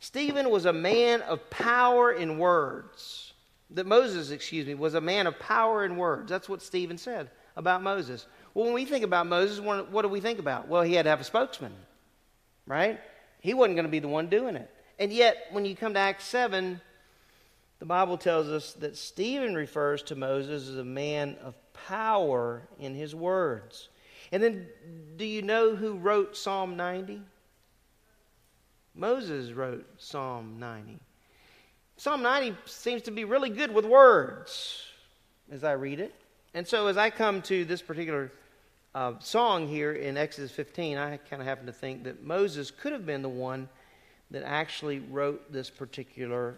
Stephen 0.01 0.51
was 0.51 0.67
a 0.67 0.73
man 0.73 1.23
of 1.23 1.49
power 1.49 2.13
in 2.13 2.39
words. 2.39 3.24
That 3.71 3.87
Moses, 3.87 4.31
excuse 4.31 4.67
me, 4.67 4.75
was 4.75 4.95
a 4.95 5.01
man 5.01 5.27
of 5.27 5.39
power 5.39 5.85
in 5.85 5.97
words. 5.97 6.31
That's 6.31 6.49
what 6.49 6.63
Stephen 6.63 6.99
said 6.99 7.31
about 7.57 7.83
Moses. 7.83 8.27
Well, 8.53 8.67
when 8.67 8.75
we 8.75 8.85
think 8.85 9.05
about 9.05 9.27
Moses, 9.27 9.59
what 9.61 10.03
do 10.03 10.09
we 10.09 10.21
think 10.21 10.39
about? 10.39 10.69
Well, 10.69 10.83
he 10.83 10.95
had 10.95 11.05
to 11.05 11.11
have 11.11 11.21
a 11.21 11.25
spokesman, 11.25 11.73
right? 12.67 13.01
He 13.41 13.55
wasn't 13.55 13.77
going 13.77 13.87
to 13.87 13.91
be 13.91 13.99
the 13.99 14.09
one 14.09 14.29
doing 14.29 14.55
it. 14.57 14.71
And 14.99 15.13
yet, 15.13 15.47
when 15.51 15.65
you 15.65 15.75
come 15.75 15.95
to 15.95 16.01
Acts 16.01 16.25
7, 16.25 16.81
the 17.81 17.87
Bible 17.87 18.17
tells 18.17 18.49
us 18.49 18.75
that 18.75 18.97
Stephen 18.97 19.55
refers 19.55 20.03
to 20.05 20.15
Moses 20.15 20.69
as 20.69 20.77
a 20.77 20.85
man 20.85 21.37
of 21.43 21.55
power 21.73 22.63
in 22.79 22.95
his 22.95 23.15
words. 23.15 23.89
And 24.31 24.43
then, 24.43 24.69
do 25.17 25.25
you 25.25 25.43
know 25.43 25.75
who 25.75 25.97
wrote 25.97 26.37
Psalm 26.37 26.77
90? 26.77 27.21
Moses 28.95 29.53
wrote 29.53 29.87
Psalm 29.99 30.59
90. 30.61 31.01
Psalm 31.97 32.23
90 32.23 32.57
seems 32.67 33.03
to 33.03 33.11
be 33.11 33.25
really 33.25 33.51
good 33.51 33.73
with 33.73 33.85
words 33.85 34.83
as 35.51 35.63
I 35.63 35.73
read 35.73 36.01
it. 36.01 36.15
And 36.53 36.67
so, 36.67 36.89
as 36.89 36.97
I 36.97 37.11
come 37.11 37.41
to 37.43 37.65
this 37.65 37.83
particular 37.83 38.33
uh, 38.95 39.15
song 39.21 39.69
here 39.69 39.93
in 39.93 40.17
Exodus 40.17 40.51
15, 40.51 40.99
I 40.99 41.17
kind 41.17 41.41
of 41.41 41.47
happen 41.47 41.67
to 41.67 41.73
think 41.73 42.05
that 42.05 42.25
Moses 42.25 42.71
could 42.71 42.93
have 42.93 43.07
been 43.07 43.23
the 43.23 43.29
one 43.29 43.69
that 44.31 44.43
actually 44.45 44.99
wrote 44.99 45.53
this 45.53 45.71
particular 45.71 46.57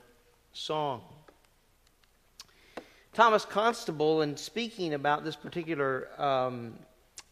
song. 0.53 1.03
Thomas 3.13 3.45
Constable, 3.45 4.23
in 4.23 4.37
speaking 4.37 4.95
about 4.95 5.25
this 5.25 5.37
particular 5.37 6.09
um, 6.19 6.75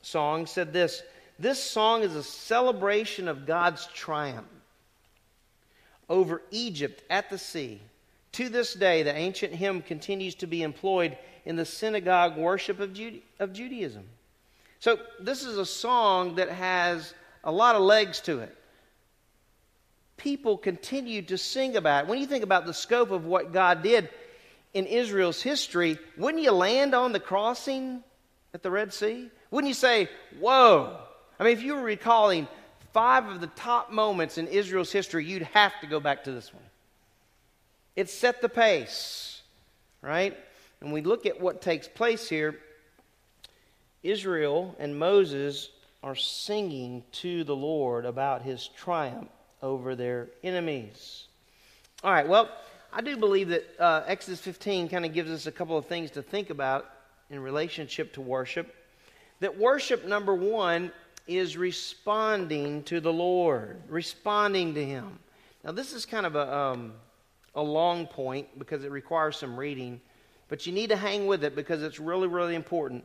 song, 0.02 0.46
said 0.46 0.72
this 0.72 1.02
This 1.38 1.62
song 1.62 2.02
is 2.02 2.16
a 2.16 2.22
celebration 2.22 3.28
of 3.28 3.46
God's 3.46 3.86
triumph 3.88 4.46
over 6.08 6.42
Egypt 6.50 7.02
at 7.10 7.30
the 7.30 7.38
sea. 7.38 7.80
To 8.34 8.48
this 8.48 8.74
day, 8.74 9.02
the 9.02 9.14
ancient 9.14 9.54
hymn 9.54 9.82
continues 9.82 10.34
to 10.36 10.46
be 10.46 10.62
employed 10.62 11.16
in 11.44 11.56
the 11.56 11.64
synagogue 11.64 12.36
worship 12.36 12.80
of, 12.80 12.92
Jude- 12.92 13.22
of 13.38 13.52
Judaism. 13.52 14.04
So, 14.80 14.98
this 15.20 15.44
is 15.44 15.56
a 15.56 15.66
song 15.66 16.34
that 16.36 16.50
has 16.50 17.14
a 17.44 17.52
lot 17.52 17.76
of 17.76 17.82
legs 17.82 18.20
to 18.22 18.40
it. 18.40 18.54
People 20.16 20.58
continue 20.58 21.22
to 21.22 21.38
sing 21.38 21.76
about 21.76 22.04
it. 22.04 22.08
When 22.08 22.18
you 22.18 22.26
think 22.26 22.44
about 22.44 22.66
the 22.66 22.74
scope 22.74 23.10
of 23.10 23.24
what 23.24 23.52
God 23.52 23.82
did, 23.82 24.08
in 24.74 24.86
Israel's 24.86 25.40
history, 25.40 25.98
wouldn't 26.16 26.42
you 26.42 26.50
land 26.50 26.94
on 26.94 27.12
the 27.12 27.20
crossing 27.20 28.02
at 28.52 28.62
the 28.62 28.70
Red 28.70 28.92
Sea? 28.92 29.30
Wouldn't 29.52 29.68
you 29.68 29.74
say, 29.74 30.08
Whoa? 30.40 30.98
I 31.38 31.44
mean, 31.44 31.52
if 31.52 31.62
you 31.62 31.74
were 31.76 31.82
recalling 31.82 32.48
five 32.92 33.26
of 33.26 33.40
the 33.40 33.46
top 33.48 33.92
moments 33.92 34.38
in 34.38 34.48
Israel's 34.48 34.90
history, 34.90 35.24
you'd 35.24 35.42
have 35.42 35.72
to 35.80 35.86
go 35.86 36.00
back 36.00 36.24
to 36.24 36.32
this 36.32 36.52
one. 36.52 36.62
It 37.96 38.10
set 38.10 38.42
the 38.42 38.48
pace, 38.48 39.42
right? 40.02 40.36
And 40.80 40.92
we 40.92 41.00
look 41.00 41.26
at 41.26 41.40
what 41.40 41.62
takes 41.62 41.88
place 41.88 42.28
here. 42.28 42.58
Israel 44.02 44.74
and 44.78 44.98
Moses 44.98 45.70
are 46.02 46.14
singing 46.14 47.02
to 47.12 47.44
the 47.44 47.56
Lord 47.56 48.04
about 48.04 48.42
his 48.42 48.68
triumph 48.68 49.30
over 49.62 49.96
their 49.96 50.28
enemies. 50.42 51.24
All 52.02 52.12
right, 52.12 52.28
well, 52.28 52.50
I 52.92 53.00
do 53.00 53.16
believe 53.16 53.48
that 53.48 53.64
uh, 53.78 54.02
Exodus 54.06 54.40
15 54.40 54.88
kind 54.88 55.06
of 55.06 55.14
gives 55.14 55.30
us 55.30 55.46
a 55.46 55.52
couple 55.52 55.78
of 55.78 55.86
things 55.86 56.10
to 56.12 56.22
think 56.22 56.50
about 56.50 56.84
in 57.30 57.40
relationship 57.40 58.12
to 58.14 58.20
worship. 58.20 58.74
That 59.40 59.58
worship, 59.58 60.06
number 60.06 60.34
one, 60.34 60.92
is 61.26 61.56
responding 61.56 62.82
to 62.84 63.00
the 63.00 63.12
Lord, 63.12 63.80
responding 63.88 64.74
to 64.74 64.84
Him. 64.84 65.18
Now, 65.64 65.72
this 65.72 65.94
is 65.94 66.04
kind 66.04 66.26
of 66.26 66.36
a, 66.36 66.54
um, 66.54 66.92
a 67.54 67.62
long 67.62 68.06
point 68.06 68.58
because 68.58 68.84
it 68.84 68.90
requires 68.90 69.36
some 69.36 69.56
reading, 69.56 70.00
but 70.48 70.66
you 70.66 70.72
need 70.72 70.90
to 70.90 70.96
hang 70.96 71.26
with 71.26 71.44
it 71.44 71.54
because 71.54 71.82
it's 71.82 72.00
really, 72.00 72.28
really 72.28 72.54
important 72.54 73.04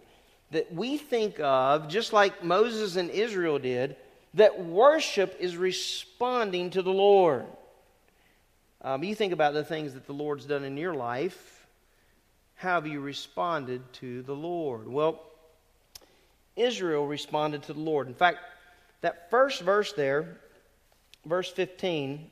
that 0.51 0.73
we 0.73 0.97
think 0.97 1.39
of, 1.39 1.87
just 1.87 2.11
like 2.11 2.43
Moses 2.43 2.95
and 2.95 3.09
Israel 3.09 3.59
did, 3.59 3.95
that 4.33 4.63
worship 4.63 5.35
is 5.39 5.55
responding 5.55 6.71
to 6.71 6.81
the 6.81 6.91
Lord. 6.91 7.45
Um, 8.81 9.03
you 9.03 9.13
think 9.13 9.33
about 9.33 9.53
the 9.53 9.63
things 9.63 9.93
that 9.93 10.07
the 10.07 10.13
Lord's 10.13 10.45
done 10.45 10.63
in 10.63 10.77
your 10.77 10.93
life. 10.93 11.67
How 12.55 12.75
have 12.75 12.87
you 12.87 12.99
responded 12.99 13.81
to 13.93 14.21
the 14.23 14.35
Lord? 14.35 14.87
Well, 14.87 15.21
Israel 16.55 17.05
responded 17.05 17.63
to 17.63 17.73
the 17.73 17.79
Lord. 17.79 18.07
In 18.07 18.13
fact, 18.13 18.39
that 19.01 19.29
first 19.29 19.61
verse 19.61 19.93
there, 19.93 20.37
verse 21.25 21.49
15, 21.49 22.29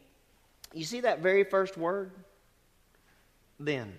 you 0.74 0.84
see 0.84 1.01
that 1.01 1.20
very 1.20 1.43
first 1.43 1.78
word? 1.78 2.11
Then. 3.59 3.93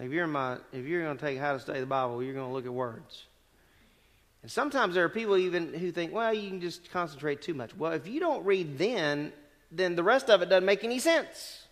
If 0.00 0.12
you're, 0.12 0.26
my, 0.26 0.58
if 0.72 0.86
you're 0.86 1.02
going 1.02 1.16
to 1.16 1.24
take 1.24 1.38
how 1.38 1.54
to 1.54 1.60
study 1.60 1.80
the 1.80 1.86
Bible, 1.86 2.22
you're 2.22 2.34
going 2.34 2.46
to 2.46 2.52
look 2.52 2.66
at 2.66 2.72
words. 2.72 3.24
And 4.42 4.50
sometimes 4.50 4.94
there 4.94 5.04
are 5.04 5.08
people 5.08 5.36
even 5.36 5.74
who 5.74 5.90
think, 5.90 6.12
well, 6.12 6.32
you 6.32 6.48
can 6.48 6.60
just 6.60 6.90
concentrate 6.92 7.42
too 7.42 7.54
much. 7.54 7.76
Well, 7.76 7.92
if 7.92 8.06
you 8.06 8.20
don't 8.20 8.44
read 8.44 8.78
then, 8.78 9.32
then 9.72 9.96
the 9.96 10.04
rest 10.04 10.30
of 10.30 10.40
it 10.42 10.48
doesn't 10.48 10.64
make 10.64 10.84
any 10.84 11.00
sense. 11.00 11.64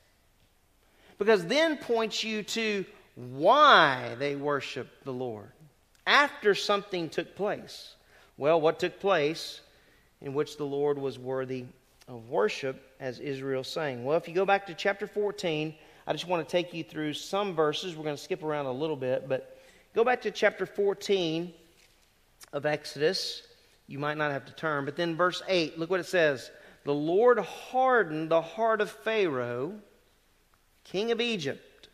Because 1.18 1.46
then 1.46 1.76
points 1.76 2.24
you 2.24 2.42
to 2.42 2.84
why 3.14 4.16
they 4.18 4.34
worship 4.34 4.88
the 5.04 5.12
Lord 5.12 5.50
after 6.06 6.54
something 6.54 7.08
took 7.08 7.34
place. 7.36 7.94
Well, 8.36 8.60
what 8.60 8.78
took 8.78 9.00
place 9.00 9.60
in 10.20 10.34
which 10.34 10.56
the 10.56 10.66
Lord 10.66 10.98
was 10.98 11.18
worthy 11.18 11.66
of 12.08 12.28
worship, 12.28 12.94
as 13.00 13.18
Israel 13.18 13.64
sang? 13.64 14.04
Well, 14.04 14.16
if 14.16 14.28
you 14.28 14.34
go 14.34 14.44
back 14.44 14.66
to 14.66 14.74
chapter 14.74 15.06
14, 15.06 15.74
I 16.06 16.12
just 16.12 16.28
want 16.28 16.46
to 16.46 16.50
take 16.50 16.72
you 16.72 16.84
through 16.84 17.14
some 17.14 17.54
verses. 17.54 17.96
We're 17.96 18.04
going 18.04 18.16
to 18.16 18.22
skip 18.22 18.42
around 18.42 18.66
a 18.66 18.72
little 18.72 18.96
bit, 18.96 19.28
but 19.28 19.58
go 19.94 20.04
back 20.04 20.22
to 20.22 20.30
chapter 20.30 20.66
14 20.66 21.52
of 22.52 22.64
Exodus. 22.64 23.42
You 23.88 23.98
might 23.98 24.16
not 24.16 24.30
have 24.30 24.46
to 24.46 24.52
turn, 24.52 24.84
but 24.84 24.96
then 24.96 25.16
verse 25.16 25.42
8, 25.48 25.78
look 25.78 25.90
what 25.90 26.00
it 26.00 26.06
says. 26.06 26.50
The 26.84 26.94
Lord 26.94 27.38
hardened 27.40 28.30
the 28.30 28.42
heart 28.42 28.80
of 28.80 28.90
Pharaoh, 28.90 29.74
king 30.84 31.10
of 31.10 31.20
Egypt, 31.20 31.88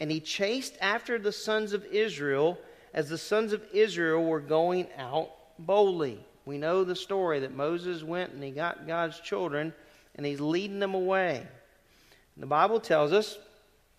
and 0.00 0.10
he 0.10 0.18
chased 0.18 0.76
after 0.80 1.18
the 1.18 1.30
sons 1.30 1.72
of 1.72 1.84
Israel 1.86 2.58
as 2.92 3.08
the 3.08 3.18
sons 3.18 3.52
of 3.52 3.62
Israel 3.72 4.24
were 4.24 4.40
going 4.40 4.88
out 4.98 5.30
boldly. 5.58 6.24
We 6.46 6.58
know 6.58 6.84
the 6.84 6.96
story 6.96 7.40
that 7.40 7.54
Moses 7.54 8.02
went 8.02 8.32
and 8.32 8.42
he 8.42 8.50
got 8.50 8.86
God's 8.86 9.18
children 9.20 9.72
and 10.14 10.26
he's 10.26 10.40
leading 10.40 10.78
them 10.78 10.94
away. 10.94 11.46
The 12.36 12.46
Bible 12.46 12.80
tells 12.80 13.12
us 13.12 13.38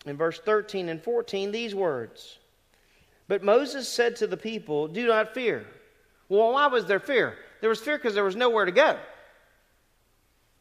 in 0.04 0.16
verse 0.16 0.38
13 0.38 0.88
and 0.88 1.02
14 1.02 1.50
these 1.50 1.74
words 1.74 2.38
But 3.28 3.42
Moses 3.42 3.88
said 3.88 4.16
to 4.16 4.26
the 4.26 4.36
people, 4.36 4.88
Do 4.88 5.06
not 5.06 5.34
fear. 5.34 5.66
Well, 6.28 6.52
why 6.52 6.66
was 6.66 6.86
there 6.86 7.00
fear? 7.00 7.36
There 7.60 7.70
was 7.70 7.80
fear 7.80 7.96
because 7.96 8.14
there 8.14 8.24
was 8.24 8.36
nowhere 8.36 8.64
to 8.64 8.72
go. 8.72 8.98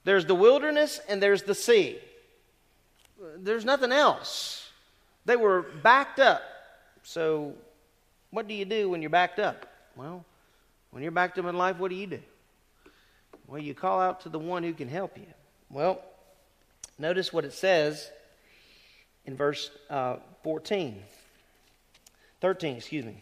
There's 0.04 0.26
the 0.26 0.36
wilderness 0.36 1.00
and 1.10 1.22
there's 1.22 1.44
the 1.44 1.56
sea. 1.56 2.00
There's 3.38 3.66
nothing 3.66 3.92
else. 3.92 4.70
They 5.26 5.36
were 5.36 5.64
backed 5.84 6.20
up. 6.20 6.42
So, 7.04 7.54
what 8.30 8.48
do 8.48 8.54
you 8.54 8.66
do 8.66 8.90
when 8.90 9.02
you're 9.02 9.10
backed 9.10 9.40
up? 9.40 9.66
Well, 9.96 10.24
when 10.96 11.04
you're 11.04 11.12
backed 11.12 11.38
up 11.38 11.46
in 11.46 11.58
life, 11.58 11.78
what 11.78 11.90
do 11.90 11.96
you 11.96 12.08
do? 12.08 12.20
Well, 13.46 13.62
you 13.62 13.76
call 13.76 14.00
out 14.00 14.22
to 14.22 14.30
the 14.30 14.40
one 14.40 14.64
who 14.64 14.74
can 14.74 14.88
help 14.88 15.18
you. 15.18 15.28
Well, 15.70 16.02
Notice 16.98 17.34
what 17.34 17.46
it 17.46 17.54
says 17.54 18.10
in 19.26 19.36
verse 19.36 19.70
uh, 19.90 20.18
14. 20.44 21.02
13, 22.42 22.78
excuse 22.78 23.06
me. 23.06 23.18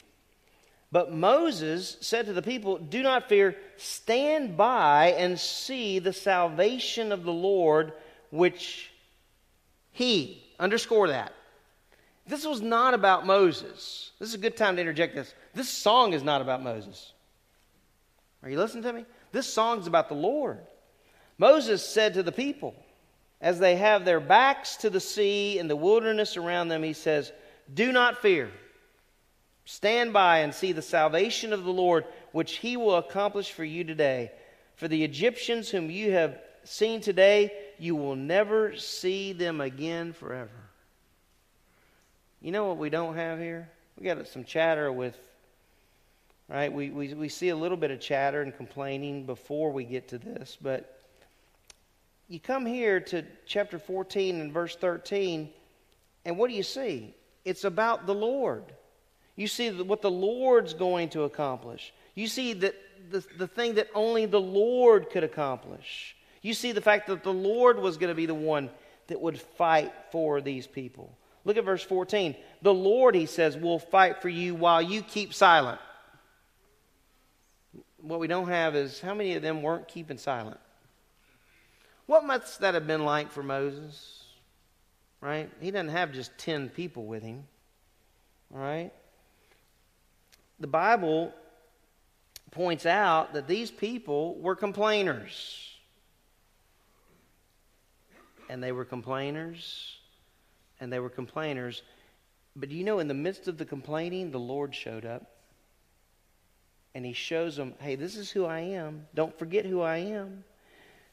But 0.92 1.12
Moses 1.12 1.98
said 2.02 2.28
to 2.28 2.34
the 2.34 2.42
people, 2.42 2.78
Do 2.78 3.02
not 3.02 3.30
fear, 3.30 3.56
stand 3.78 4.56
by 4.56 5.16
and 5.18 5.40
see 5.40 5.98
the 6.00 6.14
salvation 6.14 7.12
of 7.12 7.24
the 7.24 7.34
Lord, 7.34 7.94
which 8.30 8.92
he, 9.92 10.44
underscore 10.60 11.08
that. 11.08 11.34
This 12.28 12.46
was 12.46 12.62
not 12.62 12.94
about 12.94 13.26
Moses. 13.26 14.12
This 14.20 14.30
is 14.30 14.36
a 14.36 14.40
good 14.40 14.56
time 14.56 14.76
to 14.76 14.82
interject 14.82 15.16
this. 15.16 15.34
This 15.56 15.70
song 15.70 16.14
is 16.14 16.24
not 16.24 16.42
about 16.42 16.64
Moses. 16.64 17.13
Are 18.44 18.50
you 18.50 18.58
listening 18.58 18.84
to 18.84 18.94
me? 18.94 19.06
This 19.32 19.52
song's 19.52 19.88
about 19.88 20.10
the 20.10 20.16
Lord. 20.16 20.60
Moses 21.38 21.84
said 21.84 22.14
to 22.16 22.24
the 22.24 22.32
people, 22.32 22.76
as 23.42 23.60
they 23.60 23.76
have 23.76 24.06
their 24.06 24.20
backs 24.20 24.78
to 24.78 24.90
the 24.90 25.00
sea 25.00 25.60
and 25.60 25.70
the 25.70 25.76
wilderness 25.76 26.38
around 26.38 26.68
them, 26.68 26.84
he 26.84 26.94
says, 26.94 27.32
Do 27.74 27.92
not 27.92 28.22
fear. 28.22 28.52
Stand 29.66 30.14
by 30.14 30.40
and 30.40 30.54
see 30.54 30.74
the 30.74 30.82
salvation 30.82 31.54
of 31.54 31.64
the 31.64 31.72
Lord, 31.72 32.06
which 32.32 32.58
he 32.58 32.78
will 32.78 32.96
accomplish 32.96 33.52
for 33.52 33.64
you 33.64 33.84
today. 33.84 34.32
For 34.76 34.88
the 34.88 35.04
Egyptians 35.04 35.70
whom 35.70 35.90
you 35.90 36.12
have 36.12 36.40
seen 36.64 37.02
today, 37.02 37.52
you 37.80 37.96
will 37.96 38.16
never 38.16 38.76
see 38.78 39.34
them 39.34 39.62
again 39.62 40.14
forever. 40.14 40.50
You 42.42 42.52
know 42.52 42.66
what 42.66 42.78
we 42.78 42.90
don't 42.90 43.16
have 43.16 43.40
here? 43.40 43.70
We 43.98 44.06
got 44.06 44.28
some 44.28 44.44
chatter 44.44 44.92
with, 44.92 45.18
right? 46.54 46.72
We, 46.72 46.92
we, 46.92 47.14
we 47.16 47.30
see 47.30 47.50
a 47.50 47.56
little 47.56 47.78
bit 47.78 47.90
of 47.90 48.00
chatter 48.00 48.44
and 48.44 48.56
complaining 48.56 49.26
before 49.26 49.72
we 49.72 49.84
get 49.86 50.10
to 50.10 50.20
this, 50.20 50.56
but 50.62 51.00
you 52.30 52.40
come 52.40 52.66
here 52.66 53.00
to 53.00 53.24
chapter 53.48 53.80
14 53.80 54.40
and 54.40 54.54
verse 54.54 54.76
13, 54.76 55.50
and 56.26 56.38
what 56.38 56.50
do 56.50 56.56
you 56.56 56.64
see? 56.64 57.16
It's 57.44 57.64
about 57.64 58.06
the 58.06 58.14
Lord. 58.14 58.64
You 59.36 59.48
see 59.48 59.72
what 59.72 60.04
the 60.04 60.12
Lord's 60.12 60.76
going 60.76 61.10
to 61.10 61.24
accomplish. 61.24 61.92
You 62.14 62.28
see 62.28 62.54
that 62.54 62.76
the, 63.10 63.26
the 63.38 63.48
thing 63.48 63.76
that 63.76 63.88
only 63.96 64.28
the 64.28 64.40
Lord 64.40 65.10
could 65.10 65.24
accomplish. 65.24 66.16
You 66.44 66.54
see 66.54 66.72
the 66.72 66.82
fact 66.82 67.08
that 67.08 67.24
the 67.24 67.34
Lord 67.34 67.80
was 67.80 67.98
going 67.98 68.12
to 68.12 68.16
be 68.16 68.28
the 68.28 68.36
one 68.36 68.70
that 69.08 69.20
would 69.20 69.42
fight 69.42 69.92
for 70.12 70.40
these 70.40 70.68
people. 70.68 71.18
Look 71.46 71.58
at 71.58 71.66
verse 71.66 71.84
14. 71.84 72.36
The 72.62 72.74
Lord, 72.74 73.16
he 73.16 73.26
says, 73.26 73.58
will 73.58 73.80
fight 73.80 74.22
for 74.22 74.30
you 74.30 74.54
while 74.54 74.82
you 74.82 75.02
keep 75.02 75.34
silent. 75.34 75.80
What 78.04 78.20
we 78.20 78.28
don't 78.28 78.50
have 78.50 78.76
is 78.76 79.00
how 79.00 79.14
many 79.14 79.36
of 79.36 79.42
them 79.42 79.62
weren't 79.62 79.88
keeping 79.88 80.18
silent? 80.18 80.60
What 82.06 82.26
must 82.26 82.60
that 82.60 82.74
have 82.74 82.86
been 82.86 83.06
like 83.06 83.32
for 83.32 83.42
Moses? 83.42 84.26
Right? 85.22 85.50
He 85.62 85.72
doesn't 85.72 85.88
have 85.88 86.12
just 86.12 86.38
10 86.38 86.68
people 86.70 87.06
with 87.06 87.24
him. 87.24 87.46
All 88.54 88.60
right? 88.60 88.92
The 90.60 90.68
Bible 90.68 91.34
points 92.52 92.86
out 92.86 93.34
that 93.34 93.48
these 93.48 93.72
people 93.72 94.36
were 94.36 94.58
complainers. 94.58 95.70
And 98.50 98.62
they 98.62 98.74
were 98.74 98.84
complainers, 98.84 99.96
and 100.82 100.92
they 100.92 101.00
were 101.00 101.10
complainers. 101.10 101.82
But 102.54 102.70
you 102.70 102.84
know, 102.84 103.00
in 103.00 103.08
the 103.08 103.14
midst 103.14 103.48
of 103.48 103.58
the 103.58 103.66
complaining, 103.66 104.32
the 104.32 104.40
Lord 104.40 104.76
showed 104.76 105.06
up. 105.06 105.33
And 106.96 107.06
he 107.06 107.14
shows 107.14 107.56
them, 107.56 107.74
hey, 107.80 107.96
this 107.96 108.16
is 108.16 108.30
who 108.30 108.46
I 108.46 108.60
am. 108.60 109.08
Don't 109.16 109.38
forget 109.38 109.66
who 109.66 109.82
I 109.82 109.98
am. 109.98 110.44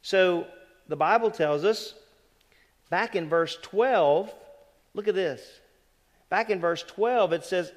So 0.02 0.47
the 0.89 0.97
Bible 0.97 1.31
tells 1.31 1.65
us 1.65 1.94
back 2.90 3.16
in 3.16 3.28
verse 3.28 3.57
12, 3.62 4.32
look 4.94 5.09
at 5.09 5.15
this. 5.15 5.43
Back 6.28 6.51
in 6.51 6.61
verse 6.61 6.82
12, 6.82 7.32
it 7.32 7.44
says, 7.44 7.73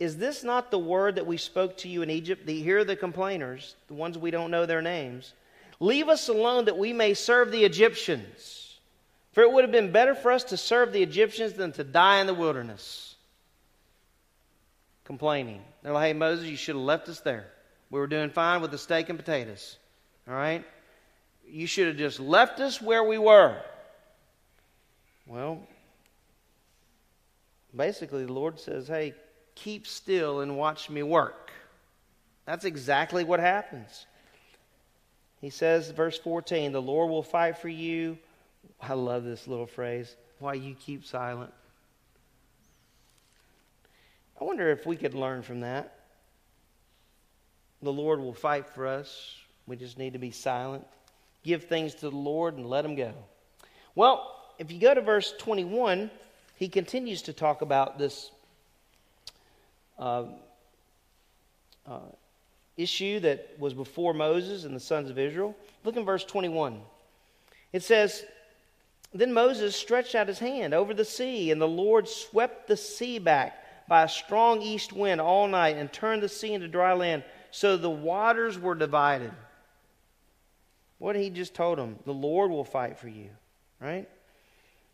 Is 0.00 0.16
this 0.16 0.42
not 0.42 0.70
the 0.70 0.78
word 0.78 1.16
that 1.16 1.26
we 1.26 1.36
spoke 1.36 1.76
to 1.78 1.88
you 1.88 2.02
in 2.02 2.10
Egypt? 2.10 2.46
The, 2.46 2.60
here 2.60 2.78
are 2.78 2.84
the 2.84 2.96
complainers, 2.96 3.76
the 3.88 3.94
ones 3.94 4.18
we 4.18 4.30
don't 4.30 4.50
know 4.50 4.66
their 4.66 4.82
names. 4.82 5.34
Leave 5.80 6.08
us 6.08 6.28
alone 6.28 6.64
that 6.64 6.78
we 6.78 6.92
may 6.92 7.14
serve 7.14 7.50
the 7.50 7.64
Egyptians. 7.64 8.78
For 9.32 9.42
it 9.42 9.52
would 9.52 9.64
have 9.64 9.72
been 9.72 9.92
better 9.92 10.14
for 10.14 10.30
us 10.30 10.44
to 10.44 10.56
serve 10.56 10.92
the 10.92 11.02
Egyptians 11.02 11.54
than 11.54 11.72
to 11.72 11.84
die 11.84 12.20
in 12.20 12.26
the 12.26 12.34
wilderness. 12.34 13.13
Complaining. 15.04 15.60
They're 15.82 15.92
like, 15.92 16.08
hey, 16.08 16.12
Moses, 16.12 16.46
you 16.46 16.56
should 16.56 16.76
have 16.76 16.84
left 16.84 17.08
us 17.08 17.20
there. 17.20 17.46
We 17.90 18.00
were 18.00 18.06
doing 18.06 18.30
fine 18.30 18.60
with 18.60 18.70
the 18.70 18.78
steak 18.78 19.08
and 19.08 19.18
potatoes. 19.18 19.76
All 20.28 20.34
right? 20.34 20.64
You 21.46 21.66
should 21.66 21.88
have 21.88 21.96
just 21.96 22.20
left 22.20 22.60
us 22.60 22.80
where 22.80 23.04
we 23.04 23.18
were. 23.18 23.60
Well, 25.26 25.60
basically, 27.74 28.24
the 28.24 28.32
Lord 28.32 28.58
says, 28.58 28.88
Hey, 28.88 29.14
keep 29.54 29.86
still 29.86 30.40
and 30.40 30.56
watch 30.56 30.88
me 30.88 31.02
work. 31.02 31.52
That's 32.46 32.64
exactly 32.64 33.24
what 33.24 33.40
happens. 33.40 34.06
He 35.40 35.50
says, 35.50 35.90
verse 35.90 36.18
14, 36.18 36.72
the 36.72 36.80
Lord 36.80 37.10
will 37.10 37.22
fight 37.22 37.58
for 37.58 37.68
you 37.68 38.18
I 38.80 38.94
love 38.94 39.24
this 39.24 39.46
little 39.46 39.66
phrase. 39.66 40.16
Why 40.38 40.54
you 40.54 40.74
keep 40.74 41.04
silent. 41.04 41.52
I 44.44 44.46
wonder 44.46 44.68
if 44.68 44.84
we 44.84 44.96
could 44.96 45.14
learn 45.14 45.40
from 45.40 45.60
that. 45.60 46.00
The 47.80 47.90
Lord 47.90 48.20
will 48.20 48.34
fight 48.34 48.68
for 48.68 48.86
us. 48.86 49.34
We 49.66 49.74
just 49.74 49.96
need 49.96 50.12
to 50.12 50.18
be 50.18 50.32
silent. 50.32 50.86
Give 51.44 51.64
things 51.64 51.94
to 51.94 52.10
the 52.10 52.16
Lord 52.16 52.58
and 52.58 52.68
let 52.68 52.84
Him 52.84 52.94
go. 52.94 53.14
Well, 53.94 54.38
if 54.58 54.70
you 54.70 54.78
go 54.78 54.92
to 54.92 55.00
verse 55.00 55.32
21, 55.38 56.10
he 56.56 56.68
continues 56.68 57.22
to 57.22 57.32
talk 57.32 57.62
about 57.62 57.98
this 57.98 58.30
uh, 59.98 60.24
uh, 61.86 62.00
issue 62.76 63.20
that 63.20 63.56
was 63.58 63.72
before 63.72 64.12
Moses 64.12 64.64
and 64.64 64.76
the 64.76 64.80
sons 64.80 65.08
of 65.08 65.18
Israel. 65.18 65.56
Look 65.84 65.96
in 65.96 66.04
verse 66.04 66.22
21. 66.22 66.82
It 67.72 67.82
says, 67.82 68.26
Then 69.14 69.32
Moses 69.32 69.74
stretched 69.74 70.14
out 70.14 70.28
his 70.28 70.38
hand 70.38 70.74
over 70.74 70.92
the 70.92 71.06
sea, 71.06 71.50
and 71.50 71.62
the 71.62 71.66
Lord 71.66 72.06
swept 72.06 72.68
the 72.68 72.76
sea 72.76 73.18
back 73.18 73.62
by 73.88 74.04
a 74.04 74.08
strong 74.08 74.62
east 74.62 74.92
wind 74.92 75.20
all 75.20 75.46
night 75.46 75.76
and 75.76 75.92
turned 75.92 76.22
the 76.22 76.28
sea 76.28 76.52
into 76.52 76.68
dry 76.68 76.92
land, 76.92 77.24
so 77.50 77.76
the 77.76 77.90
waters 77.90 78.58
were 78.58 78.74
divided. 78.74 79.32
What 80.98 81.16
he 81.16 81.30
just 81.30 81.54
told 81.54 81.78
them, 81.78 81.98
the 82.04 82.12
Lord 82.12 82.50
will 82.50 82.64
fight 82.64 82.98
for 82.98 83.08
you, 83.08 83.30
right? 83.80 84.08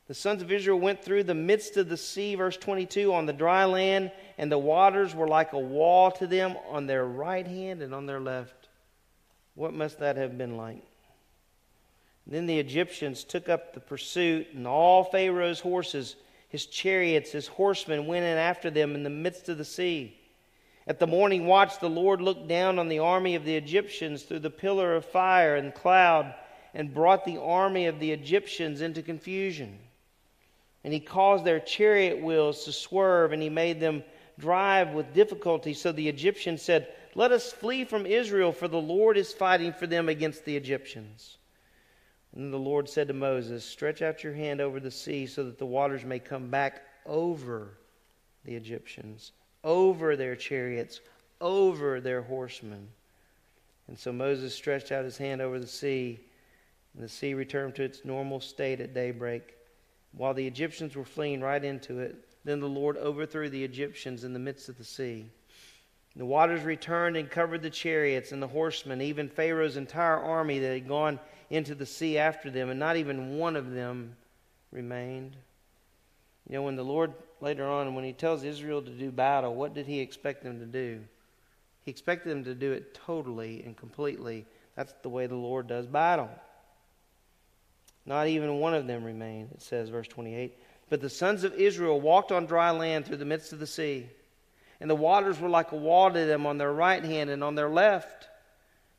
The 0.08 0.14
sons 0.14 0.42
of 0.42 0.50
Israel 0.50 0.80
went 0.80 1.04
through 1.04 1.22
the 1.22 1.34
midst 1.34 1.76
of 1.76 1.88
the 1.88 1.96
sea, 1.96 2.34
verse 2.34 2.56
22, 2.56 3.14
on 3.14 3.26
the 3.26 3.32
dry 3.32 3.64
land, 3.64 4.10
and 4.38 4.50
the 4.50 4.58
waters 4.58 5.14
were 5.14 5.28
like 5.28 5.52
a 5.52 5.58
wall 5.58 6.10
to 6.10 6.26
them 6.26 6.56
on 6.68 6.86
their 6.86 7.04
right 7.04 7.46
hand 7.46 7.80
and 7.80 7.94
on 7.94 8.06
their 8.06 8.18
left. 8.18 8.68
What 9.54 9.72
must 9.72 10.00
that 10.00 10.16
have 10.16 10.36
been 10.36 10.56
like? 10.56 10.82
Then 12.26 12.46
the 12.46 12.58
Egyptians 12.58 13.22
took 13.22 13.48
up 13.48 13.72
the 13.72 13.80
pursuit, 13.80 14.48
and 14.52 14.66
all 14.66 15.04
Pharaoh's 15.04 15.60
horses, 15.60 16.16
his 16.50 16.66
chariots, 16.66 17.30
his 17.30 17.46
horsemen 17.46 18.06
went 18.06 18.24
in 18.24 18.36
after 18.36 18.70
them 18.70 18.96
in 18.96 19.04
the 19.04 19.08
midst 19.08 19.48
of 19.48 19.56
the 19.56 19.64
sea. 19.64 20.16
At 20.86 20.98
the 20.98 21.06
morning 21.06 21.46
watch, 21.46 21.78
the 21.78 21.88
Lord 21.88 22.20
looked 22.20 22.48
down 22.48 22.80
on 22.80 22.88
the 22.88 22.98
army 22.98 23.36
of 23.36 23.44
the 23.44 23.54
Egyptians 23.54 24.24
through 24.24 24.40
the 24.40 24.50
pillar 24.50 24.96
of 24.96 25.04
fire 25.04 25.54
and 25.54 25.72
cloud 25.72 26.34
and 26.74 26.92
brought 26.92 27.24
the 27.24 27.40
army 27.40 27.86
of 27.86 28.00
the 28.00 28.10
Egyptians 28.10 28.80
into 28.80 29.00
confusion. 29.00 29.78
And 30.82 30.92
he 30.92 30.98
caused 30.98 31.44
their 31.44 31.60
chariot 31.60 32.20
wheels 32.20 32.64
to 32.64 32.72
swerve, 32.72 33.30
and 33.32 33.40
he 33.40 33.48
made 33.48 33.78
them 33.78 34.02
drive 34.36 34.90
with 34.90 35.14
difficulty. 35.14 35.72
So 35.72 35.92
the 35.92 36.08
Egyptians 36.08 36.62
said, 36.62 36.88
Let 37.14 37.30
us 37.30 37.52
flee 37.52 37.84
from 37.84 38.06
Israel, 38.06 38.50
for 38.50 38.66
the 38.66 38.80
Lord 38.80 39.16
is 39.16 39.32
fighting 39.32 39.72
for 39.72 39.86
them 39.86 40.08
against 40.08 40.44
the 40.44 40.56
Egyptians. 40.56 41.36
And 42.34 42.52
the 42.52 42.58
Lord 42.58 42.88
said 42.88 43.08
to 43.08 43.14
Moses, 43.14 43.64
Stretch 43.64 44.02
out 44.02 44.22
your 44.22 44.34
hand 44.34 44.60
over 44.60 44.78
the 44.78 44.90
sea, 44.90 45.26
so 45.26 45.44
that 45.44 45.58
the 45.58 45.66
waters 45.66 46.04
may 46.04 46.18
come 46.18 46.48
back 46.48 46.82
over 47.06 47.78
the 48.44 48.54
Egyptians, 48.54 49.32
over 49.64 50.16
their 50.16 50.36
chariots, 50.36 51.00
over 51.40 52.00
their 52.00 52.22
horsemen. 52.22 52.88
And 53.88 53.98
so 53.98 54.12
Moses 54.12 54.54
stretched 54.54 54.92
out 54.92 55.04
his 55.04 55.18
hand 55.18 55.40
over 55.40 55.58
the 55.58 55.66
sea, 55.66 56.20
and 56.94 57.02
the 57.02 57.08
sea 57.08 57.34
returned 57.34 57.74
to 57.76 57.82
its 57.82 58.04
normal 58.04 58.40
state 58.40 58.80
at 58.80 58.94
daybreak 58.94 59.56
while 60.12 60.34
the 60.34 60.46
Egyptians 60.46 60.96
were 60.96 61.04
fleeing 61.04 61.40
right 61.40 61.64
into 61.64 62.00
it. 62.00 62.16
Then 62.44 62.60
the 62.60 62.68
Lord 62.68 62.96
overthrew 62.96 63.48
the 63.48 63.64
Egyptians 63.64 64.24
in 64.24 64.32
the 64.32 64.38
midst 64.38 64.68
of 64.68 64.78
the 64.78 64.84
sea. 64.84 65.26
The 66.16 66.26
waters 66.26 66.62
returned 66.62 67.16
and 67.16 67.30
covered 67.30 67.62
the 67.62 67.70
chariots 67.70 68.32
and 68.32 68.42
the 68.42 68.48
horsemen, 68.48 69.00
even 69.00 69.28
Pharaoh's 69.28 69.76
entire 69.76 70.18
army 70.18 70.58
that 70.58 70.72
had 70.72 70.88
gone 70.88 71.20
into 71.50 71.74
the 71.74 71.86
sea 71.86 72.16
after 72.16 72.50
them, 72.50 72.70
and 72.70 72.78
not 72.78 72.96
even 72.96 73.36
one 73.36 73.56
of 73.56 73.72
them 73.72 74.16
remained. 74.70 75.36
You 76.48 76.56
know, 76.56 76.62
when 76.62 76.76
the 76.76 76.84
Lord 76.84 77.12
later 77.40 77.66
on, 77.66 77.94
when 77.94 78.04
he 78.04 78.12
tells 78.12 78.44
Israel 78.44 78.80
to 78.82 78.90
do 78.90 79.10
battle, 79.10 79.54
what 79.54 79.74
did 79.74 79.86
he 79.86 80.00
expect 80.00 80.42
them 80.42 80.60
to 80.60 80.66
do? 80.66 81.00
He 81.82 81.90
expected 81.90 82.30
them 82.30 82.44
to 82.44 82.54
do 82.54 82.72
it 82.72 82.94
totally 82.94 83.62
and 83.64 83.76
completely. 83.76 84.46
That's 84.76 84.94
the 85.02 85.08
way 85.08 85.26
the 85.26 85.34
Lord 85.34 85.66
does 85.66 85.86
battle. 85.86 86.30
Not 88.06 88.28
even 88.28 88.58
one 88.58 88.74
of 88.74 88.86
them 88.86 89.04
remained, 89.04 89.50
it 89.52 89.62
says, 89.62 89.88
verse 89.88 90.08
28. 90.08 90.56
But 90.88 91.00
the 91.00 91.10
sons 91.10 91.44
of 91.44 91.54
Israel 91.54 92.00
walked 92.00 92.32
on 92.32 92.46
dry 92.46 92.70
land 92.70 93.06
through 93.06 93.18
the 93.18 93.24
midst 93.24 93.52
of 93.52 93.58
the 93.58 93.66
sea, 93.66 94.08
and 94.80 94.88
the 94.88 94.94
waters 94.94 95.38
were 95.38 95.48
like 95.48 95.72
a 95.72 95.76
wall 95.76 96.10
to 96.10 96.26
them 96.26 96.46
on 96.46 96.58
their 96.58 96.72
right 96.72 97.04
hand 97.04 97.30
and 97.30 97.44
on 97.44 97.54
their 97.54 97.68
left. 97.68 98.28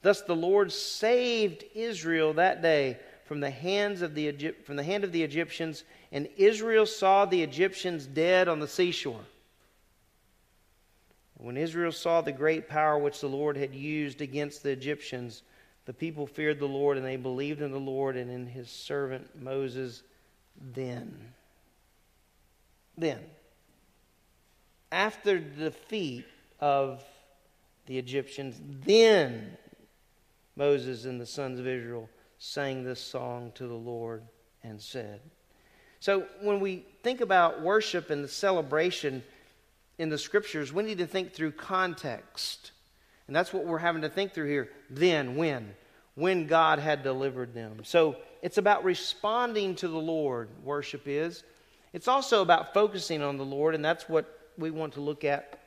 Thus 0.02 0.22
the 0.22 0.36
Lord 0.36 0.72
saved 0.72 1.64
Israel 1.76 2.34
that 2.34 2.62
day 2.62 2.98
from 3.26 3.40
the 3.40 3.52
hands 3.52 4.02
of 4.02 4.16
the 4.16 4.54
from 4.64 4.76
the 4.76 4.84
hand 4.84 5.04
of 5.04 5.12
the 5.12 5.24
Egyptians, 5.24 5.84
and 6.12 6.28
Israel 6.38 6.86
saw 6.86 7.26
the 7.26 7.44
Egyptians 7.44 8.08
dead 8.08 8.48
on 8.48 8.60
the 8.60 8.68
seashore. 8.68 9.26
When 11.36 11.58
Israel 11.58 11.92
saw 11.92 12.22
the 12.22 12.32
great 12.32 12.68
power 12.68 13.00
which 13.00 13.20
the 13.20 13.28
Lord 13.28 13.58
had 13.58 13.74
used 13.74 14.22
against 14.22 14.62
the 14.62 14.70
Egyptians, 14.70 15.44
the 15.86 15.94
people 15.94 16.28
feared 16.28 16.60
the 16.60 16.68
Lord 16.68 16.98
and 16.98 17.06
they 17.06 17.16
believed 17.16 17.62
in 17.62 17.72
the 17.72 17.80
Lord 17.80 18.16
and 18.16 18.30
in 18.30 18.46
his 18.46 18.70
servant 18.70 19.42
Moses 19.42 20.04
then. 20.74 21.34
Then, 22.98 23.20
after 24.92 25.40
the 25.40 25.70
defeat 25.70 26.26
of 26.60 27.04
the 27.88 27.98
Egyptians, 27.98 28.62
then 28.86 29.58
Moses 30.56 31.06
and 31.06 31.20
the 31.20 31.26
sons 31.26 31.60
of 31.60 31.68
Israel 31.68 32.10
sang 32.38 32.84
this 32.84 33.00
song 33.00 33.52
to 33.56 33.68
the 33.68 33.74
Lord 33.74 34.24
and 34.64 34.80
said. 34.82 35.22
So, 36.00 36.26
when 36.42 36.60
we 36.60 36.86
think 37.04 37.22
about 37.22 37.62
worship 37.62 38.10
and 38.10 38.24
the 38.24 38.28
celebration 38.28 39.24
in 40.00 40.10
the 40.10 40.18
scriptures, 40.18 40.74
we 40.74 40.84
need 40.84 40.98
to 40.98 41.06
think 41.06 41.34
through 41.34 41.52
context. 41.52 42.72
And 43.28 43.36
that's 43.36 43.54
what 43.54 43.66
we're 43.66 43.78
having 43.78 44.02
to 44.02 44.10
think 44.10 44.34
through 44.34 44.50
here. 44.50 44.70
Then, 44.90 45.36
when? 45.36 45.76
When 46.16 46.48
God 46.48 46.80
had 46.80 47.04
delivered 47.04 47.54
them. 47.54 47.82
So 47.84 48.18
it's 48.42 48.58
about 48.58 48.84
responding 48.84 49.76
to 49.76 49.88
the 49.88 49.98
Lord, 49.98 50.50
worship 50.64 51.04
is. 51.06 51.44
It's 51.94 52.08
also 52.08 52.42
about 52.42 52.74
focusing 52.74 53.22
on 53.22 53.38
the 53.38 53.46
Lord, 53.46 53.76
and 53.76 53.86
that's 53.86 54.10
what 54.10 54.52
we 54.58 54.72
want 54.72 54.94
to 54.94 55.02
look 55.02 55.24
at 55.24 55.60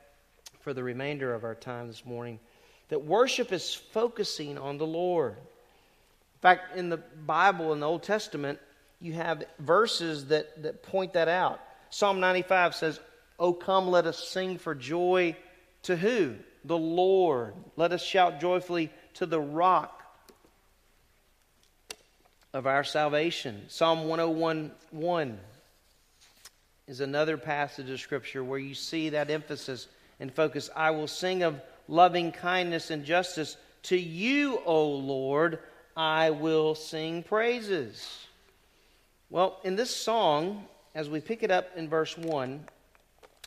for 0.59 0.73
the 0.73 0.83
remainder 0.83 1.33
of 1.33 1.43
our 1.43 1.55
time 1.55 1.87
this 1.87 2.05
morning. 2.05 2.39
That 2.89 3.03
worship 3.03 3.51
is 3.51 3.73
focusing 3.73 4.57
on 4.57 4.77
the 4.77 4.85
Lord. 4.85 5.33
In 5.33 6.39
fact, 6.41 6.77
in 6.77 6.89
the 6.89 6.97
Bible, 6.97 7.73
in 7.73 7.79
the 7.79 7.87
Old 7.87 8.03
Testament, 8.03 8.59
you 8.99 9.13
have 9.13 9.43
verses 9.59 10.27
that, 10.27 10.61
that 10.63 10.83
point 10.83 11.13
that 11.13 11.27
out. 11.27 11.59
Psalm 11.89 12.19
95 12.19 12.75
says, 12.75 12.99
Oh, 13.39 13.53
come, 13.53 13.89
let 13.89 14.05
us 14.05 14.27
sing 14.29 14.57
for 14.57 14.75
joy 14.75 15.35
to 15.83 15.95
who? 15.95 16.35
the 16.65 16.77
Lord. 16.77 17.53
Let 17.75 17.91
us 17.91 18.03
shout 18.03 18.41
joyfully 18.41 18.91
to 19.15 19.25
the 19.25 19.39
rock 19.39 20.03
of 22.53 22.67
our 22.67 22.83
salvation. 22.83 23.65
Psalm 23.67 24.07
101 24.07 24.71
1 24.91 25.39
is 26.87 26.99
another 26.99 27.37
passage 27.37 27.89
of 27.89 27.99
Scripture 27.99 28.43
where 28.43 28.59
you 28.59 28.73
see 28.73 29.09
that 29.09 29.29
emphasis 29.29 29.87
and 30.19 30.33
focus. 30.33 30.69
I 30.75 30.91
will 30.91 31.07
sing 31.07 31.43
of 31.43 31.61
loving 31.87 32.31
kindness 32.31 32.91
and 32.91 33.05
justice. 33.05 33.57
To 33.83 33.97
you, 33.97 34.59
O 34.65 34.87
Lord, 34.87 35.59
I 35.95 36.31
will 36.31 36.75
sing 36.75 37.23
praises. 37.23 38.25
Well, 39.29 39.59
in 39.63 39.75
this 39.75 39.95
song, 39.95 40.65
as 40.93 41.09
we 41.09 41.19
pick 41.19 41.43
it 41.43 41.51
up 41.51 41.69
in 41.75 41.89
verse 41.89 42.17
1, 42.17 42.65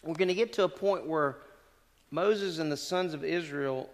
we're 0.03 0.15
going 0.15 0.29
to 0.29 0.35
get 0.35 0.53
to 0.55 0.65
a 0.65 0.69
point 0.69 1.07
where 1.07 1.37
Moses 2.11 2.59
and 2.59 2.71
the 2.71 2.77
sons 2.77 3.15
of 3.15 3.25
Israel 3.25 3.91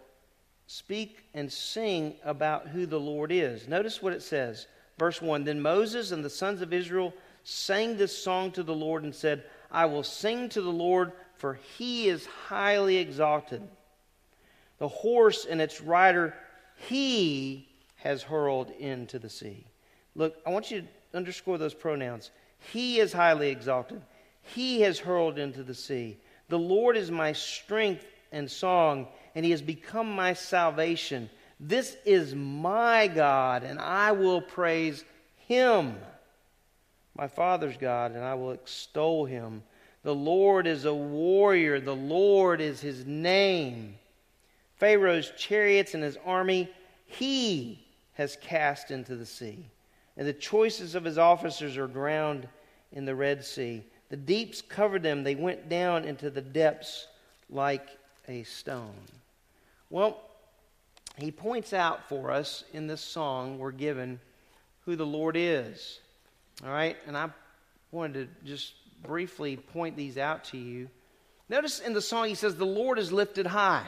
speak 0.66 1.24
and 1.34 1.52
sing 1.52 2.14
about 2.24 2.68
who 2.68 2.86
the 2.86 3.00
Lord 3.00 3.32
is. 3.32 3.68
Notice 3.68 4.02
what 4.02 4.12
it 4.12 4.22
says. 4.22 4.66
Verse 4.98 5.20
1 5.20 5.44
Then 5.44 5.60
Moses 5.60 6.12
and 6.12 6.24
the 6.24 6.30
sons 6.30 6.62
of 6.62 6.72
Israel 6.72 7.12
sang 7.44 7.96
this 7.96 8.16
song 8.16 8.50
to 8.52 8.62
the 8.62 8.74
Lord 8.74 9.02
and 9.04 9.14
said, 9.14 9.44
I 9.70 9.86
will 9.86 10.02
sing 10.02 10.48
to 10.50 10.62
the 10.62 10.70
Lord, 10.70 11.12
for 11.36 11.58
he 11.76 12.08
is 12.08 12.26
highly 12.26 12.96
exalted. 12.96 13.62
The 14.84 14.88
horse 14.88 15.46
and 15.46 15.62
its 15.62 15.80
rider 15.80 16.34
he 16.76 17.66
has 17.94 18.22
hurled 18.22 18.70
into 18.72 19.18
the 19.18 19.30
sea. 19.30 19.64
Look, 20.14 20.36
I 20.46 20.50
want 20.50 20.70
you 20.70 20.82
to 20.82 21.16
underscore 21.16 21.56
those 21.56 21.72
pronouns. 21.72 22.30
He 22.70 23.00
is 23.00 23.10
highly 23.10 23.48
exalted. 23.48 24.02
He 24.42 24.82
has 24.82 24.98
hurled 24.98 25.38
into 25.38 25.62
the 25.62 25.72
sea. 25.72 26.18
The 26.50 26.58
Lord 26.58 26.98
is 26.98 27.10
my 27.10 27.32
strength 27.32 28.04
and 28.30 28.50
song, 28.50 29.08
and 29.34 29.42
he 29.42 29.52
has 29.52 29.62
become 29.62 30.14
my 30.14 30.34
salvation. 30.34 31.30
This 31.58 31.96
is 32.04 32.34
my 32.34 33.06
God, 33.06 33.62
and 33.62 33.78
I 33.78 34.12
will 34.12 34.42
praise 34.42 35.02
him. 35.48 35.96
My 37.16 37.28
Father's 37.28 37.78
God, 37.78 38.12
and 38.12 38.22
I 38.22 38.34
will 38.34 38.52
extol 38.52 39.24
him. 39.24 39.62
The 40.02 40.14
Lord 40.14 40.66
is 40.66 40.84
a 40.84 40.92
warrior, 40.92 41.80
the 41.80 41.96
Lord 41.96 42.60
is 42.60 42.82
his 42.82 43.06
name. 43.06 43.94
Pharaoh's 44.76 45.32
chariots 45.36 45.94
and 45.94 46.02
his 46.02 46.18
army, 46.24 46.70
he 47.06 47.84
has 48.14 48.36
cast 48.40 48.90
into 48.90 49.16
the 49.16 49.26
sea. 49.26 49.66
and 50.16 50.28
the 50.28 50.32
choices 50.32 50.94
of 50.94 51.04
his 51.04 51.18
officers 51.18 51.76
are 51.76 51.88
drowned 51.88 52.46
in 52.92 53.04
the 53.04 53.14
Red 53.14 53.44
Sea. 53.44 53.82
The 54.10 54.16
deeps 54.16 54.62
covered 54.62 55.02
them, 55.02 55.24
they 55.24 55.34
went 55.34 55.68
down 55.68 56.04
into 56.04 56.30
the 56.30 56.40
depths 56.40 57.08
like 57.50 57.88
a 58.28 58.44
stone. 58.44 58.94
Well, 59.90 60.20
he 61.16 61.30
points 61.30 61.72
out 61.72 62.08
for 62.08 62.30
us 62.30 62.64
in 62.72 62.86
this 62.86 63.00
song 63.00 63.58
we're 63.58 63.72
given 63.72 64.20
who 64.84 64.96
the 64.96 65.06
Lord 65.06 65.36
is. 65.36 66.00
All 66.64 66.70
right? 66.70 66.96
And 67.06 67.16
I 67.16 67.28
wanted 67.90 68.28
to 68.44 68.46
just 68.46 68.74
briefly 69.02 69.56
point 69.56 69.96
these 69.96 70.18
out 70.18 70.44
to 70.44 70.58
you. 70.58 70.88
Notice 71.48 71.80
in 71.80 71.92
the 71.92 72.02
song 72.02 72.28
he 72.28 72.34
says, 72.34 72.56
The 72.56 72.64
Lord 72.64 72.98
is 72.98 73.12
lifted 73.12 73.46
high. 73.46 73.86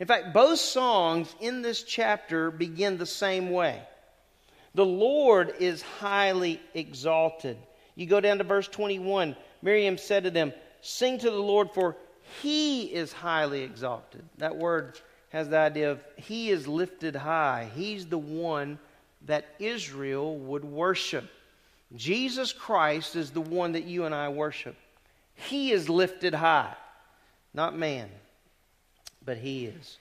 In 0.00 0.06
fact, 0.06 0.32
both 0.32 0.58
songs 0.58 1.34
in 1.40 1.62
this 1.62 1.82
chapter 1.82 2.50
begin 2.50 2.98
the 2.98 3.06
same 3.06 3.50
way. 3.50 3.82
The 4.74 4.86
Lord 4.86 5.54
is 5.58 5.82
highly 5.82 6.60
exalted. 6.74 7.56
You 7.96 8.06
go 8.06 8.20
down 8.20 8.38
to 8.38 8.44
verse 8.44 8.68
21. 8.68 9.34
Miriam 9.60 9.98
said 9.98 10.24
to 10.24 10.30
them, 10.30 10.52
Sing 10.82 11.18
to 11.18 11.30
the 11.30 11.36
Lord, 11.36 11.70
for 11.74 11.96
he 12.42 12.84
is 12.84 13.12
highly 13.12 13.62
exalted. 13.62 14.24
That 14.38 14.56
word 14.56 15.00
has 15.30 15.48
the 15.48 15.58
idea 15.58 15.90
of 15.90 16.00
he 16.16 16.50
is 16.50 16.68
lifted 16.68 17.16
high. 17.16 17.68
He's 17.74 18.06
the 18.06 18.18
one 18.18 18.78
that 19.26 19.46
Israel 19.58 20.36
would 20.38 20.64
worship. 20.64 21.28
Jesus 21.96 22.52
Christ 22.52 23.16
is 23.16 23.30
the 23.30 23.40
one 23.40 23.72
that 23.72 23.84
you 23.84 24.04
and 24.04 24.14
I 24.14 24.28
worship. 24.28 24.76
He 25.34 25.72
is 25.72 25.88
lifted 25.88 26.34
high, 26.34 26.74
not 27.54 27.76
man, 27.76 28.10
but 29.28 29.36
he 29.36 29.66
is. 29.66 29.98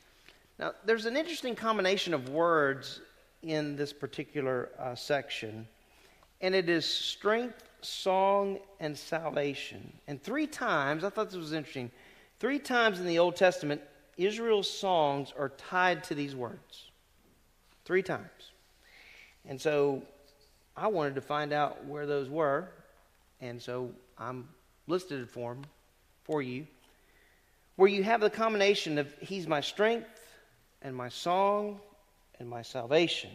Now, 0.57 0.71
there's 0.85 1.05
an 1.05 1.17
interesting 1.17 1.53
combination 1.53 2.13
of 2.13 2.29
words 2.29 3.01
in 3.43 3.75
this 3.75 3.91
particular 3.91 4.69
uh, 4.79 4.95
section, 4.95 5.67
and 6.39 6.55
it 6.55 6.69
is 6.69 6.85
strength, 6.85 7.61
song, 7.81 8.57
and 8.79 8.97
salvation. 8.97 9.91
And 10.07 10.23
three 10.23 10.47
times, 10.47 11.03
I 11.03 11.09
thought 11.09 11.25
this 11.25 11.35
was 11.35 11.51
interesting, 11.51 11.91
three 12.39 12.57
times 12.57 13.01
in 13.01 13.05
the 13.05 13.19
Old 13.19 13.35
Testament, 13.35 13.81
Israel's 14.15 14.69
songs 14.69 15.33
are 15.37 15.49
tied 15.49 16.05
to 16.05 16.15
these 16.15 16.33
words. 16.33 16.85
Three 17.83 18.03
times. 18.03 18.53
And 19.45 19.59
so 19.59 20.03
I 20.77 20.87
wanted 20.87 21.15
to 21.15 21.21
find 21.21 21.51
out 21.51 21.83
where 21.83 22.05
those 22.05 22.29
were, 22.29 22.69
and 23.41 23.61
so 23.61 23.91
I'm 24.17 24.47
listed 24.87 25.29
for 25.29 25.53
them 25.53 25.65
for 26.23 26.41
you. 26.41 26.65
Where 27.77 27.87
you 27.87 28.03
have 28.03 28.21
the 28.21 28.29
combination 28.29 28.97
of 28.97 29.07
He's 29.19 29.47
my 29.47 29.61
strength 29.61 30.09
and 30.81 30.95
my 30.95 31.09
song 31.09 31.79
and 32.39 32.49
my 32.49 32.61
salvation. 32.61 33.29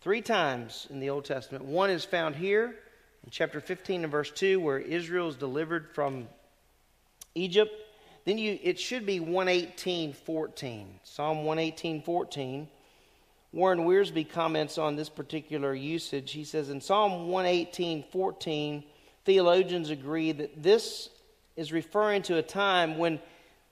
Three 0.00 0.22
times 0.22 0.86
in 0.90 1.00
the 1.00 1.10
Old 1.10 1.24
Testament. 1.24 1.64
One 1.64 1.90
is 1.90 2.04
found 2.04 2.36
here 2.36 2.76
in 3.24 3.30
chapter 3.30 3.60
15 3.60 4.04
and 4.04 4.12
verse 4.12 4.30
2, 4.30 4.60
where 4.60 4.78
Israel 4.78 5.28
is 5.28 5.36
delivered 5.36 5.88
from 5.94 6.28
Egypt. 7.34 7.72
Then 8.26 8.38
you, 8.38 8.58
it 8.62 8.78
should 8.78 9.04
be 9.06 9.20
118, 9.20 10.12
14. 10.12 11.00
Psalm 11.02 11.44
118, 11.44 12.02
14 12.02 12.68
Warren 13.54 13.84
Wiersbe 13.86 14.28
comments 14.28 14.78
on 14.78 14.96
this 14.96 15.08
particular 15.08 15.72
usage. 15.72 16.32
He 16.32 16.42
says 16.42 16.70
in 16.70 16.80
Psalm 16.80 17.28
118 17.28 18.04
14, 18.10 18.82
theologians 19.24 19.90
agree 19.90 20.32
that 20.32 20.60
this 20.60 21.08
is 21.56 21.72
referring 21.72 22.22
to 22.22 22.36
a 22.36 22.42
time 22.42 22.98
when 22.98 23.20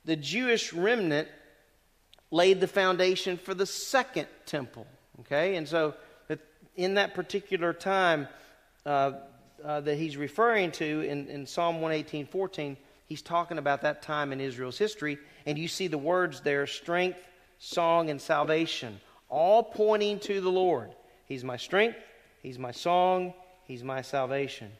the 0.04 0.16
Jewish 0.16 0.72
remnant 0.72 1.28
laid 2.30 2.60
the 2.60 2.68
foundation 2.68 3.36
for 3.36 3.54
the 3.54 3.66
second 3.66 4.26
temple. 4.46 4.86
Okay? 5.20 5.56
And 5.56 5.68
so 5.68 5.94
in 6.76 6.94
that 6.94 7.14
particular 7.14 7.72
time 7.72 8.28
uh, 8.86 9.12
uh, 9.62 9.80
that 9.80 9.96
he's 9.96 10.16
referring 10.16 10.72
to 10.72 11.00
in, 11.02 11.28
in 11.28 11.46
Psalm 11.46 11.76
118 11.80 12.26
14, 12.26 12.76
he's 13.06 13.22
talking 13.22 13.58
about 13.58 13.82
that 13.82 14.02
time 14.02 14.32
in 14.32 14.40
Israel's 14.40 14.78
history. 14.78 15.18
And 15.46 15.58
you 15.58 15.68
see 15.68 15.86
the 15.86 15.98
words 15.98 16.40
there 16.40 16.66
strength, 16.66 17.18
song, 17.58 18.10
and 18.10 18.20
salvation 18.20 19.00
all 19.32 19.62
pointing 19.62 20.18
to 20.20 20.42
the 20.42 20.50
Lord. 20.50 20.94
He's 21.26 21.42
my 21.42 21.56
strength, 21.56 21.96
He's 22.42 22.58
my 22.58 22.70
song, 22.70 23.32
He's 23.66 23.82
my 23.82 24.02
salvation. 24.02 24.70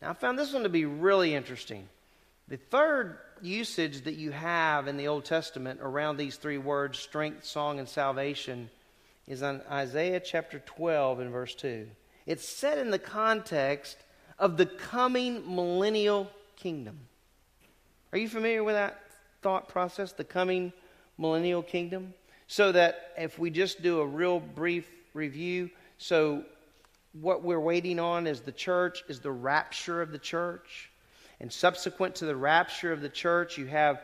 Now, 0.00 0.10
I 0.10 0.12
found 0.14 0.38
this 0.38 0.54
one 0.54 0.62
to 0.62 0.70
be 0.70 0.86
really 0.86 1.34
interesting. 1.34 1.86
The 2.50 2.56
third 2.56 3.18
usage 3.40 4.02
that 4.02 4.16
you 4.16 4.32
have 4.32 4.88
in 4.88 4.96
the 4.96 5.06
Old 5.06 5.24
Testament 5.24 5.78
around 5.80 6.16
these 6.16 6.34
three 6.34 6.58
words, 6.58 6.98
strength, 6.98 7.44
song, 7.44 7.78
and 7.78 7.88
salvation, 7.88 8.70
is 9.28 9.44
on 9.44 9.62
Isaiah 9.70 10.18
chapter 10.18 10.58
12 10.58 11.20
and 11.20 11.30
verse 11.30 11.54
2. 11.54 11.86
It's 12.26 12.46
set 12.48 12.78
in 12.78 12.90
the 12.90 12.98
context 12.98 13.98
of 14.36 14.56
the 14.56 14.66
coming 14.66 15.54
millennial 15.54 16.28
kingdom. 16.56 16.98
Are 18.12 18.18
you 18.18 18.28
familiar 18.28 18.64
with 18.64 18.74
that 18.74 19.00
thought 19.42 19.68
process, 19.68 20.10
the 20.10 20.24
coming 20.24 20.72
millennial 21.18 21.62
kingdom? 21.62 22.14
So 22.48 22.72
that 22.72 23.12
if 23.16 23.38
we 23.38 23.50
just 23.50 23.80
do 23.80 24.00
a 24.00 24.06
real 24.06 24.40
brief 24.40 24.90
review, 25.14 25.70
so 25.98 26.44
what 27.12 27.44
we're 27.44 27.60
waiting 27.60 28.00
on 28.00 28.26
is 28.26 28.40
the 28.40 28.50
church, 28.50 29.04
is 29.08 29.20
the 29.20 29.30
rapture 29.30 30.02
of 30.02 30.10
the 30.10 30.18
church. 30.18 30.89
And 31.40 31.52
subsequent 31.52 32.16
to 32.16 32.26
the 32.26 32.36
rapture 32.36 32.92
of 32.92 33.00
the 33.00 33.08
church, 33.08 33.56
you 33.56 33.66
have 33.66 34.00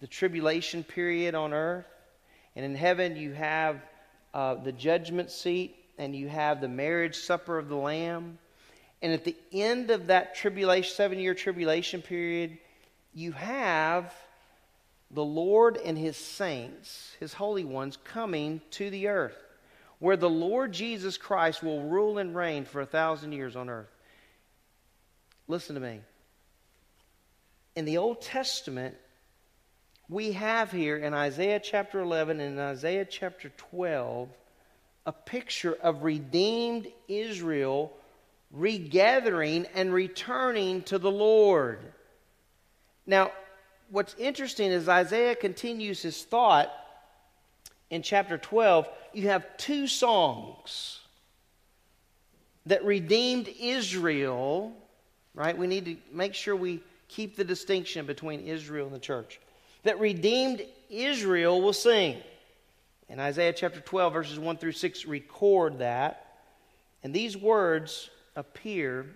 the 0.00 0.06
tribulation 0.06 0.84
period 0.84 1.34
on 1.34 1.52
earth. 1.52 1.86
And 2.54 2.64
in 2.64 2.74
heaven, 2.74 3.16
you 3.16 3.32
have 3.32 3.82
uh, 4.32 4.54
the 4.54 4.72
judgment 4.72 5.30
seat 5.30 5.76
and 5.98 6.14
you 6.14 6.28
have 6.28 6.60
the 6.60 6.68
marriage 6.68 7.16
supper 7.16 7.58
of 7.58 7.68
the 7.68 7.76
Lamb. 7.76 8.38
And 9.02 9.12
at 9.12 9.24
the 9.24 9.36
end 9.52 9.90
of 9.90 10.06
that 10.06 10.34
tribulation, 10.34 10.94
seven 10.94 11.18
year 11.18 11.34
tribulation 11.34 12.02
period, 12.02 12.58
you 13.14 13.32
have 13.32 14.14
the 15.10 15.24
Lord 15.24 15.78
and 15.78 15.96
his 15.96 16.16
saints, 16.16 17.14
his 17.20 17.32
holy 17.32 17.64
ones, 17.64 17.98
coming 18.04 18.60
to 18.72 18.90
the 18.90 19.08
earth, 19.08 19.36
where 19.98 20.16
the 20.16 20.30
Lord 20.30 20.72
Jesus 20.72 21.16
Christ 21.16 21.62
will 21.62 21.82
rule 21.82 22.18
and 22.18 22.34
reign 22.34 22.64
for 22.64 22.80
a 22.80 22.86
thousand 22.86 23.32
years 23.32 23.56
on 23.56 23.68
earth. 23.68 23.90
Listen 25.48 25.74
to 25.74 25.80
me. 25.80 26.00
In 27.76 27.84
the 27.84 27.98
Old 27.98 28.22
Testament, 28.22 28.96
we 30.08 30.32
have 30.32 30.72
here 30.72 30.96
in 30.96 31.12
Isaiah 31.12 31.60
chapter 31.60 32.00
11 32.00 32.40
and 32.40 32.58
Isaiah 32.58 33.04
chapter 33.04 33.50
12 33.50 34.30
a 35.04 35.12
picture 35.12 35.74
of 35.82 36.02
redeemed 36.02 36.88
Israel 37.06 37.92
regathering 38.50 39.66
and 39.74 39.92
returning 39.92 40.82
to 40.84 40.98
the 40.98 41.10
Lord. 41.10 41.78
Now, 43.06 43.30
what's 43.90 44.14
interesting 44.18 44.70
is 44.70 44.88
Isaiah 44.88 45.36
continues 45.36 46.00
his 46.00 46.24
thought 46.24 46.72
in 47.90 48.02
chapter 48.02 48.38
12. 48.38 48.88
You 49.12 49.28
have 49.28 49.56
two 49.58 49.86
songs 49.86 51.00
that 52.64 52.84
redeemed 52.84 53.48
Israel, 53.60 54.72
right? 55.34 55.56
We 55.56 55.66
need 55.66 55.84
to 55.84 55.96
make 56.10 56.34
sure 56.34 56.56
we 56.56 56.80
keep 57.08 57.36
the 57.36 57.44
distinction 57.44 58.06
between 58.06 58.40
Israel 58.40 58.86
and 58.86 58.94
the 58.94 59.00
church. 59.00 59.40
That 59.84 60.00
redeemed 60.00 60.62
Israel 60.90 61.60
will 61.62 61.72
sing. 61.72 62.18
And 63.08 63.20
Isaiah 63.20 63.52
chapter 63.52 63.80
12, 63.80 64.12
verses 64.12 64.38
1 64.38 64.56
through 64.56 64.72
6 64.72 65.06
record 65.06 65.78
that. 65.78 66.38
And 67.02 67.14
these 67.14 67.36
words 67.36 68.10
appear 68.34 69.06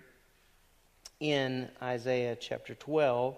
in 1.19 1.69
Isaiah 1.81 2.35
chapter 2.35 2.73
12 2.73 3.35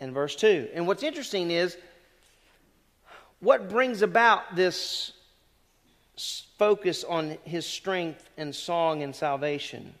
and 0.00 0.12
verse 0.12 0.36
2. 0.36 0.68
And 0.74 0.86
what's 0.86 1.02
interesting 1.02 1.50
is 1.50 1.76
what 3.40 3.70
brings 3.70 4.02
about 4.02 4.54
this 4.54 5.12
focus 6.58 7.04
on 7.04 7.38
his 7.44 7.64
strength 7.64 8.28
and 8.36 8.54
song 8.54 9.02
and 9.02 9.16
salvation. 9.16 9.94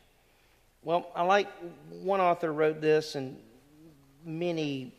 Well, 0.82 1.10
I 1.14 1.22
like 1.22 1.48
one 1.90 2.20
author 2.20 2.52
wrote 2.52 2.80
this, 2.80 3.14
and 3.14 3.38
many 4.24 4.92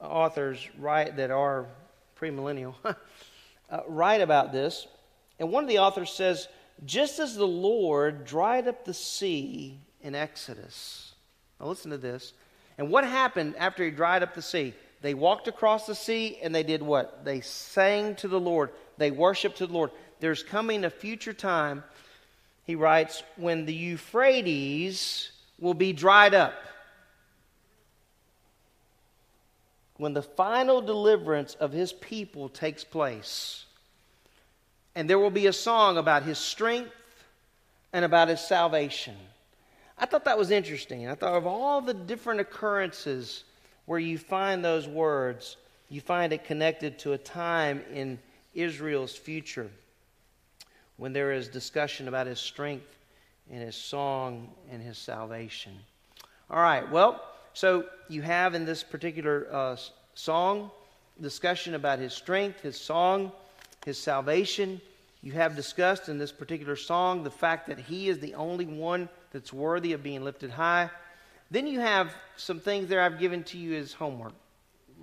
authors 0.00 0.66
write 0.78 1.16
that 1.16 1.30
are 1.30 1.66
premillennial 2.20 2.74
uh, 2.84 3.80
write 3.86 4.20
about 4.20 4.52
this. 4.52 4.86
And 5.38 5.50
one 5.50 5.64
of 5.64 5.68
the 5.68 5.78
authors 5.78 6.10
says, 6.10 6.48
just 6.84 7.18
as 7.18 7.34
the 7.34 7.46
Lord 7.46 8.24
dried 8.24 8.68
up 8.68 8.84
the 8.84 8.94
sea 8.94 9.78
in 10.02 10.14
Exodus. 10.14 11.12
Now 11.60 11.66
listen 11.66 11.90
to 11.90 11.98
this. 11.98 12.32
And 12.76 12.90
what 12.90 13.04
happened 13.04 13.56
after 13.56 13.84
he 13.84 13.90
dried 13.90 14.22
up 14.22 14.34
the 14.34 14.42
sea? 14.42 14.74
They 15.00 15.14
walked 15.14 15.48
across 15.48 15.86
the 15.86 15.94
sea 15.94 16.38
and 16.42 16.54
they 16.54 16.62
did 16.62 16.82
what? 16.82 17.24
They 17.24 17.40
sang 17.40 18.14
to 18.16 18.28
the 18.28 18.40
Lord. 18.40 18.70
They 18.96 19.10
worshiped 19.10 19.58
to 19.58 19.66
the 19.66 19.72
Lord. 19.72 19.90
There's 20.20 20.42
coming 20.42 20.84
a 20.84 20.90
future 20.90 21.32
time, 21.32 21.84
he 22.64 22.74
writes, 22.74 23.22
when 23.36 23.64
the 23.64 23.74
Euphrates 23.74 25.30
will 25.58 25.74
be 25.74 25.92
dried 25.92 26.34
up. 26.34 26.54
When 29.98 30.14
the 30.14 30.22
final 30.22 30.80
deliverance 30.80 31.54
of 31.56 31.72
his 31.72 31.92
people 31.92 32.48
takes 32.48 32.82
place. 32.82 33.66
And 34.94 35.08
there 35.08 35.18
will 35.18 35.30
be 35.30 35.46
a 35.46 35.52
song 35.52 35.98
about 35.98 36.22
his 36.22 36.38
strength, 36.38 36.92
and 37.92 38.04
about 38.04 38.28
his 38.28 38.40
salvation. 38.40 39.16
I 39.96 40.06
thought 40.06 40.24
that 40.26 40.38
was 40.38 40.50
interesting. 40.50 41.08
I 41.08 41.14
thought 41.14 41.34
of 41.34 41.46
all 41.46 41.80
the 41.80 41.94
different 41.94 42.40
occurrences 42.40 43.44
where 43.86 43.98
you 43.98 44.18
find 44.18 44.64
those 44.64 44.86
words, 44.86 45.56
you 45.88 46.00
find 46.00 46.32
it 46.32 46.44
connected 46.44 46.98
to 47.00 47.14
a 47.14 47.18
time 47.18 47.82
in 47.92 48.18
Israel's 48.54 49.16
future 49.16 49.70
when 50.96 51.12
there 51.12 51.32
is 51.32 51.48
discussion 51.48 52.08
about 52.08 52.26
his 52.26 52.38
strength 52.38 52.96
and 53.50 53.62
his 53.62 53.76
song 53.76 54.48
and 54.70 54.82
his 54.82 54.98
salvation. 54.98 55.72
All 56.50 56.60
right, 56.60 56.88
well, 56.90 57.22
so 57.58 57.86
you 58.08 58.22
have 58.22 58.54
in 58.54 58.64
this 58.64 58.84
particular 58.84 59.48
uh, 59.50 59.76
song 60.14 60.70
discussion 61.20 61.74
about 61.74 61.98
his 61.98 62.12
strength, 62.12 62.60
his 62.60 62.80
song, 62.80 63.32
his 63.84 63.98
salvation. 63.98 64.80
You 65.22 65.32
have 65.32 65.56
discussed 65.56 66.08
in 66.08 66.18
this 66.18 66.30
particular 66.30 66.76
song 66.76 67.24
the 67.24 67.32
fact 67.32 67.66
that 67.66 67.80
he 67.80 68.08
is 68.08 68.20
the 68.20 68.34
only 68.34 68.64
one 68.64 69.08
that's 69.32 69.52
worthy 69.52 69.92
of 69.92 70.04
being 70.04 70.22
lifted 70.22 70.50
high. 70.52 70.88
Then 71.50 71.66
you 71.66 71.80
have 71.80 72.14
some 72.36 72.60
things 72.60 72.88
there 72.88 73.00
I've 73.00 73.18
given 73.18 73.42
to 73.42 73.58
you 73.58 73.74
as 73.74 73.92
homework. 73.92 74.34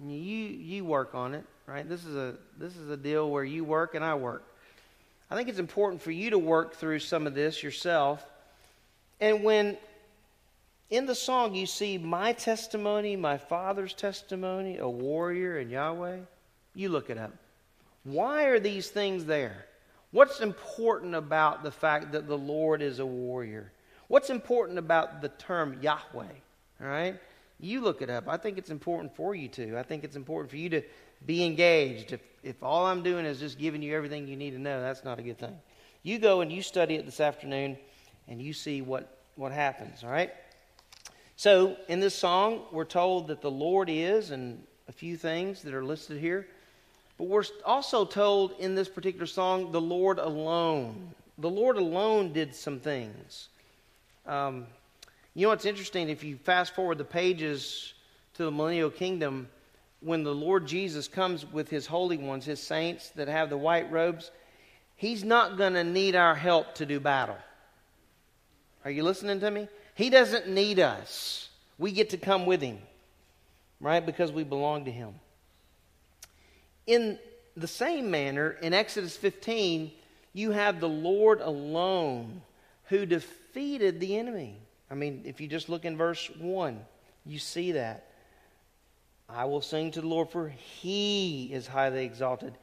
You 0.08 0.16
you 0.16 0.86
work 0.86 1.14
on 1.14 1.34
it, 1.34 1.44
right? 1.68 1.88
This 1.90 2.06
is 2.06 2.16
a 2.16 2.36
this 2.58 2.78
is 2.78 2.90
a 2.90 2.96
deal 2.96 3.30
where 3.30 3.44
you 3.44 3.66
work 3.66 3.96
and 3.96 4.06
I 4.06 4.16
work. 4.16 4.44
I 5.30 5.36
think 5.36 5.50
it's 5.50 5.60
important 5.60 6.02
for 6.02 6.12
you 6.12 6.30
to 6.30 6.40
work 6.40 6.76
through 6.76 7.00
some 7.00 7.28
of 7.28 7.36
this 7.36 7.62
yourself. 7.62 8.26
And 9.20 9.44
when 9.44 9.76
in 10.90 11.06
the 11.06 11.16
song 11.16 11.56
you 11.56 11.66
see 11.66 11.98
my 11.98 12.34
testimony, 12.34 13.16
my 13.16 13.38
father's 13.38 13.94
testimony, 13.94 14.78
a 14.78 14.88
warrior 14.88 15.58
and 15.58 15.72
Yahweh, 15.72 16.20
you 16.74 16.90
look 16.90 17.10
it 17.10 17.18
up. 17.18 17.34
Why 18.04 18.46
are 18.46 18.60
these 18.60 18.90
things 18.90 19.26
there? 19.26 19.66
What's 20.12 20.40
important 20.40 21.16
about 21.16 21.64
the 21.64 21.72
fact 21.72 22.12
that 22.12 22.28
the 22.28 22.38
Lord 22.38 22.82
is 22.82 23.00
a 23.00 23.06
warrior? 23.06 23.72
What's 24.08 24.30
important 24.30 24.78
about 24.78 25.22
the 25.22 25.30
term 25.30 25.80
Yahweh? 25.82 26.24
All 26.82 26.88
right? 26.88 27.20
You 27.60 27.82
look 27.82 28.02
it 28.02 28.10
up. 28.10 28.28
I 28.28 28.38
think 28.38 28.58
it's 28.58 28.70
important 28.70 29.16
for 29.16 29.34
you 29.34 29.48
to. 29.50 29.78
I 29.78 29.84
think 29.84 30.04
it's 30.04 30.16
important 30.16 30.52
for 30.52 30.58
you 30.58 30.70
to 30.70 30.82
be 31.26 31.44
engaged. 31.44 32.14
If, 32.14 32.22
if 32.44 32.62
all 32.62 32.86
I'm 32.86 33.02
doing 33.02 33.26
is 33.26 33.40
just 33.40 33.58
giving 33.58 33.82
you 33.82 33.96
everything 33.96 34.28
you 34.28 34.36
need 34.36 34.52
to 34.52 34.60
know, 34.60 34.82
that's 34.82 35.04
not 35.04 35.18
a 35.18 35.24
good 35.24 35.40
thing. 35.40 35.58
You 36.04 36.20
go 36.20 36.42
and 36.42 36.52
you 36.52 36.62
study 36.62 36.96
it 36.96 37.06
this 37.06 37.20
afternoon 37.20 37.78
and 38.28 38.42
you 38.42 38.54
see 38.54 38.82
what, 38.82 39.18
what 39.36 39.52
happens, 39.52 40.04
all 40.04 40.12
right? 40.12 40.32
So, 41.38 41.76
in 41.90 42.00
this 42.00 42.16
song, 42.16 42.62
we're 42.72 42.86
told 42.86 43.28
that 43.28 43.42
the 43.42 43.52
Lord 43.52 43.90
is, 43.90 44.32
and 44.32 44.64
a 44.88 44.92
few 44.92 45.18
things 45.18 45.62
that 45.64 45.74
are 45.74 45.84
listed 45.84 46.20
here. 46.20 46.48
But 47.18 47.26
we're 47.26 47.44
also 47.66 48.06
told 48.06 48.54
in 48.60 48.76
this 48.76 48.88
particular 48.88 49.26
song, 49.26 49.72
the 49.72 49.82
Lord 49.82 50.20
alone. 50.20 51.12
The 51.38 51.50
Lord 51.50 51.78
alone 51.78 52.32
did 52.34 52.56
some 52.56 52.80
things. 52.80 53.50
Um, 54.26 54.68
you 55.34 55.44
know 55.44 55.50
what's 55.50 55.66
interesting? 55.66 56.10
If 56.10 56.24
you 56.24 56.38
fast 56.38 56.74
forward 56.76 56.98
the 56.98 57.04
pages 57.06 57.94
to 58.36 58.46
the 58.46 58.52
millennial 58.52 58.90
kingdom, 58.90 59.50
when 60.00 60.24
the 60.24 60.34
Lord 60.34 60.66
Jesus 60.66 61.08
comes 61.08 61.46
with 61.46 61.70
his 61.70 61.86
holy 61.86 62.18
ones, 62.18 62.46
his 62.46 62.62
saints 62.62 63.10
that 63.16 63.28
have 63.28 63.50
the 63.50 63.58
white 63.58 63.92
robes, 63.92 64.32
he's 64.96 65.24
not 65.24 65.58
going 65.58 65.74
to 65.74 65.84
need 65.84 66.16
our 66.16 66.36
help 66.36 66.76
to 66.76 66.86
do 66.86 67.00
battle. 67.00 67.38
Are 68.86 68.92
you 68.92 69.04
listening 69.04 69.40
to 69.40 69.52
me? 69.52 69.68
He 69.96 70.10
doesn't 70.10 70.48
need 70.48 70.80
us. 70.80 71.50
We 71.78 71.92
get 71.92 72.12
to 72.12 72.18
come 72.18 72.46
with 72.46 72.62
him, 72.62 72.78
right? 73.80 74.06
Because 74.06 74.32
we 74.32 74.44
belong 74.44 74.86
to 74.86 74.92
him. 74.92 75.16
In 76.86 77.18
the 77.58 77.68
same 77.68 78.12
manner, 78.12 78.52
in 78.62 78.74
Exodus 78.74 79.18
15, 79.18 79.92
you 80.34 80.52
have 80.52 80.80
the 80.80 80.90
Lord 80.90 81.42
alone 81.42 82.42
who 82.86 83.06
defeated 83.06 84.00
the 84.00 84.18
enemy. 84.18 84.60
I 84.92 84.96
mean, 84.96 85.24
if 85.26 85.42
you 85.42 85.48
just 85.48 85.70
look 85.70 85.86
in 85.86 85.98
verse 85.98 86.30
1, 86.38 86.80
you 87.26 87.40
see 87.40 87.72
that. 87.72 88.08
I 89.28 89.46
will 89.46 89.62
sing 89.62 89.92
to 89.92 90.02
the 90.02 90.08
Lord, 90.08 90.30
for 90.30 90.50
he 90.50 91.50
is 91.52 91.68
highly 91.68 92.06
exalted. 92.06 92.54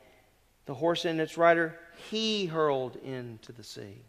The 0.67 0.75
horse 0.75 1.05
and 1.05 1.21
its 1.21 1.37
rider, 1.37 1.79
he 2.11 2.47
hurled 2.47 2.97
into 2.97 3.53
the 3.53 3.65
sea. 3.65 4.05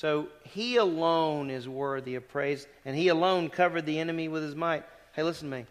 So 0.00 0.28
he 0.44 0.76
alone 0.76 1.50
is 1.50 1.68
worthy 1.68 2.14
of 2.14 2.26
praise, 2.26 2.66
and 2.86 2.96
he 2.96 3.08
alone 3.08 3.50
covered 3.50 3.84
the 3.84 3.98
enemy 3.98 4.28
with 4.28 4.42
his 4.42 4.54
might. 4.54 4.82
Hey, 5.12 5.22
listen 5.22 5.50
to 5.50 5.56
me. 5.58 5.66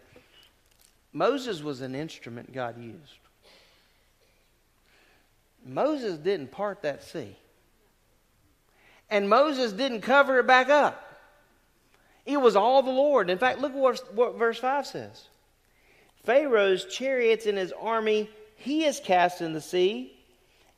Moses 1.12 1.64
was 1.64 1.80
an 1.80 1.96
instrument 1.96 2.52
God 2.52 2.80
used. 2.80 3.18
Moses 5.66 6.16
didn't 6.16 6.52
part 6.52 6.82
that 6.82 7.02
sea. 7.02 7.34
And 9.10 9.28
Moses 9.28 9.72
didn't 9.72 10.02
cover 10.02 10.38
it 10.38 10.46
back 10.46 10.68
up. 10.68 11.20
It 12.24 12.40
was 12.40 12.54
all 12.54 12.84
the 12.84 12.92
Lord. 12.92 13.30
In 13.30 13.38
fact, 13.38 13.58
look 13.58 13.74
what, 13.74 14.14
what 14.14 14.38
verse 14.38 14.60
5 14.60 14.86
says 14.86 15.24
Pharaoh's 16.22 16.84
chariots 16.84 17.46
and 17.46 17.58
his 17.58 17.72
army 17.72 18.30
he 18.54 18.82
has 18.82 19.00
cast 19.00 19.40
in 19.40 19.54
the 19.54 19.60
sea, 19.60 20.16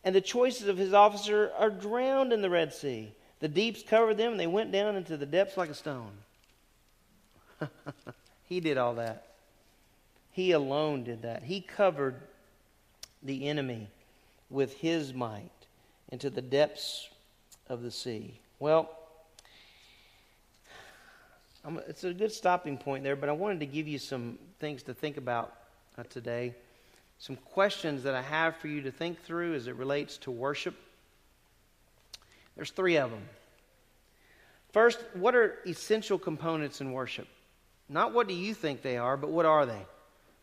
and 0.05 0.15
the 0.15 0.23
choices 0.23 0.69
of 0.69 0.79
his 0.79 0.95
officer 0.95 1.53
are 1.59 1.69
drowned 1.69 2.33
in 2.33 2.41
the 2.41 2.49
Red 2.49 2.73
Sea. 2.73 3.13
The 3.43 3.49
deeps 3.49 3.83
covered 3.83 4.19
them, 4.19 4.31
and 4.31 4.41
they 4.41 4.47
went 4.47 4.71
down 4.71 4.95
into 4.95 5.17
the 5.17 5.27
depths 5.27 5.57
like 5.57 5.69
a 5.69 5.75
stone. 5.75 6.13
he 8.49 8.61
did 8.61 8.79
all 8.79 8.95
that. 8.95 9.27
He 10.31 10.53
alone 10.53 11.03
did 11.03 11.23
that. 11.23 11.43
He 11.43 11.61
covered 11.61 12.15
the 13.21 13.49
enemy 13.49 13.89
with 14.49 14.75
his 14.75 15.13
might 15.13 15.51
into 16.11 16.31
the 16.31 16.41
depths 16.41 17.09
of 17.69 17.83
the 17.83 17.91
sea. 17.91 18.39
Well, 18.61 18.89
I'm, 21.65 21.79
it's 21.89 22.05
a 22.05 22.15
good 22.15 22.31
stopping 22.31 22.79
point 22.79 23.03
there, 23.03 23.17
but 23.17 23.29
I 23.29 23.33
wanted 23.33 23.59
to 23.59 23.67
give 23.67 23.89
you 23.89 23.99
some 23.99 24.39
things 24.61 24.85
to 24.85 24.95
think 24.95 25.17
about 25.17 25.53
uh, 25.99 26.05
today. 26.05 26.55
Some 27.19 27.35
questions 27.35 28.05
that 28.05 28.15
I 28.15 28.23
have 28.23 28.55
for 28.59 28.69
you 28.69 28.83
to 28.83 28.93
think 28.93 29.21
through 29.25 29.55
as 29.55 29.67
it 29.67 29.75
relates 29.75 30.17
to 30.19 30.31
worship. 30.31 30.77
There's 32.57 32.71
three 32.71 32.97
of 32.97 33.11
them. 33.11 33.23
First, 34.73 35.01
what 35.15 35.35
are 35.35 35.59
essential 35.67 36.19
components 36.19 36.81
in 36.81 36.93
worship? 36.93 37.29
Not 37.89 38.15
what 38.15 38.29
do 38.29 38.35
you 38.35 38.55
think 38.55 38.83
they 38.83 38.97
are, 38.97 39.17
but 39.17 39.31
what 39.31 39.45
are 39.45 39.67
they? 39.67 39.87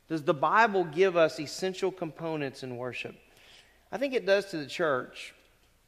Does 0.08 0.24
the 0.24 0.34
Bible 0.34 0.84
give 0.84 1.18
us 1.18 1.40
essential 1.40 1.92
components 1.92 2.64
in 2.64 2.78
worship? 2.78 3.16
I 3.92 3.98
think 3.98 4.14
it 4.14 4.26
does 4.26 4.46
to 4.52 4.58
the 4.58 4.68
church. 4.68 5.34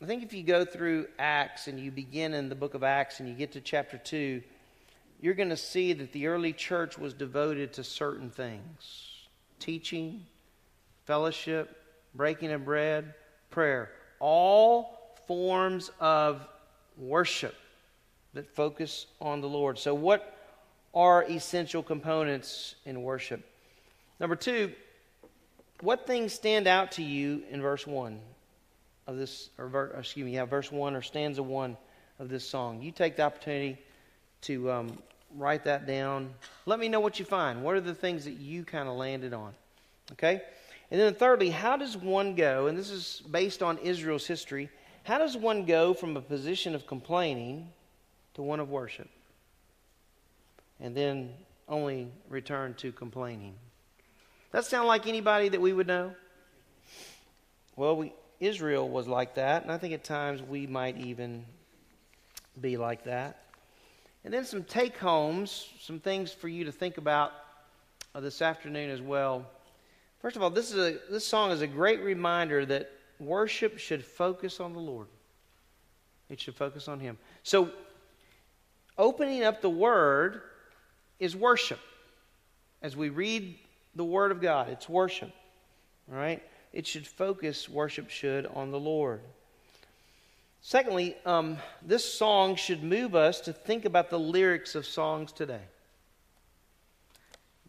I 0.02 0.06
think 0.06 0.24
if 0.24 0.34
you 0.34 0.44
go 0.44 0.66
through 0.66 1.08
Acts 1.20 1.68
and 1.68 1.80
you 1.80 1.92
begin 1.92 2.34
in 2.34 2.50
the 2.50 2.56
book 2.56 2.74
of 2.74 2.84
Acts 2.84 3.20
and 3.20 3.30
you 3.30 3.36
get 3.36 3.52
to 3.52 3.62
chapter 3.62 3.98
2, 3.98 4.42
you're 5.20 5.36
going 5.36 5.50
to 5.50 5.58
see 5.58 5.94
that 5.94 6.12
the 6.12 6.28
early 6.28 6.54
church 6.54 6.98
was 6.98 7.14
devoted 7.14 7.74
to 7.74 7.84
certain 7.84 8.32
things 8.32 9.08
teaching, 9.60 10.26
fellowship, 11.06 11.78
breaking 12.16 12.52
of 12.52 12.66
bread, 12.66 13.14
prayer. 13.52 13.92
All 14.20 15.01
forms 15.32 15.92
of 16.02 16.46
worship 16.98 17.56
that 18.34 18.54
focus 18.54 19.08
on 19.22 19.40
the 19.40 19.48
Lord. 19.48 19.80
So, 19.80 19.94
what 19.94 20.38
are 20.94 21.24
essential 21.24 21.82
components 21.82 22.76
in 22.86 23.02
worship? 23.02 23.42
Number 24.20 24.36
two, 24.36 24.74
what 25.80 26.06
things 26.06 26.34
stand 26.34 26.68
out 26.68 26.92
to 26.94 27.02
you 27.02 27.44
in 27.50 27.62
verse 27.62 27.88
1 27.88 28.20
of 29.08 29.18
this, 29.18 29.50
or 29.58 29.94
excuse 29.98 30.26
me, 30.26 30.34
yeah, 30.34 30.44
verse 30.44 30.70
1 30.70 30.96
or 30.96 31.02
stanza 31.02 31.42
1 31.42 31.78
of 32.20 32.28
this 32.28 32.48
song? 32.48 32.82
You 32.82 32.92
take 32.92 33.16
the 33.16 33.24
opportunity 33.24 33.78
to 34.42 34.70
um, 34.70 34.98
write 35.38 35.64
that 35.64 35.88
down. 35.88 36.34
Let 36.66 36.78
me 36.78 36.90
know 36.90 37.00
what 37.00 37.20
you 37.20 37.26
find. 37.26 37.64
What 37.64 37.76
are 37.76 37.82
the 37.82 37.96
things 37.96 38.26
that 38.26 38.34
you 38.34 38.66
kind 38.66 38.90
of 38.90 38.96
landed 38.96 39.34
on? 39.34 39.54
Okay? 40.12 40.42
And 40.92 41.00
then, 41.00 41.16
thirdly, 41.16 41.50
how 41.50 41.78
does 41.78 41.96
one 41.96 42.36
go, 42.36 42.68
and 42.68 42.78
this 42.78 42.90
is 42.90 43.24
based 43.32 43.64
on 43.64 43.78
Israel's 43.78 44.28
history, 44.28 44.70
how 45.04 45.18
does 45.18 45.36
one 45.36 45.66
go 45.66 45.94
from 45.94 46.16
a 46.16 46.22
position 46.22 46.76
of 46.76 46.86
complaining 46.86 47.70
to 48.36 48.42
one 48.42 48.60
of 48.60 48.70
worship? 48.70 49.10
And 50.80 50.96
then 50.96 51.32
only 51.68 52.08
return 52.30 52.74
to 52.76 52.92
complaining. 52.92 53.56
That 54.52 54.66
sound 54.66 54.88
like 54.88 55.08
anybody 55.08 55.50
that 55.50 55.62
we 55.62 55.74
would 55.74 55.88
know? 55.88 56.14
Well, 57.76 57.96
we, 57.96 58.14
Israel 58.40 58.90
was 58.90 59.08
like 59.08 59.36
that, 59.36 59.64
and 59.64 59.72
I 59.72 59.78
think 59.78 59.94
at 59.94 60.04
times 60.04 60.42
we 60.42 60.68
might 60.68 60.98
even 60.98 61.46
be 62.60 62.78
like 62.78 63.06
that. 63.06 63.38
And 64.24 64.34
then 64.34 64.46
some 64.46 64.64
take 64.64 64.98
homes, 64.98 65.70
some 65.80 66.00
things 66.00 66.32
for 66.32 66.48
you 66.48 66.66
to 66.66 66.72
think 66.72 66.98
about 66.98 67.32
uh, 68.14 68.20
this 68.20 68.42
afternoon 68.42 68.90
as 68.90 69.02
well. 69.02 69.48
First 70.22 70.36
of 70.36 70.44
all, 70.44 70.50
this, 70.50 70.72
is 70.72 70.78
a, 70.78 71.00
this 71.10 71.26
song 71.26 71.52
is 71.52 71.62
a 71.62 71.68
great 71.68 72.02
reminder 72.02 72.66
that 72.66 72.92
worship 73.22 73.78
should 73.78 74.04
focus 74.04 74.60
on 74.60 74.74
the 74.74 74.80
Lord. 74.80 75.08
It 76.30 76.40
should 76.40 76.56
focus 76.56 76.88
on 76.88 77.00
Him. 77.00 77.18
So, 77.44 77.70
opening 78.98 79.44
up 79.44 79.62
the 79.62 79.70
Word 79.70 80.42
is 81.20 81.36
worship. 81.36 81.80
As 82.82 82.98
we 82.98 83.10
read 83.10 83.58
the 83.96 84.04
Word 84.04 84.32
of 84.32 84.42
God. 84.42 84.70
It's 84.70 84.88
worship. 84.88 85.32
All 86.12 86.18
right? 86.18 86.42
It 86.74 86.88
should 86.88 87.06
focus, 87.06 87.68
worship 87.68 88.10
should, 88.10 88.46
on 88.48 88.72
the 88.72 88.80
Lord. 88.80 89.22
Secondly, 90.62 91.16
um, 91.26 91.58
this 91.82 92.06
song 92.06 92.56
should 92.56 92.84
move 92.84 93.16
us 93.16 93.42
to 93.42 93.54
think 93.54 93.86
about 93.86 94.10
the 94.10 94.20
lyrics 94.20 94.76
of 94.76 94.86
songs 94.86 95.32
today. 95.32 95.62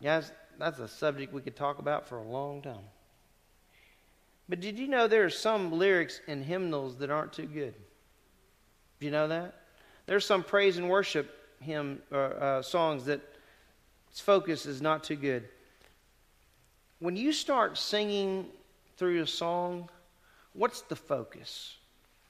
Guys, 0.03 0.31
that's 0.59 0.79
a 0.79 0.89
subject 0.89 1.33
we 1.33 1.41
could 1.41 1.57
talk 1.57 1.79
about 1.79 2.07
for 2.07 2.19
a 2.19 2.23
long 2.23 2.61
time. 2.63 2.85
But 4.53 4.61
did 4.61 4.79
you 4.79 4.87
know 4.87 5.09
there 5.09 5.25
are 5.25 5.31
some 5.31 5.73
lyrics 5.73 6.21
in 6.27 6.43
hymnals 6.43 6.97
that 6.97 7.09
aren't 7.09 7.33
too 7.33 7.47
good? 7.47 7.73
Do 9.01 9.07
you 9.07 9.11
know 9.11 9.29
that? 9.29 9.55
There's 10.05 10.27
some 10.27 10.43
praise 10.43 10.77
and 10.77 10.91
worship 10.91 11.35
hymn 11.61 12.03
uh, 12.13 12.17
uh, 12.17 12.63
songs 12.63 13.07
that 13.07 13.23
its 14.11 14.21
focus 14.21 14.67
is 14.67 14.83
not 14.83 15.05
too 15.05 15.17
good. 15.17 15.49
When 16.99 17.17
you 17.17 17.33
start 17.33 17.79
singing 17.79 18.45
through 18.99 19.23
a 19.23 19.27
song, 19.27 19.89
what's 20.53 20.83
the 20.83 20.97
focus? 20.97 21.79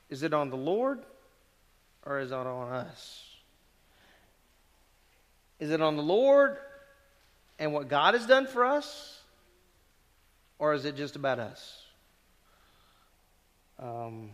Is 0.08 0.22
it 0.22 0.32
on 0.32 0.48
the 0.48 0.56
Lord 0.56 1.00
or 2.06 2.20
is 2.20 2.30
it 2.30 2.36
on 2.36 2.72
us? 2.72 3.34
Is 5.58 5.72
it 5.72 5.80
on 5.80 5.96
the 5.96 6.04
Lord 6.04 6.56
and 7.58 7.72
what 7.72 7.88
God 7.88 8.14
has 8.14 8.28
done 8.28 8.46
for 8.46 8.64
us? 8.64 9.20
Or 10.60 10.72
is 10.72 10.84
it 10.84 10.94
just 10.94 11.16
about 11.16 11.40
us? 11.40 11.81
Um, 13.78 14.30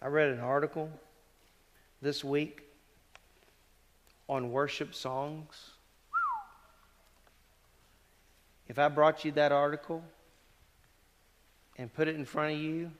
I 0.00 0.06
read 0.06 0.28
an 0.28 0.40
article 0.40 0.90
this 2.00 2.22
week 2.24 2.62
on 4.28 4.50
worship 4.52 4.94
songs. 4.94 5.70
If 8.68 8.78
I 8.78 8.88
brought 8.88 9.24
you 9.24 9.32
that 9.32 9.50
article 9.50 10.04
and 11.76 11.92
put 11.92 12.08
it 12.08 12.16
in 12.16 12.24
front 12.24 12.54
of 12.54 12.60
you 12.60 12.90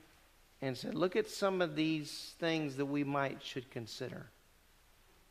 and 0.63 0.77
said, 0.77 0.95
look 0.95 1.15
at 1.15 1.29
some 1.29 1.61
of 1.61 1.77
these 1.77 2.35
things 2.39 2.77
that 2.77 2.87
we 2.87 3.05
might 3.05 3.43
should 3.43 3.71
consider, 3.71 4.27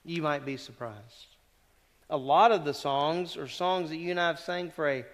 you 0.05 0.21
might 0.21 0.45
be 0.45 0.57
surprised. 0.57 1.35
A 2.09 2.17
lot 2.17 2.51
of 2.51 2.63
the 2.63 2.73
songs 2.73 3.35
are 3.35 3.47
songs 3.47 3.89
that 3.89 3.97
you 3.97 4.11
and 4.11 4.19
I 4.19 4.27
have 4.27 4.39
sang 4.39 4.71
for 4.71 4.87
a 4.87 5.05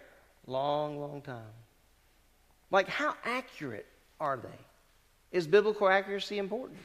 long, 0.45 0.99
long 0.99 1.21
time. 1.21 1.41
Like, 2.69 2.87
how 2.87 3.15
accurate 3.23 3.87
are 4.19 4.37
they? 4.37 4.49
Is 5.33 5.47
biblical 5.47 5.89
accuracy 5.89 6.37
important 6.37 6.77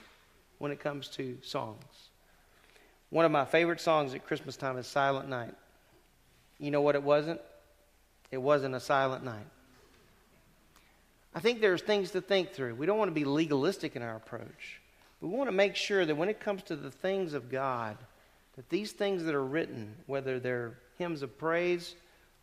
when 0.57 0.73
it 0.73 0.81
comes 0.81 1.09
to 1.09 1.37
songs? 1.43 1.85
One 3.11 3.27
of 3.27 3.31
my 3.31 3.45
favorite 3.45 3.81
songs 3.81 4.15
at 4.15 4.27
Christmas 4.27 4.57
time 4.57 4.79
is 4.79 4.87
Silent 4.87 5.29
Night. 5.29 5.55
You 6.59 6.71
know 6.71 6.81
what 6.81 6.95
it 6.95 7.03
wasn't? 7.03 7.43
It 8.31 8.39
wasn't 8.39 8.75
a 8.75 8.81
silent 8.81 9.23
night. 9.23 9.47
I 11.35 11.41
think 11.41 11.61
there's 11.61 11.83
things 11.83 12.11
to 12.13 12.23
think 12.23 12.53
through. 12.53 12.75
We 12.75 12.87
don't 12.87 12.99
want 12.99 13.11
to 13.11 13.15
be 13.15 13.27
legalistic 13.27 13.97
in 13.97 14.03
our 14.03 14.17
approach. 14.17 14.81
We 15.21 15.29
want 15.29 15.49
to 15.49 15.53
make 15.53 15.77
sure 15.77 16.07
that 16.07 16.17
when 16.17 16.31
it 16.31 16.41
comes 16.41 16.63
to 16.65 16.77
the 16.77 16.91
things 16.91 17.35
of 17.35 17.51
God, 17.51 17.99
that 18.57 18.71
these 18.71 18.93
things 18.93 19.25
that 19.25 19.35
are 19.35 19.45
written, 19.45 19.95
whether 20.07 20.41
they're 20.41 20.79
hymns 20.97 21.23
of 21.23 21.37
praise 21.39 21.95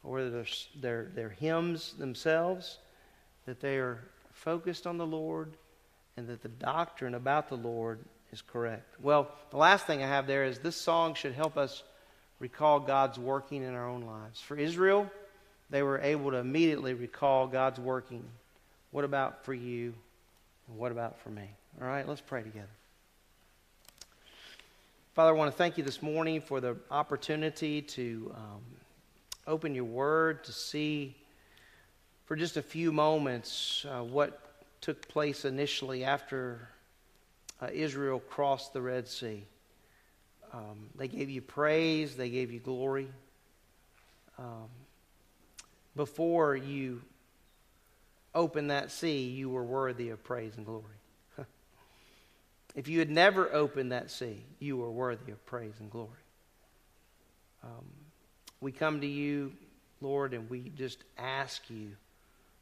or 0.03 0.14
whether 0.14 0.30
they're, 0.30 0.45
they're, 0.80 1.11
they're 1.15 1.30
hymns 1.30 1.94
themselves, 1.94 2.77
that 3.48 3.60
they 3.60 3.77
are 3.77 3.99
focused 4.34 4.86
on 4.86 4.98
the 4.98 5.06
Lord 5.06 5.56
and 6.18 6.28
that 6.28 6.42
the 6.42 6.50
doctrine 6.50 7.14
about 7.14 7.50
the 7.50 7.58
Lord 7.58 8.00
is 8.32 8.42
correct. 8.42 8.96
Well, 9.02 9.30
the 9.52 9.58
last 9.58 9.86
thing 9.86 10.04
I 10.04 10.08
have 10.08 10.28
there 10.28 10.46
is 10.46 10.60
this 10.60 10.76
song 10.76 11.14
should 11.14 11.34
help 11.34 11.58
us 11.58 11.84
recall 12.40 12.80
God's 12.80 13.18
working 13.18 13.64
in 13.64 13.74
our 13.74 13.88
own 13.88 14.02
lives. 14.02 14.42
For 14.42 14.58
Israel, 14.58 15.10
they 15.70 15.84
were 15.84 16.00
able 16.00 16.32
to 16.32 16.38
immediately 16.38 16.94
recall 16.94 17.48
God's 17.48 17.80
working. 17.80 18.24
What 18.92 19.04
about 19.04 19.46
for 19.46 19.54
you? 19.54 19.94
And 20.68 20.78
what 20.78 20.92
about 20.92 21.20
for 21.20 21.30
me? 21.30 21.50
All 21.82 21.88
right, 21.88 22.08
let's 22.08 22.22
pray 22.22 22.44
together. 22.44 22.68
Father, 25.14 25.30
I 25.30 25.34
want 25.34 25.52
to 25.52 25.58
thank 25.58 25.78
you 25.78 25.84
this 25.84 26.02
morning 26.02 26.42
for 26.42 26.60
the 26.60 26.76
opportunity 26.92 27.82
to 27.82 28.34
um, 28.36 28.62
open 29.48 29.74
your 29.74 29.86
word, 29.86 30.44
to 30.44 30.52
see 30.52 31.16
for 32.26 32.36
just 32.36 32.58
a 32.58 32.62
few 32.62 32.92
moments 32.92 33.86
uh, 33.90 34.04
what 34.04 34.45
took 34.86 35.07
place 35.07 35.45
initially 35.45 36.03
after 36.03 36.70
uh, 37.60 37.70
Israel 37.74 38.20
crossed 38.20 38.72
the 38.72 38.82
Red 38.82 39.07
Sea. 39.07 39.44
Um, 40.53 40.91
they 40.95 41.07
gave 41.07 41.28
you 41.28 41.41
praise, 41.41 42.16
they 42.16 42.30
gave 42.30 42.52
you 42.52 42.60
glory. 42.60 43.07
Um, 44.38 44.70
before 45.95 46.56
you 46.56 47.02
opened 48.36 48.70
that 48.70 48.91
sea, 48.91 49.24
you 49.24 49.49
were 49.49 49.64
worthy 49.64 50.10
of 50.12 50.24
praise 50.24 50.53
and 50.56 50.68
glory. 50.68 50.84
if 52.76 52.88
you 52.88 52.99
had 52.99 53.10
never 53.10 53.52
opened 53.52 53.91
that 53.91 54.12
sea, 54.12 54.44
you 54.60 54.78
were 54.78 54.91
worthy 54.91 55.32
of 55.32 55.44
praise 55.48 55.74
and 55.80 55.90
glory. 55.90 56.12
Um, 57.64 57.88
we 58.62 58.72
come 58.72 59.02
to 59.02 59.07
you, 59.07 59.52
Lord, 59.99 60.36
and 60.36 60.48
we 60.48 60.72
just 60.78 61.03
ask 61.18 61.72
you 61.72 61.94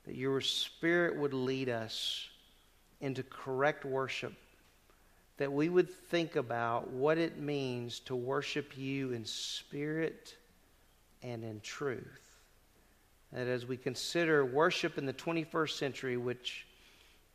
that 0.06 0.16
your 0.16 0.42
Spirit 0.42 1.18
would 1.18 1.34
lead 1.34 1.70
us 1.70 2.28
into 3.02 3.24
correct 3.24 3.86
worship, 3.86 4.34
that 5.38 5.52
we 5.52 5.70
would 5.70 5.90
think 5.90 6.36
about 6.36 6.90
what 6.90 7.18
it 7.18 7.38
means 7.38 8.00
to 8.00 8.16
worship 8.16 8.78
you 8.78 9.12
in 9.12 9.26
spirit 9.26 10.36
and 11.22 11.44
in 11.44 11.60
truth. 11.62 12.22
That 13.34 13.48
as 13.48 13.66
we 13.66 13.78
consider 13.78 14.46
worship 14.46 14.98
in 14.98 15.06
the 15.06 15.14
21st 15.14 15.78
century, 15.78 16.18
which 16.18 16.66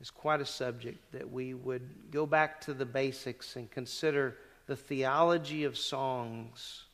is 0.01 0.11
quite 0.11 0.41
a 0.41 0.47
subject, 0.47 1.13
that 1.13 1.31
we 1.31 1.55
would 1.55 2.11
go 2.11 2.25
back 2.25 2.61
to 2.63 2.73
the 2.73 2.87
basics 2.87 3.57
and 3.57 3.71
consider 3.71 4.37
the 4.67 4.77
theology 4.77 5.65
of 5.65 5.77
songs 5.77 6.85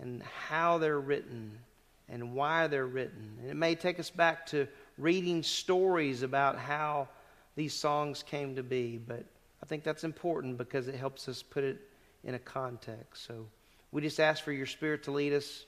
and 0.00 0.22
how 0.22 0.78
they're 0.78 1.00
written 1.00 1.58
and 2.08 2.34
why 2.34 2.66
they're 2.66 2.86
written. 2.86 3.38
And 3.40 3.50
it 3.50 3.56
may 3.56 3.74
take 3.74 3.98
us 3.98 4.10
back 4.10 4.46
to 4.46 4.68
reading 4.98 5.42
stories 5.42 6.22
about 6.22 6.58
how 6.58 7.08
these 7.56 7.74
songs 7.74 8.22
came 8.22 8.56
to 8.56 8.62
be, 8.62 8.98
but 8.98 9.24
I 9.62 9.66
think 9.66 9.84
that's 9.84 10.04
important 10.04 10.58
because 10.58 10.88
it 10.88 10.94
helps 10.94 11.28
us 11.28 11.42
put 11.42 11.64
it 11.64 11.80
in 12.24 12.34
a 12.34 12.38
context. 12.38 13.26
So 13.26 13.46
we 13.90 14.00
just 14.02 14.20
ask 14.20 14.42
for 14.42 14.52
your 14.52 14.66
Spirit 14.66 15.04
to 15.04 15.10
lead 15.10 15.32
us 15.32 15.66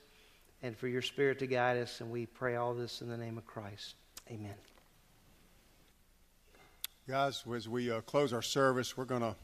and 0.63 0.77
for 0.77 0.89
your 0.89 1.03
Spirit 1.03 1.39
to 1.41 1.47
guide 1.47 1.77
us, 1.77 2.01
and 2.01 2.11
we 2.11 2.27
pray 2.27 2.57
all 2.57 2.75
this 2.75 3.03
in 3.03 3.09
the 3.09 3.17
name 3.17 3.39
of 3.39 3.47
Christ. 3.47 3.95
Amen. 4.31 4.55
Guys, 7.07 7.45
as 7.55 7.69
we 7.69 7.91
uh, 7.91 8.01
close 8.01 8.33
our 8.33 8.41
service, 8.41 8.97
we're 8.97 9.05
going 9.05 9.21
to 9.21 9.37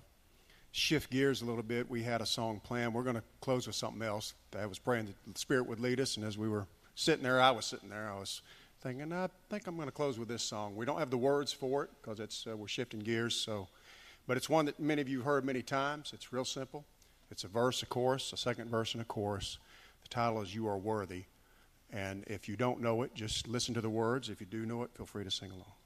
shift 0.73 1.11
gears 1.11 1.43
a 1.43 1.45
little 1.45 1.63
bit. 1.63 1.91
We 1.91 2.03
had 2.03 2.23
a 2.23 2.27
song 2.27 2.61
planned. 2.65 2.95
We're 2.95 3.03
going 3.03 3.17
to 3.17 3.23
close 3.43 3.67
with 3.67 3.77
something 3.77 4.01
else. 4.03 4.33
I 4.59 4.65
was 4.65 4.79
praying 4.79 5.07
that 5.07 5.35
the 5.35 5.39
Spirit 5.39 5.67
would 5.67 5.79
lead 5.79 6.01
us, 6.01 6.17
and 6.17 6.25
as 6.25 6.39
we 6.39 6.49
were 6.49 6.67
sitting 7.01 7.23
there, 7.23 7.41
I 7.41 7.51
was 7.51 7.65
sitting 7.65 7.89
there. 7.89 8.11
I 8.11 8.19
was 8.19 8.43
thinking, 8.83 9.13
I 9.13 9.29
think 9.49 9.67
I'm 9.67 9.77
going 9.77 9.89
to 9.89 9.93
close 9.93 10.19
with 10.19 10.29
this 10.29 10.43
song. 10.43 10.77
We 10.77 10.85
don't 10.85 10.99
have 10.99 11.11
the 11.11 11.19
words 11.19 11.53
for 11.53 11.85
it 11.85 11.91
because 12.01 12.21
it's 12.21 12.47
uh, 12.47 12.57
we're 12.57 12.69
shifting 12.69 13.01
gears. 13.01 13.35
So, 13.35 13.69
but 14.27 14.37
it's 14.37 14.51
one 14.51 14.67
that 14.67 14.79
many 14.79 15.01
of 15.01 15.09
you 15.09 15.19
have 15.19 15.25
heard 15.25 15.45
many 15.45 15.63
times. 15.63 16.13
It's 16.13 16.33
real 16.33 16.45
simple. 16.45 16.85
It's 17.31 17.45
a 17.45 17.49
verse, 17.49 17.83
a 17.83 17.87
chorus, 17.87 18.33
a 18.33 18.37
second 18.37 18.71
verse, 18.71 18.93
and 18.93 19.01
a 19.01 19.07
chorus. 19.07 19.59
The 20.03 20.09
title 20.09 20.43
is 20.43 20.55
"You 20.55 20.69
Are 20.69 20.77
Worthy." 20.77 21.25
And 21.93 22.23
if 22.27 22.49
you 22.49 22.57
don't 22.57 22.81
know 22.81 23.03
it, 23.03 23.15
just 23.15 23.49
listen 23.49 23.75
to 23.75 23.81
the 23.81 23.91
words. 23.91 24.29
If 24.29 24.41
you 24.41 24.47
do 24.47 24.65
know 24.67 24.83
it, 24.83 24.91
feel 24.95 25.07
free 25.07 25.25
to 25.25 25.31
sing 25.31 25.51
along. 25.51 25.80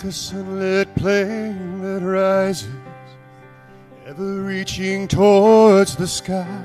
Like 0.00 0.08
a 0.08 0.12
sunlit 0.12 0.94
plain 0.94 1.82
that 1.82 2.00
rises, 2.00 2.70
ever 4.06 4.42
reaching 4.44 5.06
towards 5.06 5.94
the 5.94 6.06
sky. 6.06 6.64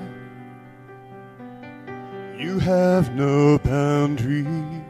You 2.37 2.59
have 2.59 3.13
no 3.13 3.57
boundaries 3.57 4.85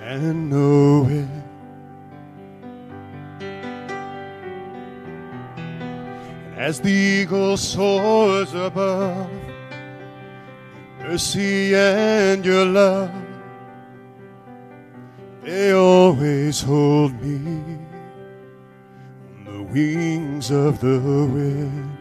and 0.00 0.50
no 0.50 1.04
end. 1.04 1.44
And 6.50 6.58
as 6.58 6.80
the 6.80 6.90
eagle 6.90 7.56
soars 7.56 8.52
above, 8.54 9.30
mercy 10.98 11.76
and 11.76 12.44
your 12.44 12.64
love 12.64 13.21
always 16.12 16.60
hold 16.60 17.12
me 17.22 17.38
on 19.34 19.44
the 19.46 19.62
wings 19.72 20.50
of 20.50 20.78
the 20.80 20.98
wind. 21.00 21.96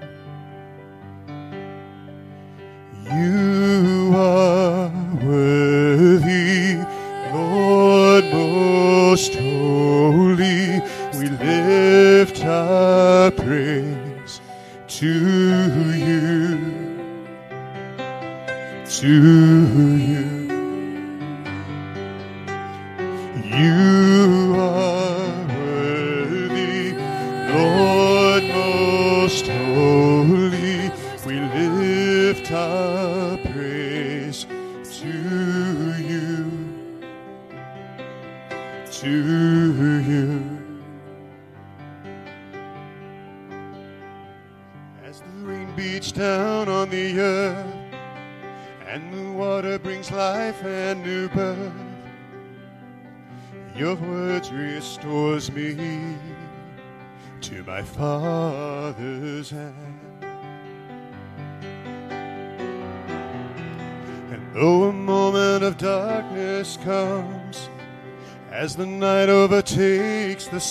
You 3.05 4.11
are 4.13 4.91
worthy, 5.23 6.75
Lord 7.33 8.25
most 8.33 9.33
holy. 9.35 10.81
We 11.17 11.29
lift 11.29 12.43
our 12.43 13.31
praise 13.31 14.41
to 14.87 15.07
you, 15.95 16.57
to 18.89 19.97
you. 19.97 20.40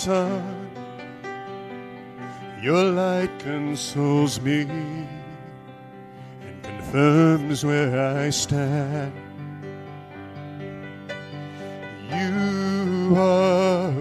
Sun, 0.01 0.71
your 2.63 2.85
light 2.85 3.39
consoles 3.39 4.41
me 4.41 4.63
and 6.41 6.63
confirms 6.63 7.67
where 7.67 8.17
I 8.17 8.31
stand. 8.31 9.13
You 12.09 13.15
are 13.15 13.93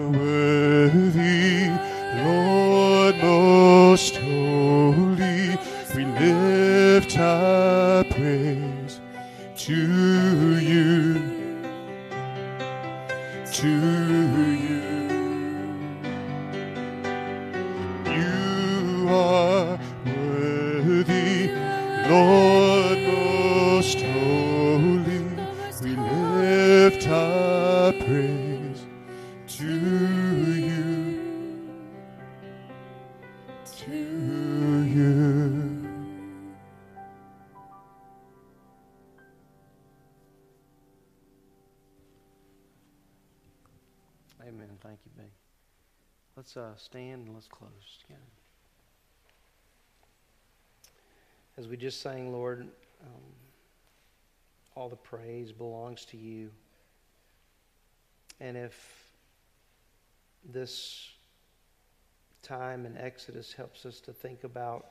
Let's 46.55 46.57
uh, 46.57 46.75
stand 46.77 47.27
and 47.27 47.35
let's 47.35 47.47
close 47.47 47.69
together. 48.01 48.21
As 51.59 51.67
we 51.67 51.77
just 51.77 52.01
sang, 52.01 52.31
Lord, 52.31 52.61
um, 52.61 53.21
all 54.73 54.89
the 54.89 54.95
praise 54.95 55.51
belongs 55.51 56.05
to 56.05 56.17
you. 56.17 56.49
And 58.39 58.57
if 58.57 59.03
this 60.51 61.11
time 62.41 62.87
in 62.87 62.97
Exodus 62.97 63.53
helps 63.53 63.85
us 63.85 63.99
to 64.01 64.11
think 64.11 64.43
about 64.43 64.87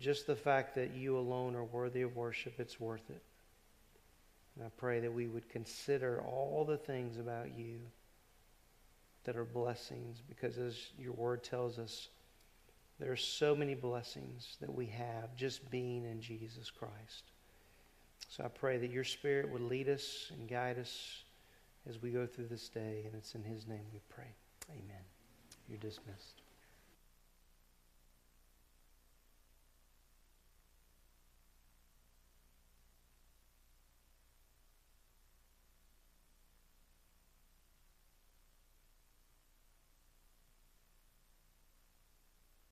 just 0.00 0.26
the 0.26 0.34
fact 0.34 0.74
that 0.74 0.92
you 0.92 1.18
alone 1.18 1.54
are 1.54 1.64
worthy 1.64 2.02
of 2.02 2.16
worship, 2.16 2.54
it's 2.58 2.80
worth 2.80 3.10
it. 3.10 3.22
And 4.56 4.66
I 4.66 4.70
pray 4.76 4.98
that 4.98 5.12
we 5.12 5.28
would 5.28 5.48
consider 5.48 6.20
all 6.20 6.64
the 6.64 6.78
things 6.78 7.16
about 7.16 7.56
you 7.56 7.78
that 9.24 9.36
are 9.36 9.44
blessings 9.44 10.22
because 10.28 10.58
as 10.58 10.76
your 10.98 11.12
word 11.12 11.44
tells 11.44 11.78
us, 11.78 12.08
there 12.98 13.12
are 13.12 13.16
so 13.16 13.54
many 13.54 13.74
blessings 13.74 14.56
that 14.60 14.72
we 14.72 14.86
have 14.86 15.34
just 15.36 15.70
being 15.70 16.04
in 16.04 16.20
Jesus 16.20 16.70
Christ. 16.70 17.32
So 18.28 18.44
I 18.44 18.48
pray 18.48 18.78
that 18.78 18.90
your 18.90 19.04
spirit 19.04 19.50
would 19.50 19.62
lead 19.62 19.88
us 19.88 20.30
and 20.32 20.48
guide 20.48 20.78
us 20.78 21.24
as 21.88 22.00
we 22.00 22.10
go 22.10 22.26
through 22.26 22.46
this 22.46 22.68
day, 22.68 23.02
and 23.04 23.14
it's 23.14 23.34
in 23.34 23.42
his 23.42 23.66
name 23.66 23.82
we 23.92 24.00
pray. 24.08 24.34
Amen. 24.70 25.02
You're 25.68 25.78
dismissed. 25.78 26.41